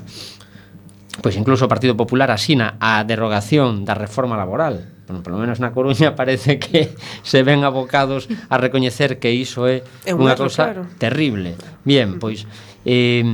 pois 1.18 1.34
incluso 1.34 1.66
o 1.66 1.72
Partido 1.72 1.98
Popular 1.98 2.30
asina 2.30 2.78
a 2.78 3.02
derogación 3.02 3.82
da 3.82 3.98
reforma 3.98 4.38
laboral. 4.38 5.02
Bueno, 5.10 5.26
polo 5.26 5.42
menos 5.42 5.58
na 5.58 5.74
Coruña 5.74 6.14
parece 6.20 6.62
que 6.62 6.94
se 7.26 7.42
ven 7.42 7.66
abocados 7.66 8.30
a 8.46 8.56
recoñecer 8.62 9.18
que 9.18 9.34
iso 9.34 9.66
é, 9.66 9.82
é 10.06 10.14
unha 10.14 10.38
cousa 10.38 10.70
claro. 10.70 10.82
terrible. 11.02 11.58
Bien, 11.82 12.22
pois 12.22 12.46
eh, 12.86 13.26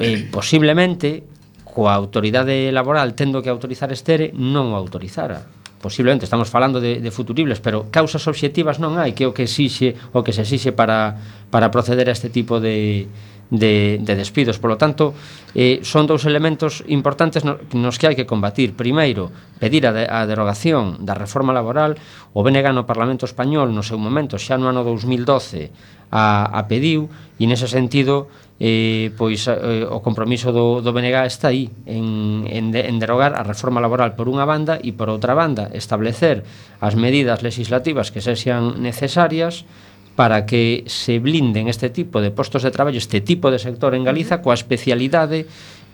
eh, 0.00 0.18
posiblemente 0.32 1.28
coa 1.68 1.92
autoridade 1.92 2.72
laboral 2.72 3.12
tendo 3.12 3.44
que 3.44 3.52
autorizar 3.52 3.92
estere 3.92 4.32
non 4.32 4.72
o 4.72 4.76
autorizara. 4.76 5.44
Posiblemente 5.82 6.24
estamos 6.24 6.46
falando 6.46 6.78
de, 6.78 7.04
de 7.04 7.10
futuribles 7.10 7.60
pero 7.60 7.92
causas 7.92 8.24
obxectivas 8.24 8.80
non 8.80 8.96
hai 8.96 9.12
que 9.12 9.28
o 9.28 9.36
que 9.36 9.44
exixe 9.44 9.92
o 10.16 10.24
que 10.24 10.32
se 10.32 10.44
exixe 10.44 10.72
para, 10.72 11.20
para 11.52 11.68
proceder 11.68 12.08
a 12.08 12.16
este 12.16 12.32
tipo 12.32 12.64
de, 12.64 13.08
de, 13.52 14.00
de 14.00 14.16
despidos. 14.16 14.58
Por 14.58 14.70
lo 14.70 14.78
tanto, 14.78 15.12
eh, 15.54 15.84
son 15.84 16.08
dous 16.08 16.24
elementos 16.24 16.80
importantes 16.88 17.44
no, 17.44 17.60
nos 17.76 18.00
que 18.00 18.08
hai 18.08 18.16
que 18.16 18.24
combatir. 18.24 18.72
Primeiro, 18.72 19.28
pedir 19.60 19.84
a, 19.84 19.92
de, 19.92 20.08
a 20.08 20.24
derogación 20.24 21.04
da 21.04 21.12
reforma 21.12 21.52
laboral. 21.52 22.00
O 22.32 22.40
BNG 22.40 22.72
no 22.72 22.88
Parlamento 22.88 23.28
Español, 23.28 23.76
no 23.76 23.84
seu 23.84 24.00
momento, 24.00 24.40
xa 24.40 24.56
no 24.56 24.72
ano 24.72 24.80
2012, 24.80 25.68
a, 26.08 26.48
a 26.48 26.64
pediu, 26.64 27.12
e 27.36 27.44
nese 27.44 27.68
sentido, 27.68 28.32
eh, 28.56 29.12
pois 29.20 29.44
eh, 29.44 29.84
o 29.84 30.00
compromiso 30.00 30.48
do, 30.48 30.80
do 30.80 30.96
BNG 30.96 31.28
está 31.28 31.52
aí, 31.52 31.68
en, 31.84 32.48
en, 32.48 32.72
de, 32.72 32.88
en 32.88 32.96
derogar 32.96 33.36
a 33.36 33.44
reforma 33.44 33.84
laboral 33.84 34.16
por 34.16 34.32
unha 34.32 34.48
banda 34.48 34.80
e 34.80 34.96
por 34.96 35.12
outra 35.12 35.36
banda, 35.36 35.68
establecer 35.76 36.48
as 36.80 36.96
medidas 36.96 37.44
legislativas 37.44 38.08
que 38.08 38.24
se 38.24 38.32
sean 38.32 38.80
necesarias 38.80 39.68
para 40.16 40.44
que 40.44 40.84
se 40.86 41.18
blinden 41.18 41.68
este 41.68 41.88
tipo 41.88 42.20
de 42.20 42.30
postos 42.30 42.62
de 42.62 42.70
traballo, 42.70 42.98
este 42.98 43.20
tipo 43.20 43.50
de 43.50 43.58
sector 43.58 43.94
en 43.94 44.04
Galiza 44.04 44.44
coa 44.44 44.54
especialidade 44.54 45.48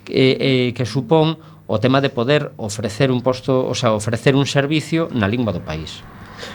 eh, 0.08 0.36
eh, 0.40 0.68
que 0.74 0.86
supón 0.86 1.38
o 1.68 1.76
tema 1.78 2.00
de 2.00 2.08
poder 2.08 2.50
ofrecer 2.56 3.12
un 3.12 3.20
posto, 3.20 3.68
o 3.68 3.76
sea, 3.76 3.92
ofrecer 3.92 4.34
un 4.34 4.48
servicio 4.48 5.12
na 5.12 5.28
lingua 5.28 5.52
do 5.52 5.60
país. 5.60 6.00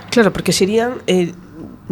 Claro, 0.10 0.34
porque 0.34 0.52
serían 0.52 1.06
eh, 1.06 1.32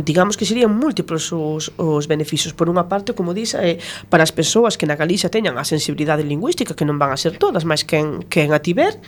digamos 0.04 0.38
que 0.38 0.46
serían 0.46 0.74
múltiplos 0.74 1.32
os, 1.32 1.72
os 1.78 2.06
beneficios. 2.10 2.54
Por 2.54 2.68
unha 2.68 2.90
parte, 2.90 3.16
como 3.16 3.34
dís, 3.34 3.54
eh, 3.56 3.80
para 4.10 4.26
as 4.26 4.34
persoas 4.34 4.76
que 4.76 4.90
na 4.90 5.00
Galicia 5.00 5.30
teñan 5.30 5.58
a 5.58 5.66
sensibilidade 5.66 6.26
lingüística, 6.26 6.76
que 6.76 6.86
non 6.86 7.00
van 7.00 7.14
a 7.14 7.18
ser 7.18 7.38
todas, 7.38 7.64
mas 7.64 7.86
que 7.86 8.02
en, 8.02 8.26
que 8.26 8.44
en 8.44 8.52
a 8.52 8.60
tiver, 8.60 9.00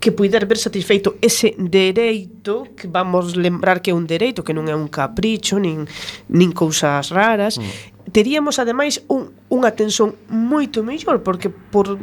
que 0.00 0.12
puider 0.12 0.46
ver 0.46 0.56
satisfeito 0.56 1.16
ese 1.20 1.54
dereito 1.58 2.66
que 2.74 2.88
vamos 2.88 3.36
lembrar 3.36 3.82
que 3.82 3.92
é 3.92 3.94
un 3.94 4.08
dereito 4.08 4.42
que 4.42 4.56
non 4.56 4.64
é 4.66 4.74
un 4.74 4.88
capricho 4.88 5.60
nin, 5.60 5.84
nin 6.32 6.50
cousas 6.56 7.12
raras 7.12 7.60
mm. 7.60 8.08
teríamos 8.08 8.56
ademais 8.56 9.04
un, 9.12 9.28
unha 9.52 9.76
tensión 9.76 10.16
moito 10.32 10.80
mellor 10.80 11.20
porque 11.20 11.52
por 11.52 12.00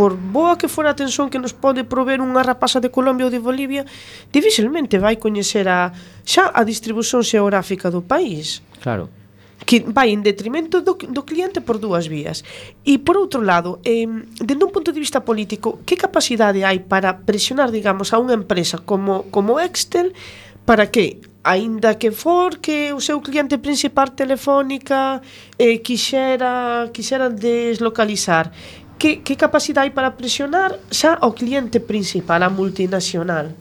por 0.00 0.16
boa 0.16 0.56
que 0.56 0.64
fora 0.64 0.88
a 0.88 0.96
atención 0.96 1.28
que 1.28 1.36
nos 1.36 1.52
pode 1.52 1.84
prover 1.84 2.24
unha 2.24 2.40
rapaza 2.40 2.80
de 2.80 2.88
Colombia 2.88 3.28
ou 3.28 3.32
de 3.36 3.36
Bolivia, 3.36 3.84
dificilmente 4.32 4.96
vai 4.96 5.20
coñecer 5.20 5.68
a 5.68 5.92
xa 6.24 6.48
a 6.56 6.64
distribución 6.64 7.20
xeográfica 7.20 7.92
do 7.92 8.00
país. 8.00 8.64
Claro. 8.80 9.12
Que 9.60 9.84
vai 9.84 10.08
en 10.08 10.24
detrimento 10.24 10.80
do, 10.80 10.96
do 10.96 11.22
cliente 11.28 11.60
por 11.60 11.76
dúas 11.76 12.08
vías. 12.08 12.40
E 12.80 12.96
por 12.96 13.20
outro 13.20 13.44
lado, 13.44 13.76
eh, 13.84 14.08
dende 14.40 14.64
un 14.64 14.72
punto 14.72 14.88
de 14.88 15.04
vista 15.04 15.20
político, 15.20 15.84
que 15.84 16.00
capacidade 16.00 16.64
hai 16.64 16.80
para 16.80 17.20
presionar, 17.20 17.68
digamos, 17.68 18.16
a 18.16 18.24
unha 18.24 18.32
empresa 18.32 18.80
como, 18.80 19.28
como 19.28 19.60
Excel 19.60 20.16
para 20.64 20.88
que 20.88 21.20
aínda 21.42 21.96
que 21.96 22.12
for 22.12 22.60
que 22.60 22.92
o 22.92 23.00
seu 23.00 23.20
cliente 23.20 23.56
principal 23.56 24.12
telefónica 24.12 25.20
eh, 25.56 25.80
quixera 25.80 26.88
quixera 26.92 27.32
deslocalizar 27.32 28.52
que, 29.00 29.24
que 29.24 29.40
capacidade 29.40 29.88
hai 29.88 29.92
para 29.96 30.12
presionar 30.12 30.76
xa 30.92 31.16
o 31.24 31.32
cliente 31.32 31.80
principal, 31.80 32.44
a 32.44 32.52
multinacional? 32.52 33.56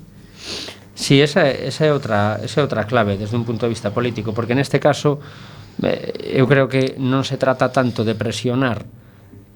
Sí, 1.00 1.24
esa, 1.24 1.48
esa, 1.48 1.88
é 1.88 1.96
outra, 1.96 2.44
esa 2.44 2.60
é 2.60 2.64
outra 2.68 2.84
clave 2.84 3.16
desde 3.16 3.40
un 3.40 3.48
punto 3.48 3.64
de 3.64 3.72
vista 3.72 3.96
político, 3.96 4.36
porque 4.36 4.52
neste 4.52 4.84
caso 4.84 5.24
eh, 5.80 6.36
eu 6.36 6.44
creo 6.44 6.68
que 6.68 7.00
non 7.00 7.24
se 7.24 7.40
trata 7.40 7.72
tanto 7.72 8.04
de 8.04 8.20
presionar 8.20 8.84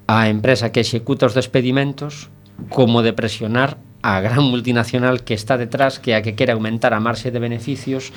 a 0.08 0.32
empresa 0.32 0.72
que 0.72 0.80
executa 0.80 1.28
os 1.28 1.36
despedimentos 1.36 2.32
como 2.72 3.04
de 3.04 3.12
presionar 3.12 3.76
a 4.00 4.24
gran 4.24 4.40
multinacional 4.40 5.20
que 5.20 5.36
está 5.36 5.60
detrás, 5.60 6.00
que 6.00 6.16
a 6.16 6.24
que 6.24 6.32
quere 6.32 6.56
aumentar 6.56 6.96
a 6.96 7.00
marxe 7.04 7.28
de 7.28 7.44
beneficios 7.44 8.08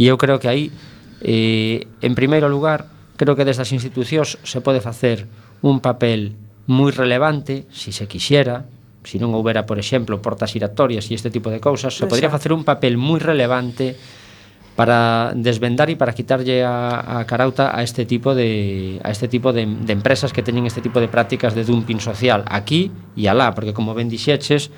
e 0.00 0.08
eu 0.08 0.16
creo 0.16 0.40
que 0.40 0.48
aí 0.48 0.72
eh, 1.20 1.84
en 2.00 2.16
primeiro 2.16 2.48
lugar 2.48 2.88
creo 3.20 3.36
que 3.36 3.44
destas 3.44 3.68
institucións 3.76 4.40
se 4.48 4.64
pode 4.64 4.80
facer 4.80 5.28
un 5.60 5.84
papel 5.84 6.40
moi 6.66 6.94
relevante, 6.94 7.66
se 7.72 7.90
se 7.90 8.06
quixera, 8.06 8.66
se 9.02 9.18
non 9.18 9.34
houbera, 9.34 9.66
por 9.66 9.82
exemplo, 9.82 10.22
portas 10.22 10.54
giratorias 10.54 11.10
e 11.10 11.18
este 11.18 11.30
tipo 11.30 11.50
de 11.50 11.58
cousas, 11.58 11.94
se 11.94 12.06
podría 12.06 12.30
facer 12.30 12.54
un 12.54 12.62
papel 12.62 12.94
moi 12.94 13.18
relevante 13.18 13.98
para 14.72 15.32
desvendar 15.36 15.92
e 15.92 16.00
para 16.00 16.16
quitarlle 16.16 16.64
a, 16.64 17.20
a 17.20 17.28
carauta 17.28 17.76
a 17.76 17.84
este 17.84 18.08
tipo 18.08 18.32
de 18.32 18.96
a 19.04 19.12
este 19.12 19.28
tipo 19.28 19.52
de, 19.52 19.68
de 19.68 19.92
empresas 19.92 20.32
que 20.32 20.40
teñen 20.40 20.64
este 20.64 20.80
tipo 20.80 20.96
de 21.02 21.12
prácticas 21.12 21.52
de 21.52 21.66
dumping 21.66 22.00
social 22.00 22.46
aquí 22.48 22.88
e 23.18 23.28
alá, 23.28 23.52
porque 23.52 23.76
como 23.76 23.92
ben 23.92 24.08
dixeches, 24.08 24.72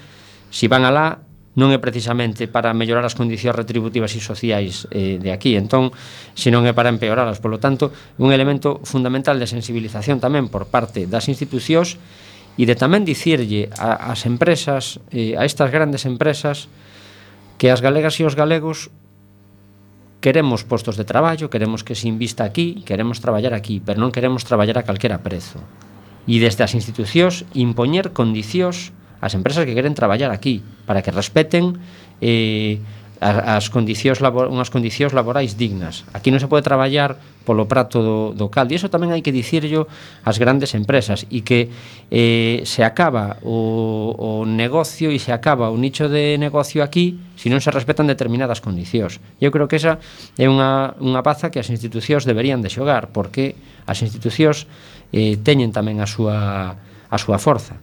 si 0.51 0.67
van 0.67 0.83
alá 0.83 1.23
non 1.55 1.71
é 1.71 1.79
precisamente 1.79 2.51
para 2.51 2.75
mellorar 2.75 3.07
as 3.07 3.15
condicións 3.15 3.55
retributivas 3.55 4.11
e 4.19 4.21
sociais 4.21 4.91
eh, 4.91 5.23
de 5.23 5.31
aquí, 5.31 5.55
entón, 5.55 5.95
senón 6.35 6.67
é 6.67 6.75
para 6.75 6.91
empeoralas. 6.91 7.39
Polo 7.39 7.63
tanto, 7.63 7.95
un 8.19 8.35
elemento 8.35 8.83
fundamental 8.83 9.39
de 9.39 9.47
sensibilización 9.47 10.19
tamén 10.19 10.51
por 10.51 10.67
parte 10.67 11.07
das 11.07 11.31
institucións 11.31 11.97
e 12.59 12.67
de 12.67 12.75
tamén 12.75 13.07
dicirlle 13.07 13.71
a, 13.79 14.11
as 14.11 14.27
empresas, 14.27 14.99
eh, 15.15 15.39
a 15.39 15.47
estas 15.47 15.71
grandes 15.71 16.07
empresas, 16.11 16.67
que 17.55 17.71
as 17.71 17.79
galegas 17.79 18.19
e 18.19 18.27
os 18.27 18.35
galegos 18.35 18.91
queremos 20.19 20.65
postos 20.65 20.97
de 20.97 21.05
traballo, 21.07 21.51
queremos 21.51 21.85
que 21.85 21.95
se 21.95 22.09
invista 22.09 22.43
aquí, 22.43 22.83
queremos 22.83 23.21
traballar 23.21 23.55
aquí, 23.55 23.79
pero 23.79 24.03
non 24.03 24.11
queremos 24.11 24.43
traballar 24.43 24.81
a 24.81 24.87
calquera 24.89 25.23
prezo. 25.23 25.63
E 26.27 26.41
desde 26.41 26.65
as 26.65 26.75
institucións 26.75 27.47
impoñer 27.53 28.11
condicións 28.11 28.91
as 29.25 29.33
empresas 29.33 29.65
que 29.65 29.73
queren 29.73 29.97
traballar 29.97 30.29
aquí 30.29 30.61
para 30.85 31.01
que 31.01 31.09
respeten 31.09 31.81
eh, 32.21 32.85
as 33.25 33.73
condicións 33.73 34.21
labor, 34.21 34.53
unhas 34.53 34.69
condicións 34.69 35.17
laborais 35.17 35.57
dignas. 35.57 36.05
Aquí 36.13 36.29
non 36.29 36.45
se 36.45 36.51
pode 36.51 36.61
traballar 36.61 37.17
polo 37.49 37.65
prato 37.65 38.05
do, 38.05 38.19
do 38.37 38.53
caldo. 38.53 38.75
E 38.75 38.77
iso 38.77 38.93
tamén 38.93 39.17
hai 39.17 39.25
que 39.25 39.33
dicirllo 39.33 39.89
ás 40.29 40.37
grandes 40.37 40.77
empresas 40.77 41.25
e 41.33 41.41
que 41.41 41.73
eh, 42.13 42.61
se 42.69 42.85
acaba 42.85 43.41
o, 43.41 44.13
o 44.13 44.31
negocio 44.45 45.09
e 45.09 45.17
se 45.17 45.33
acaba 45.33 45.73
o 45.73 45.77
nicho 45.81 46.13
de 46.13 46.37
negocio 46.37 46.85
aquí 46.85 47.17
se 47.41 47.49
non 47.49 47.65
se 47.65 47.73
respetan 47.73 48.05
determinadas 48.05 48.61
condicións. 48.61 49.25
Eu 49.41 49.49
creo 49.49 49.73
que 49.73 49.81
esa 49.81 49.97
é 50.37 50.45
unha, 50.45 50.93
unha 51.01 51.25
baza 51.25 51.49
que 51.49 51.65
as 51.65 51.73
institucións 51.73 52.29
deberían 52.29 52.61
de 52.61 52.69
xogar 52.69 53.09
porque 53.09 53.57
as 53.89 54.05
institucións 54.05 54.69
eh, 55.17 55.41
teñen 55.41 55.73
tamén 55.73 56.05
a 56.05 56.09
súa, 56.11 56.77
a 57.09 57.17
súa 57.17 57.41
forza. 57.41 57.81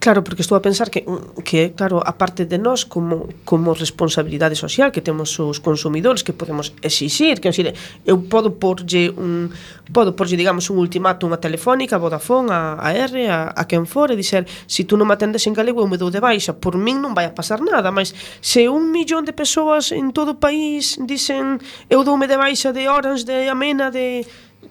Claro, 0.00 0.24
porque 0.24 0.42
estou 0.42 0.56
a 0.56 0.62
pensar 0.62 0.88
que, 0.88 1.04
que 1.44 1.74
claro, 1.76 2.00
a 2.00 2.16
parte 2.16 2.46
de 2.46 2.56
nós 2.56 2.88
como, 2.88 3.28
como 3.44 3.74
responsabilidade 3.74 4.56
social 4.56 4.90
que 4.90 5.02
temos 5.02 5.36
os 5.38 5.60
consumidores 5.60 6.22
que 6.22 6.32
podemos 6.32 6.72
exixir, 6.82 7.40
que 7.40 7.50
decir, 7.52 7.74
eu 8.08 8.16
podo 8.24 8.56
porlle 8.56 9.12
un 9.12 9.52
podo 9.92 10.14
porlle, 10.14 10.36
digamos, 10.36 10.70
un 10.70 10.78
ultimato 10.78 11.26
a 11.28 11.36
telefónica, 11.36 11.96
a 11.96 11.98
Vodafone, 11.98 12.50
a, 12.52 12.76
a 12.80 12.92
R, 12.94 13.28
a, 13.28 13.52
a 13.56 13.64
quen 13.66 13.86
for, 13.86 14.10
e 14.12 14.16
dizer, 14.16 14.46
se 14.66 14.78
si 14.78 14.84
tú 14.84 14.94
non 14.94 15.10
me 15.10 15.14
atendes 15.18 15.42
en 15.50 15.58
galego, 15.58 15.82
eu 15.82 15.90
me 15.90 15.98
dou 15.98 16.06
de 16.06 16.22
baixa, 16.22 16.54
por 16.54 16.78
min 16.78 17.02
non 17.02 17.18
vai 17.18 17.26
a 17.26 17.34
pasar 17.34 17.58
nada, 17.58 17.90
mas 17.90 18.14
se 18.38 18.70
un 18.70 18.94
millón 18.94 19.26
de 19.26 19.34
persoas 19.34 19.90
en 19.90 20.14
todo 20.14 20.38
o 20.38 20.40
país 20.40 20.94
dicen, 21.02 21.58
eu 21.90 22.06
doume 22.06 22.30
de 22.30 22.38
baixa 22.38 22.70
de 22.70 22.86
Orange, 22.86 23.26
de 23.26 23.50
Amena, 23.50 23.90
de 23.90 24.22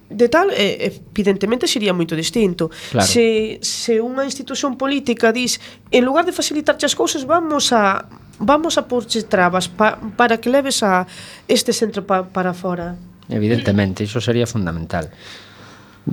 de 0.08 0.28
tal 0.28 0.48
eh, 0.52 1.00
evidentemente 1.12 1.68
sería 1.68 1.92
moito 1.92 2.16
distinto. 2.16 2.72
Claro. 2.90 3.04
Se 3.04 3.60
se 3.60 4.00
unha 4.00 4.24
institución 4.24 4.80
política 4.80 5.32
dis 5.32 5.60
en 5.92 6.02
lugar 6.04 6.24
de 6.24 6.32
facilitarche 6.32 6.88
as 6.88 6.96
cousas 6.96 7.28
vamos 7.28 7.72
a 7.76 8.08
vamos 8.40 8.78
a 8.78 8.86
porche 8.88 9.22
trabas 9.26 9.68
pa, 9.68 9.98
para 10.16 10.38
que 10.40 10.48
leves 10.48 10.80
a 10.82 11.04
este 11.46 11.72
centro 11.76 12.06
pa, 12.06 12.24
para 12.24 12.54
fora. 12.54 12.96
Evidentemente, 13.28 14.04
iso 14.04 14.20
sería 14.20 14.46
fundamental. 14.46 15.10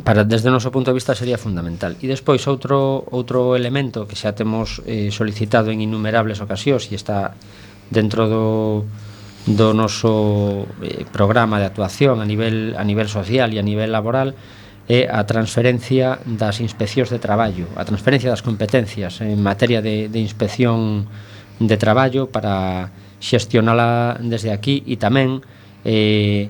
Para 0.04 0.28
desde 0.28 0.52
o 0.52 0.52
noso 0.52 0.76
punto 0.76 0.92
de 0.92 1.00
vista 1.00 1.16
sería 1.16 1.40
fundamental. 1.40 1.96
E 2.04 2.06
despois 2.12 2.44
outro 2.52 3.08
outro 3.16 3.56
elemento 3.56 4.04
que 4.04 4.20
xa 4.20 4.36
temos 4.36 4.84
eh, 4.84 5.08
solicitado 5.08 5.72
en 5.72 5.80
innumerables 5.80 6.44
ocasións 6.44 6.92
e 6.92 7.00
está 7.00 7.32
dentro 7.88 8.28
do 8.28 8.44
do 9.46 9.78
noso 9.78 10.66
eh, 10.82 11.06
programa 11.14 11.62
de 11.62 11.70
actuación 11.70 12.18
a 12.22 12.26
nivel 12.26 12.74
a 12.78 12.84
nivel 12.84 13.06
social 13.06 13.54
e 13.54 13.62
a 13.62 13.66
nivel 13.66 13.94
laboral 13.94 14.34
é 14.86 15.10
a 15.10 15.26
transferencia 15.26 16.22
das 16.26 16.62
inspeccións 16.62 17.10
de 17.10 17.18
traballo, 17.18 17.66
a 17.74 17.86
transferencia 17.86 18.30
das 18.30 18.46
competencias 18.46 19.22
en 19.22 19.42
materia 19.42 19.82
de, 19.82 20.10
de 20.10 20.20
inspección 20.22 21.10
de 21.58 21.78
traballo 21.78 22.30
para 22.30 22.90
xestionala 23.18 24.18
desde 24.22 24.54
aquí 24.54 24.86
e 24.86 24.98
tamén 24.98 25.42
eh, 25.86 26.50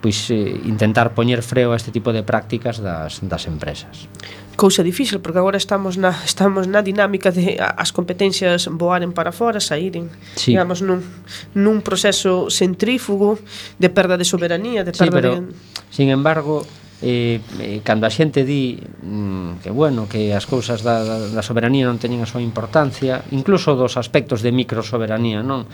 pois 0.00 0.30
eh, 0.30 0.60
intentar 0.64 1.16
poñer 1.16 1.40
freo 1.42 1.72
a 1.72 1.76
este 1.76 1.90
tipo 1.90 2.12
de 2.12 2.22
prácticas 2.22 2.78
das, 2.78 3.20
das 3.24 3.48
empresas. 3.48 4.08
Cousa 4.56 4.80
difícil, 4.80 5.20
porque 5.20 5.36
agora 5.36 5.60
estamos 5.60 6.00
na, 6.00 6.16
estamos 6.24 6.64
na 6.64 6.80
dinámica 6.80 7.28
de 7.28 7.60
as 7.60 7.92
competencias 7.92 8.72
voaren 8.72 9.12
para 9.12 9.32
fora, 9.32 9.60
saíren, 9.60 10.08
Sí. 10.36 10.56
Digamos, 10.56 10.80
nun, 10.80 11.04
nun 11.52 11.84
proceso 11.84 12.48
centrífugo 12.48 13.36
de 13.76 13.88
perda 13.92 14.16
de 14.16 14.24
soberanía, 14.24 14.80
de 14.80 14.96
perda 14.96 15.04
sí, 15.04 15.12
pero, 15.12 15.30
de... 15.36 15.52
Sin 15.92 16.08
embargo, 16.08 16.64
eh, 17.02 17.40
eh, 17.60 17.80
cando 17.84 18.08
a 18.08 18.10
xente 18.10 18.48
di 18.48 18.80
mm, 18.80 19.60
que 19.60 19.68
bueno, 19.68 20.08
que 20.08 20.32
as 20.32 20.48
cousas 20.48 20.80
da, 20.80 21.04
da, 21.04 21.28
da 21.28 21.42
soberanía 21.44 21.84
non 21.84 22.00
teñen 22.00 22.24
a 22.24 22.28
súa 22.28 22.40
importancia, 22.40 23.20
incluso 23.36 23.76
dos 23.76 24.00
aspectos 24.00 24.40
de 24.40 24.56
microsoberanía, 24.56 25.44
non? 25.44 25.68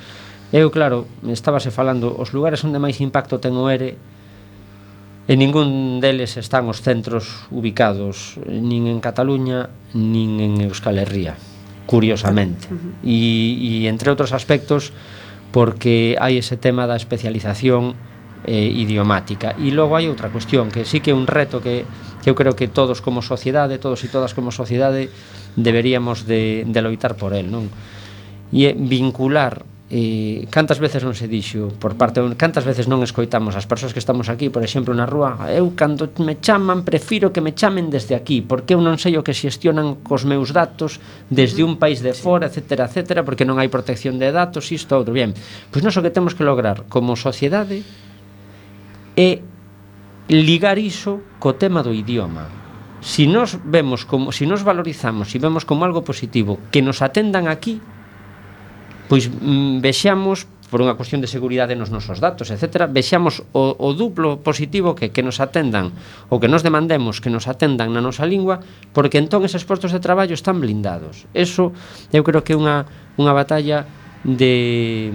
Eu, 0.53 0.68
claro, 0.68 1.09
estábase 1.32 1.72
falando 1.72 2.12
os 2.12 2.36
lugares 2.36 2.61
onde 2.61 2.76
máis 2.76 3.00
impacto 3.00 3.40
ten 3.40 3.57
o 3.57 3.72
ERE 3.72 3.96
e 5.24 5.32
ningún 5.32 5.96
deles 6.05 6.36
están 6.36 6.68
os 6.68 6.84
centros 6.84 7.48
ubicados 7.48 8.36
nin 8.44 8.84
en 8.84 9.00
Cataluña 9.00 9.72
nin 9.96 10.44
en 10.44 10.61
Euskal 10.61 11.00
Herria, 11.00 11.40
curiosamente. 11.88 12.68
E, 13.00 13.57
e 13.57 13.88
entre 13.88 14.12
outros 14.12 14.36
aspectos 14.36 14.92
porque 15.57 16.20
hai 16.20 16.36
ese 16.36 16.61
tema 16.61 16.84
da 16.84 17.00
especialización 17.00 17.96
eh, 18.44 18.68
idiomática. 18.68 19.57
E 19.57 19.72
logo 19.72 19.96
hai 19.96 20.05
outra 20.05 20.28
cuestión 20.28 20.68
que 20.68 20.84
sí 20.84 21.00
que 21.00 21.12
é 21.12 21.16
un 21.16 21.24
reto 21.24 21.64
que, 21.64 21.88
que 22.20 22.28
eu 22.28 22.36
creo 22.36 22.53
que 22.53 22.68
todos 22.68 23.00
como 23.00 23.24
sociedade, 23.24 23.80
todos 23.80 24.05
e 24.05 24.12
todas 24.12 24.36
como 24.36 24.53
sociedade 24.53 25.09
deberíamos 25.57 26.28
de, 26.28 26.68
de 26.68 26.80
loitar 26.84 27.16
por 27.16 27.32
el, 27.32 27.48
non? 27.48 27.72
E 28.53 28.68
eh, 28.68 28.76
vincular 28.76 29.71
eh, 29.95 30.49
cantas 30.49 30.80
veces 30.80 31.05
non 31.05 31.12
se 31.12 31.28
dixo 31.28 31.68
por 31.76 32.01
parte 32.01 32.24
de, 32.24 32.32
cantas 32.40 32.64
veces 32.64 32.88
non 32.88 33.05
escoitamos 33.05 33.53
as 33.61 33.68
persoas 33.68 33.93
que 33.93 34.01
estamos 34.01 34.32
aquí, 34.32 34.49
por 34.49 34.64
exemplo, 34.64 34.97
na 34.97 35.05
rúa 35.05 35.36
eu 35.53 35.76
cando 35.76 36.09
me 36.24 36.40
chaman, 36.40 36.80
prefiro 36.80 37.28
que 37.28 37.45
me 37.45 37.53
chamen 37.53 37.93
desde 37.93 38.16
aquí, 38.16 38.40
porque 38.40 38.72
eu 38.72 38.80
non 38.80 38.97
sei 38.97 39.20
o 39.20 39.22
que 39.22 39.36
xestionan 39.36 40.01
cos 40.01 40.24
meus 40.24 40.57
datos 40.57 40.97
desde 41.28 41.61
un 41.61 41.76
país 41.76 42.01
de 42.01 42.16
fora, 42.16 42.49
etcétera, 42.49 42.88
etcétera 42.88 43.20
porque 43.20 43.45
non 43.45 43.61
hai 43.61 43.68
protección 43.68 44.16
de 44.16 44.32
datos, 44.32 44.72
isto, 44.72 44.97
outro. 44.97 45.12
Bien 45.12 45.36
pois 45.68 45.84
non 45.84 45.93
o 45.93 46.01
que 46.01 46.09
temos 46.09 46.32
que 46.32 46.49
lograr 46.49 46.88
como 46.88 47.12
sociedade 47.12 47.84
é 49.12 49.45
ligar 50.32 50.80
iso 50.80 51.20
co 51.36 51.53
tema 51.53 51.84
do 51.84 51.93
idioma. 51.93 52.49
Si 53.05 53.28
nos 53.28 53.61
vemos 53.61 54.09
como 54.09 54.32
si 54.32 54.49
nos 54.49 54.64
valorizamos, 54.64 55.28
si 55.28 55.36
vemos 55.36 55.68
como 55.68 55.84
algo 55.84 56.01
positivo 56.01 56.57
que 56.72 56.80
nos 56.80 57.05
atendan 57.05 57.45
aquí, 57.45 57.76
pois 59.09 59.30
mm, 59.30 59.80
vexamos 59.80 60.46
por 60.72 60.80
unha 60.80 60.96
cuestión 60.96 61.20
de 61.20 61.28
seguridade 61.28 61.76
nos 61.76 61.92
nosos 61.92 62.16
datos, 62.16 62.48
etc. 62.48 62.88
Vexamos 62.88 63.44
o, 63.53 63.76
o 63.76 63.92
duplo 63.92 64.40
positivo 64.40 64.96
que 64.96 65.12
que 65.12 65.20
nos 65.20 65.36
atendan 65.36 65.92
ou 66.32 66.40
que 66.40 66.48
nos 66.48 66.64
demandemos 66.64 67.20
que 67.20 67.28
nos 67.28 67.44
atendan 67.44 67.92
na 67.92 68.00
nosa 68.00 68.24
lingua, 68.24 68.64
porque 68.96 69.20
entón 69.20 69.44
eses 69.44 69.68
postos 69.68 69.92
de 69.92 70.00
traballo 70.00 70.32
están 70.32 70.64
blindados. 70.64 71.28
Eso 71.36 71.76
eu 72.09 72.24
creo 72.24 72.40
que 72.40 72.57
é 72.57 72.59
unha 72.59 72.88
unha 73.20 73.36
batalla 73.36 73.84
de 74.24 75.12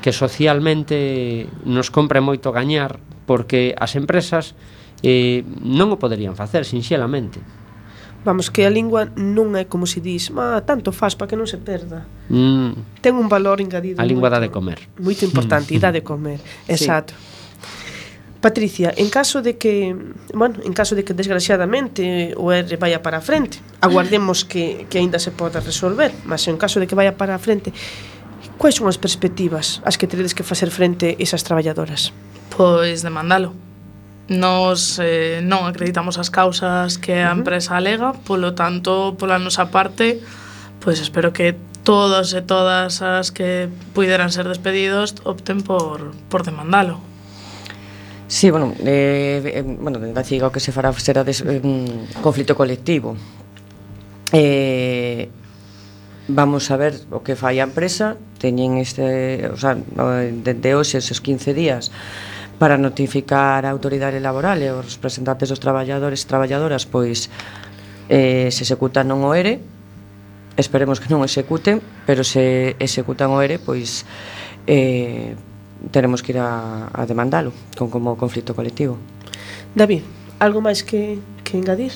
que 0.00 0.08
socialmente 0.16 1.44
nos 1.68 1.92
compre 1.92 2.24
moito 2.24 2.48
gañar 2.48 2.96
porque 3.28 3.76
as 3.76 3.92
empresas 3.92 4.56
eh, 5.04 5.44
non 5.60 5.92
o 5.92 6.00
poderían 6.00 6.32
facer 6.32 6.64
sinxelamente. 6.64 7.44
Vamos, 8.24 8.50
que 8.50 8.66
a 8.66 8.70
lingua 8.70 9.08
non 9.14 9.54
é 9.54 9.64
como 9.64 9.86
se 9.86 10.02
dis, 10.02 10.28
ma 10.34 10.60
tanto 10.66 10.90
faz 10.90 11.14
para 11.14 11.30
que 11.30 11.38
non 11.38 11.46
se 11.46 11.56
perda. 11.62 12.04
Mm. 12.28 13.00
Ten 13.00 13.14
un 13.14 13.30
valor 13.30 13.62
engadido. 13.62 14.02
A 14.02 14.04
lingua 14.04 14.28
moito, 14.28 14.34
dá 14.36 14.40
de 14.42 14.50
comer. 14.50 14.78
Moito 14.98 15.22
importante, 15.24 15.70
e 15.72 15.78
dá 15.84 15.94
de 15.94 16.02
comer. 16.02 16.42
Exacto. 16.66 17.14
Sí. 17.14 17.38
Patricia, 18.40 18.94
en 18.96 19.10
caso 19.10 19.42
de 19.42 19.58
que, 19.58 19.96
bueno, 20.32 20.62
en 20.62 20.72
caso 20.72 20.94
de 20.94 21.02
que 21.02 21.12
desgraciadamente 21.12 22.34
o 22.36 22.52
R 22.52 22.76
vaya 22.76 23.02
para 23.02 23.18
a 23.18 23.20
frente, 23.20 23.58
aguardemos 23.80 24.44
que, 24.44 24.86
que 24.88 24.98
aínda 24.98 25.18
se 25.18 25.34
poda 25.34 25.58
resolver, 25.58 26.14
mas 26.24 26.46
en 26.46 26.56
caso 26.56 26.78
de 26.78 26.86
que 26.86 26.94
vaya 26.94 27.18
para 27.18 27.34
a 27.34 27.42
frente, 27.42 27.74
quais 28.54 28.78
son 28.78 28.86
as 28.86 28.94
perspectivas 28.94 29.82
as 29.82 29.98
que 29.98 30.06
teredes 30.06 30.38
que 30.38 30.46
facer 30.46 30.70
frente 30.70 31.18
esas 31.18 31.42
traballadoras? 31.42 32.14
Pois 32.54 33.02
demandalo. 33.02 33.67
Nos 34.28 35.00
eh, 35.00 35.40
non 35.40 35.64
acreditamos 35.64 36.20
as 36.20 36.28
causas 36.28 37.00
que 37.00 37.24
a 37.24 37.32
empresa 37.32 37.80
alega, 37.80 38.12
polo 38.12 38.52
tanto, 38.52 39.16
pola 39.16 39.40
nosa 39.40 39.72
parte, 39.72 40.20
pois 40.84 41.00
espero 41.00 41.32
que 41.32 41.56
todos 41.80 42.36
e 42.36 42.44
todas 42.44 43.00
as 43.00 43.32
que 43.32 43.72
puideran 43.96 44.28
ser 44.28 44.44
despedidos 44.44 45.16
opten 45.24 45.64
por, 45.64 46.12
por 46.28 46.44
demandalo. 46.44 47.00
Sí, 48.28 48.52
bueno, 48.52 48.76
eh, 48.84 49.40
eh 49.40 49.64
bueno, 49.64 49.96
dende 49.96 50.20
o 50.44 50.52
que 50.52 50.60
se 50.60 50.76
fará 50.76 50.92
será 50.92 51.24
des, 51.24 51.40
un 51.40 52.04
conflito 52.20 52.52
colectivo. 52.52 53.16
Eh, 54.36 55.32
vamos 56.28 56.68
a 56.70 56.76
ver 56.76 57.00
o 57.08 57.24
que 57.24 57.32
fai 57.32 57.56
a 57.56 57.64
empresa, 57.64 58.20
teñen 58.36 58.76
este, 58.76 59.48
o 59.48 59.56
sea, 59.56 59.72
dende 59.74 60.76
hoxe 60.76 61.00
esos 61.00 61.24
15 61.24 61.56
días 61.56 61.88
para 62.58 62.76
notificar 62.76 63.64
a 63.64 63.70
autoridade 63.70 64.18
laboral 64.18 64.58
e 64.58 64.68
os 64.68 64.98
representantes 64.98 65.48
dos 65.48 65.62
traballadores 65.62 66.22
e 66.22 66.26
traballadoras 66.26 66.84
pois 66.84 67.30
eh, 68.10 68.50
se 68.50 68.66
executan 68.66 69.06
non 69.06 69.22
o 69.22 69.30
ERE 69.32 69.62
esperemos 70.58 70.98
que 70.98 71.08
non 71.08 71.22
executen 71.22 71.78
pero 72.04 72.26
se 72.26 72.74
executan 72.82 73.30
o 73.30 73.38
ERE 73.38 73.62
pois 73.62 74.02
eh, 74.66 75.38
teremos 75.94 76.20
que 76.26 76.34
ir 76.34 76.42
a, 76.42 76.90
a 76.90 77.06
demandalo 77.06 77.54
con 77.78 77.88
como 77.88 78.18
conflito 78.18 78.52
colectivo 78.58 78.98
David, 79.74 80.02
algo 80.42 80.58
máis 80.58 80.82
que, 80.82 81.22
que 81.44 81.54
engadir? 81.54 81.92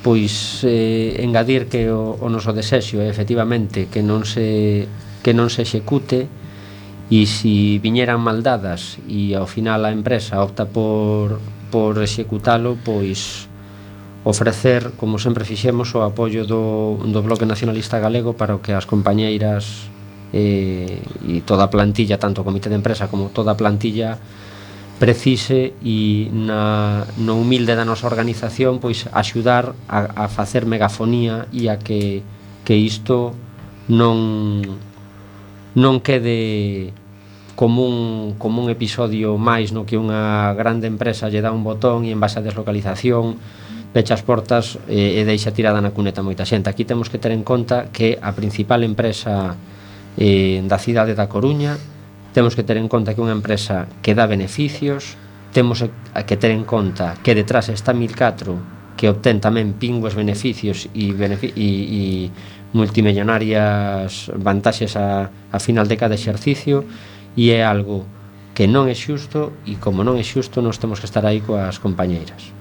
Pois 0.00 0.64
eh, 0.64 1.20
engadir 1.20 1.68
que 1.68 1.92
o, 1.92 2.16
o 2.16 2.26
noso 2.32 2.56
desexo 2.56 2.98
é 2.98 3.06
efectivamente 3.06 3.86
que 3.92 4.00
non 4.00 4.24
se 4.24 4.88
que 5.20 5.36
non 5.36 5.52
se 5.52 5.62
execute 5.62 6.24
e 7.10 7.26
se 7.26 7.42
si 7.42 7.82
viñeran 7.82 8.22
maldadas 8.22 9.02
e 9.10 9.34
ao 9.34 9.50
final 9.50 9.82
a 9.82 9.90
empresa 9.90 10.38
opta 10.38 10.62
por, 10.62 11.42
por 11.74 11.98
executalo, 11.98 12.78
pois 12.86 13.50
ofrecer, 14.22 14.94
como 14.94 15.18
sempre 15.18 15.42
fixemos, 15.42 15.90
o 15.98 16.06
apoio 16.06 16.46
do, 16.46 17.02
do 17.02 17.20
Bloque 17.26 17.42
Nacionalista 17.42 17.98
Galego 17.98 18.38
para 18.38 18.62
que 18.62 18.70
as 18.70 18.86
compañeiras 18.86 19.90
eh, 20.30 21.02
e 21.26 21.42
toda 21.42 21.66
a 21.66 21.72
plantilla, 21.72 22.14
tanto 22.14 22.42
o 22.42 22.46
Comité 22.46 22.70
de 22.70 22.78
Empresa 22.78 23.10
como 23.10 23.34
toda 23.34 23.52
a 23.52 23.58
plantilla, 23.58 24.14
precise 25.00 25.74
e 25.82 26.30
na, 26.30 27.08
no 27.18 27.40
humilde 27.40 27.72
da 27.74 27.88
nosa 27.88 28.04
organización 28.04 28.84
pois 28.84 29.08
axudar 29.16 29.72
a, 29.88 30.12
a 30.12 30.26
facer 30.28 30.68
megafonía 30.68 31.48
e 31.50 31.72
a 31.72 31.80
que, 31.80 32.20
que 32.68 32.76
isto 32.76 33.32
non 33.88 34.60
non 35.72 36.04
quede 36.04 36.92
como 37.60 37.86
un, 37.86 38.36
como 38.38 38.64
un 38.64 38.72
episodio 38.72 39.36
máis 39.36 39.68
no 39.76 39.84
que 39.84 40.00
unha 40.00 40.56
grande 40.56 40.88
empresa 40.88 41.28
lle 41.28 41.44
dá 41.44 41.52
un 41.52 41.60
botón 41.60 42.08
e 42.08 42.10
en 42.10 42.16
base 42.16 42.40
a 42.40 42.46
deslocalización 42.48 43.36
pecha 43.92 44.16
as 44.16 44.24
portas 44.24 44.80
e, 44.88 45.20
e 45.20 45.28
deixa 45.28 45.52
tirada 45.52 45.76
na 45.84 45.92
cuneta 45.92 46.24
moita 46.24 46.48
xente. 46.48 46.72
Aquí 46.72 46.88
temos 46.88 47.12
que 47.12 47.20
ter 47.20 47.36
en 47.36 47.44
conta 47.44 47.92
que 47.92 48.16
a 48.16 48.32
principal 48.32 48.80
empresa 48.80 49.60
eh, 50.16 50.64
da 50.64 50.80
cidade 50.80 51.12
da 51.12 51.28
Coruña 51.28 51.76
temos 52.32 52.56
que 52.56 52.64
ter 52.64 52.80
en 52.80 52.88
conta 52.88 53.12
que 53.12 53.20
é 53.20 53.28
unha 53.28 53.36
empresa 53.36 53.92
que 54.00 54.16
dá 54.16 54.24
beneficios, 54.24 55.20
temos 55.52 55.84
que 55.84 56.36
ter 56.40 56.56
en 56.56 56.64
conta 56.64 57.20
que 57.20 57.36
detrás 57.36 57.68
está 57.68 57.92
1004 57.92 58.96
que 58.96 59.12
obtén 59.12 59.36
tamén 59.36 59.76
pingües 59.76 60.16
beneficios 60.16 60.88
e, 60.96 61.12
benefi 61.12 61.52
e, 61.52 61.68
e 61.68 62.02
multimillonarias 62.72 64.32
vantaxes 64.32 64.96
a, 64.96 65.28
a 65.28 65.58
final 65.60 65.84
de 65.84 66.00
cada 66.00 66.16
exercicio 66.16 66.88
e 67.36 67.50
é 67.50 67.62
algo 67.64 68.06
que 68.54 68.66
non 68.66 68.90
é 68.90 68.96
xusto 68.96 69.54
e 69.64 69.78
como 69.78 70.02
non 70.04 70.18
é 70.18 70.24
xusto 70.24 70.60
nos 70.60 70.76
temos 70.76 71.00
que 71.00 71.08
estar 71.08 71.24
aí 71.24 71.40
coas 71.40 71.80
compañeiras. 71.80 72.52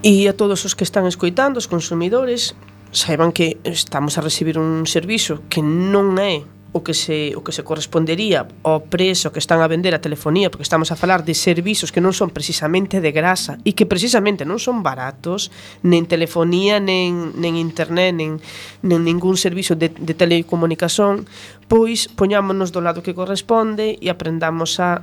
E 0.00 0.24
a 0.28 0.32
todos 0.32 0.64
os 0.64 0.72
que 0.72 0.84
están 0.84 1.04
escoitando, 1.04 1.60
os 1.60 1.68
consumidores, 1.68 2.56
saiban 2.92 3.32
que 3.32 3.58
estamos 3.64 4.16
a 4.16 4.24
recibir 4.24 4.56
un 4.58 4.86
servizo 4.86 5.44
que 5.52 5.60
non 5.60 6.16
é 6.16 6.46
o 6.72 6.86
que 6.86 6.94
se 6.94 7.34
o 7.34 7.42
que 7.42 7.50
se 7.50 7.66
correspondería 7.66 8.46
ao 8.62 8.86
preso 8.86 9.34
que 9.34 9.42
están 9.42 9.58
a 9.58 9.66
vender 9.66 9.90
a 9.90 10.00
telefonía, 10.00 10.54
porque 10.54 10.62
estamos 10.62 10.94
a 10.94 10.96
falar 10.96 11.26
de 11.26 11.34
servizos 11.34 11.90
que 11.90 11.98
non 11.98 12.14
son 12.14 12.30
precisamente 12.30 13.02
de 13.02 13.10
grasa 13.10 13.58
e 13.66 13.74
que 13.74 13.90
precisamente 13.90 14.46
non 14.46 14.62
son 14.62 14.86
baratos, 14.86 15.50
nen 15.82 16.06
telefonía, 16.06 16.78
nen, 16.78 17.34
nen 17.34 17.58
internet, 17.58 18.14
nen, 18.14 18.38
nen 18.86 19.00
ningún 19.02 19.34
servizo 19.34 19.74
de, 19.74 19.90
de 19.90 20.14
telecomunicación, 20.14 21.26
pois 21.66 22.06
poñámonos 22.06 22.70
do 22.70 22.78
lado 22.78 23.02
que 23.02 23.18
corresponde 23.18 23.98
e 23.98 24.06
aprendamos 24.06 24.78
a 24.78 25.02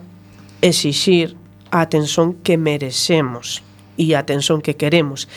exixir 0.64 1.36
a 1.68 1.84
atención 1.84 2.40
que 2.40 2.56
merecemos 2.56 3.67
e 3.98 4.14
a 4.14 4.24
tensión 4.24 4.62
que 4.62 4.78
queremos. 4.78 5.28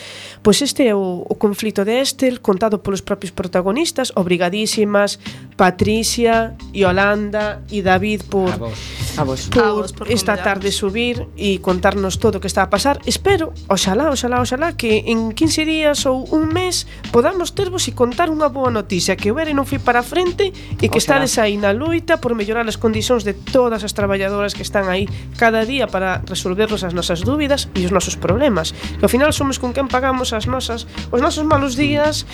Pois 0.45 0.61
este 0.61 0.87
é 0.87 0.95
o, 0.95 1.25
o 1.25 1.35
conflito 1.35 1.83
de 1.83 1.99
Estel 1.99 2.39
contado 2.39 2.79
polos 2.79 3.01
propios 3.01 3.33
protagonistas, 3.33 4.13
obrigadísimas 4.15 5.19
Patricia, 5.57 6.55
Yolanda 6.73 7.61
e 7.69 7.81
David 7.81 8.29
por 8.29 8.49
a 8.49 8.57
vos. 8.57 8.79
A 9.17 9.23
vos. 9.25 9.49
Por, 9.49 9.63
a 9.63 9.71
vos, 9.73 9.91
por 9.91 10.07
esta 10.09 10.37
tarde 10.37 10.71
subir 10.71 11.27
e 11.35 11.59
contarnos 11.59 12.17
todo 12.17 12.37
o 12.37 12.41
que 12.41 12.47
está 12.47 12.63
a 12.63 12.69
pasar. 12.69 13.01
Espero, 13.05 13.53
oxalá, 13.67 14.09
oxalá, 14.09 14.41
oxalá 14.41 14.73
que 14.73 15.09
en 15.09 15.33
15 15.33 15.65
días 15.65 16.05
ou 16.05 16.25
un 16.29 16.49
mes 16.49 16.85
podamos 17.09 17.53
tervos 17.53 17.85
e 17.89 17.97
contar 17.97 18.29
unha 18.29 18.49
boa 18.49 18.69
noticia 18.69 19.17
que 19.17 19.33
o 19.33 19.37
ERE 19.37 19.53
non 19.57 19.65
foi 19.65 19.81
para 19.81 20.01
a 20.01 20.05
frente 20.05 20.49
e 20.49 20.89
que 20.89 20.97
oxalá. 20.97 21.25
estades 21.25 21.37
aí 21.41 21.57
na 21.57 21.73
luita 21.73 22.21
por 22.21 22.37
mellorar 22.37 22.65
as 22.69 22.77
condicións 22.77 23.25
de 23.25 23.33
todas 23.33 23.81
as 23.85 23.93
traballadoras 23.97 24.53
que 24.53 24.65
están 24.65 24.89
aí 24.89 25.09
cada 25.37 25.65
día 25.65 25.89
para 25.89 26.21
resolvernos 26.25 26.85
as 26.85 26.93
nosas 26.93 27.21
dúbidas 27.25 27.69
e 27.73 27.85
os 27.85 27.93
nosos 27.93 28.17
problemas 28.17 28.50
problemas. 28.51 28.71
Que 28.99 29.05
ao 29.05 29.09
final 29.09 29.31
somos 29.33 29.57
con 29.57 29.73
quen 29.73 29.87
pagamos 29.87 30.33
as 30.33 30.45
nosas, 30.45 30.85
os 31.11 31.21
nosos 31.21 31.47
malos 31.47 31.75
días 31.75 32.25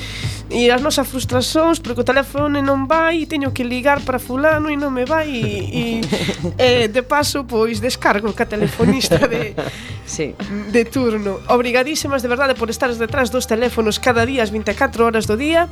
e 0.49 0.71
as 0.71 0.81
nosas 0.81 1.07
frustracións 1.07 1.79
porque 1.79 2.01
o 2.01 2.07
teléfono 2.07 2.49
non 2.61 2.89
vai 2.89 3.23
e 3.23 3.29
teño 3.29 3.53
que 3.53 3.63
ligar 3.63 4.01
para 4.01 4.17
fulano 4.17 4.73
e 4.73 4.75
non 4.75 4.91
me 4.91 5.05
vai 5.05 5.29
e, 5.29 5.53
e, 5.71 5.83
e 6.57 6.89
de 6.89 7.03
paso 7.05 7.45
pois 7.45 7.79
descargo 7.79 8.33
ca 8.33 8.49
telefonista 8.49 9.29
de 9.29 9.53
sí. 10.05 10.33
de 10.73 10.83
turno. 10.85 11.39
Obrigadísimas 11.47 12.25
de 12.25 12.29
verdade 12.31 12.57
por 12.57 12.73
estar 12.73 12.89
detrás 12.89 13.29
dos 13.29 13.45
teléfonos 13.45 14.01
cada 14.01 14.25
día 14.25 14.41
as 14.41 14.51
24 14.51 15.05
horas 15.05 15.29
do 15.29 15.37
día. 15.37 15.69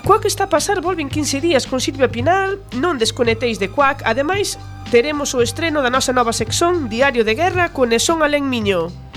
Coac 0.00 0.24
está 0.24 0.48
a 0.48 0.52
pasar 0.52 0.80
volven 0.80 1.12
15 1.12 1.44
días 1.44 1.68
con 1.68 1.76
Silvia 1.76 2.08
Pinal, 2.08 2.56
non 2.72 2.96
desconectéis 2.96 3.60
de 3.60 3.68
Coac. 3.68 4.00
Ademais, 4.08 4.56
teremos 4.88 5.36
o 5.36 5.44
estreno 5.44 5.84
da 5.84 5.92
nosa 5.92 6.16
nova 6.16 6.32
sección 6.32 6.88
Diario 6.88 7.20
de 7.20 7.36
Guerra 7.36 7.76
con 7.76 7.92
Esón 7.92 8.24
Alén 8.24 8.48
Miño. 8.48 9.09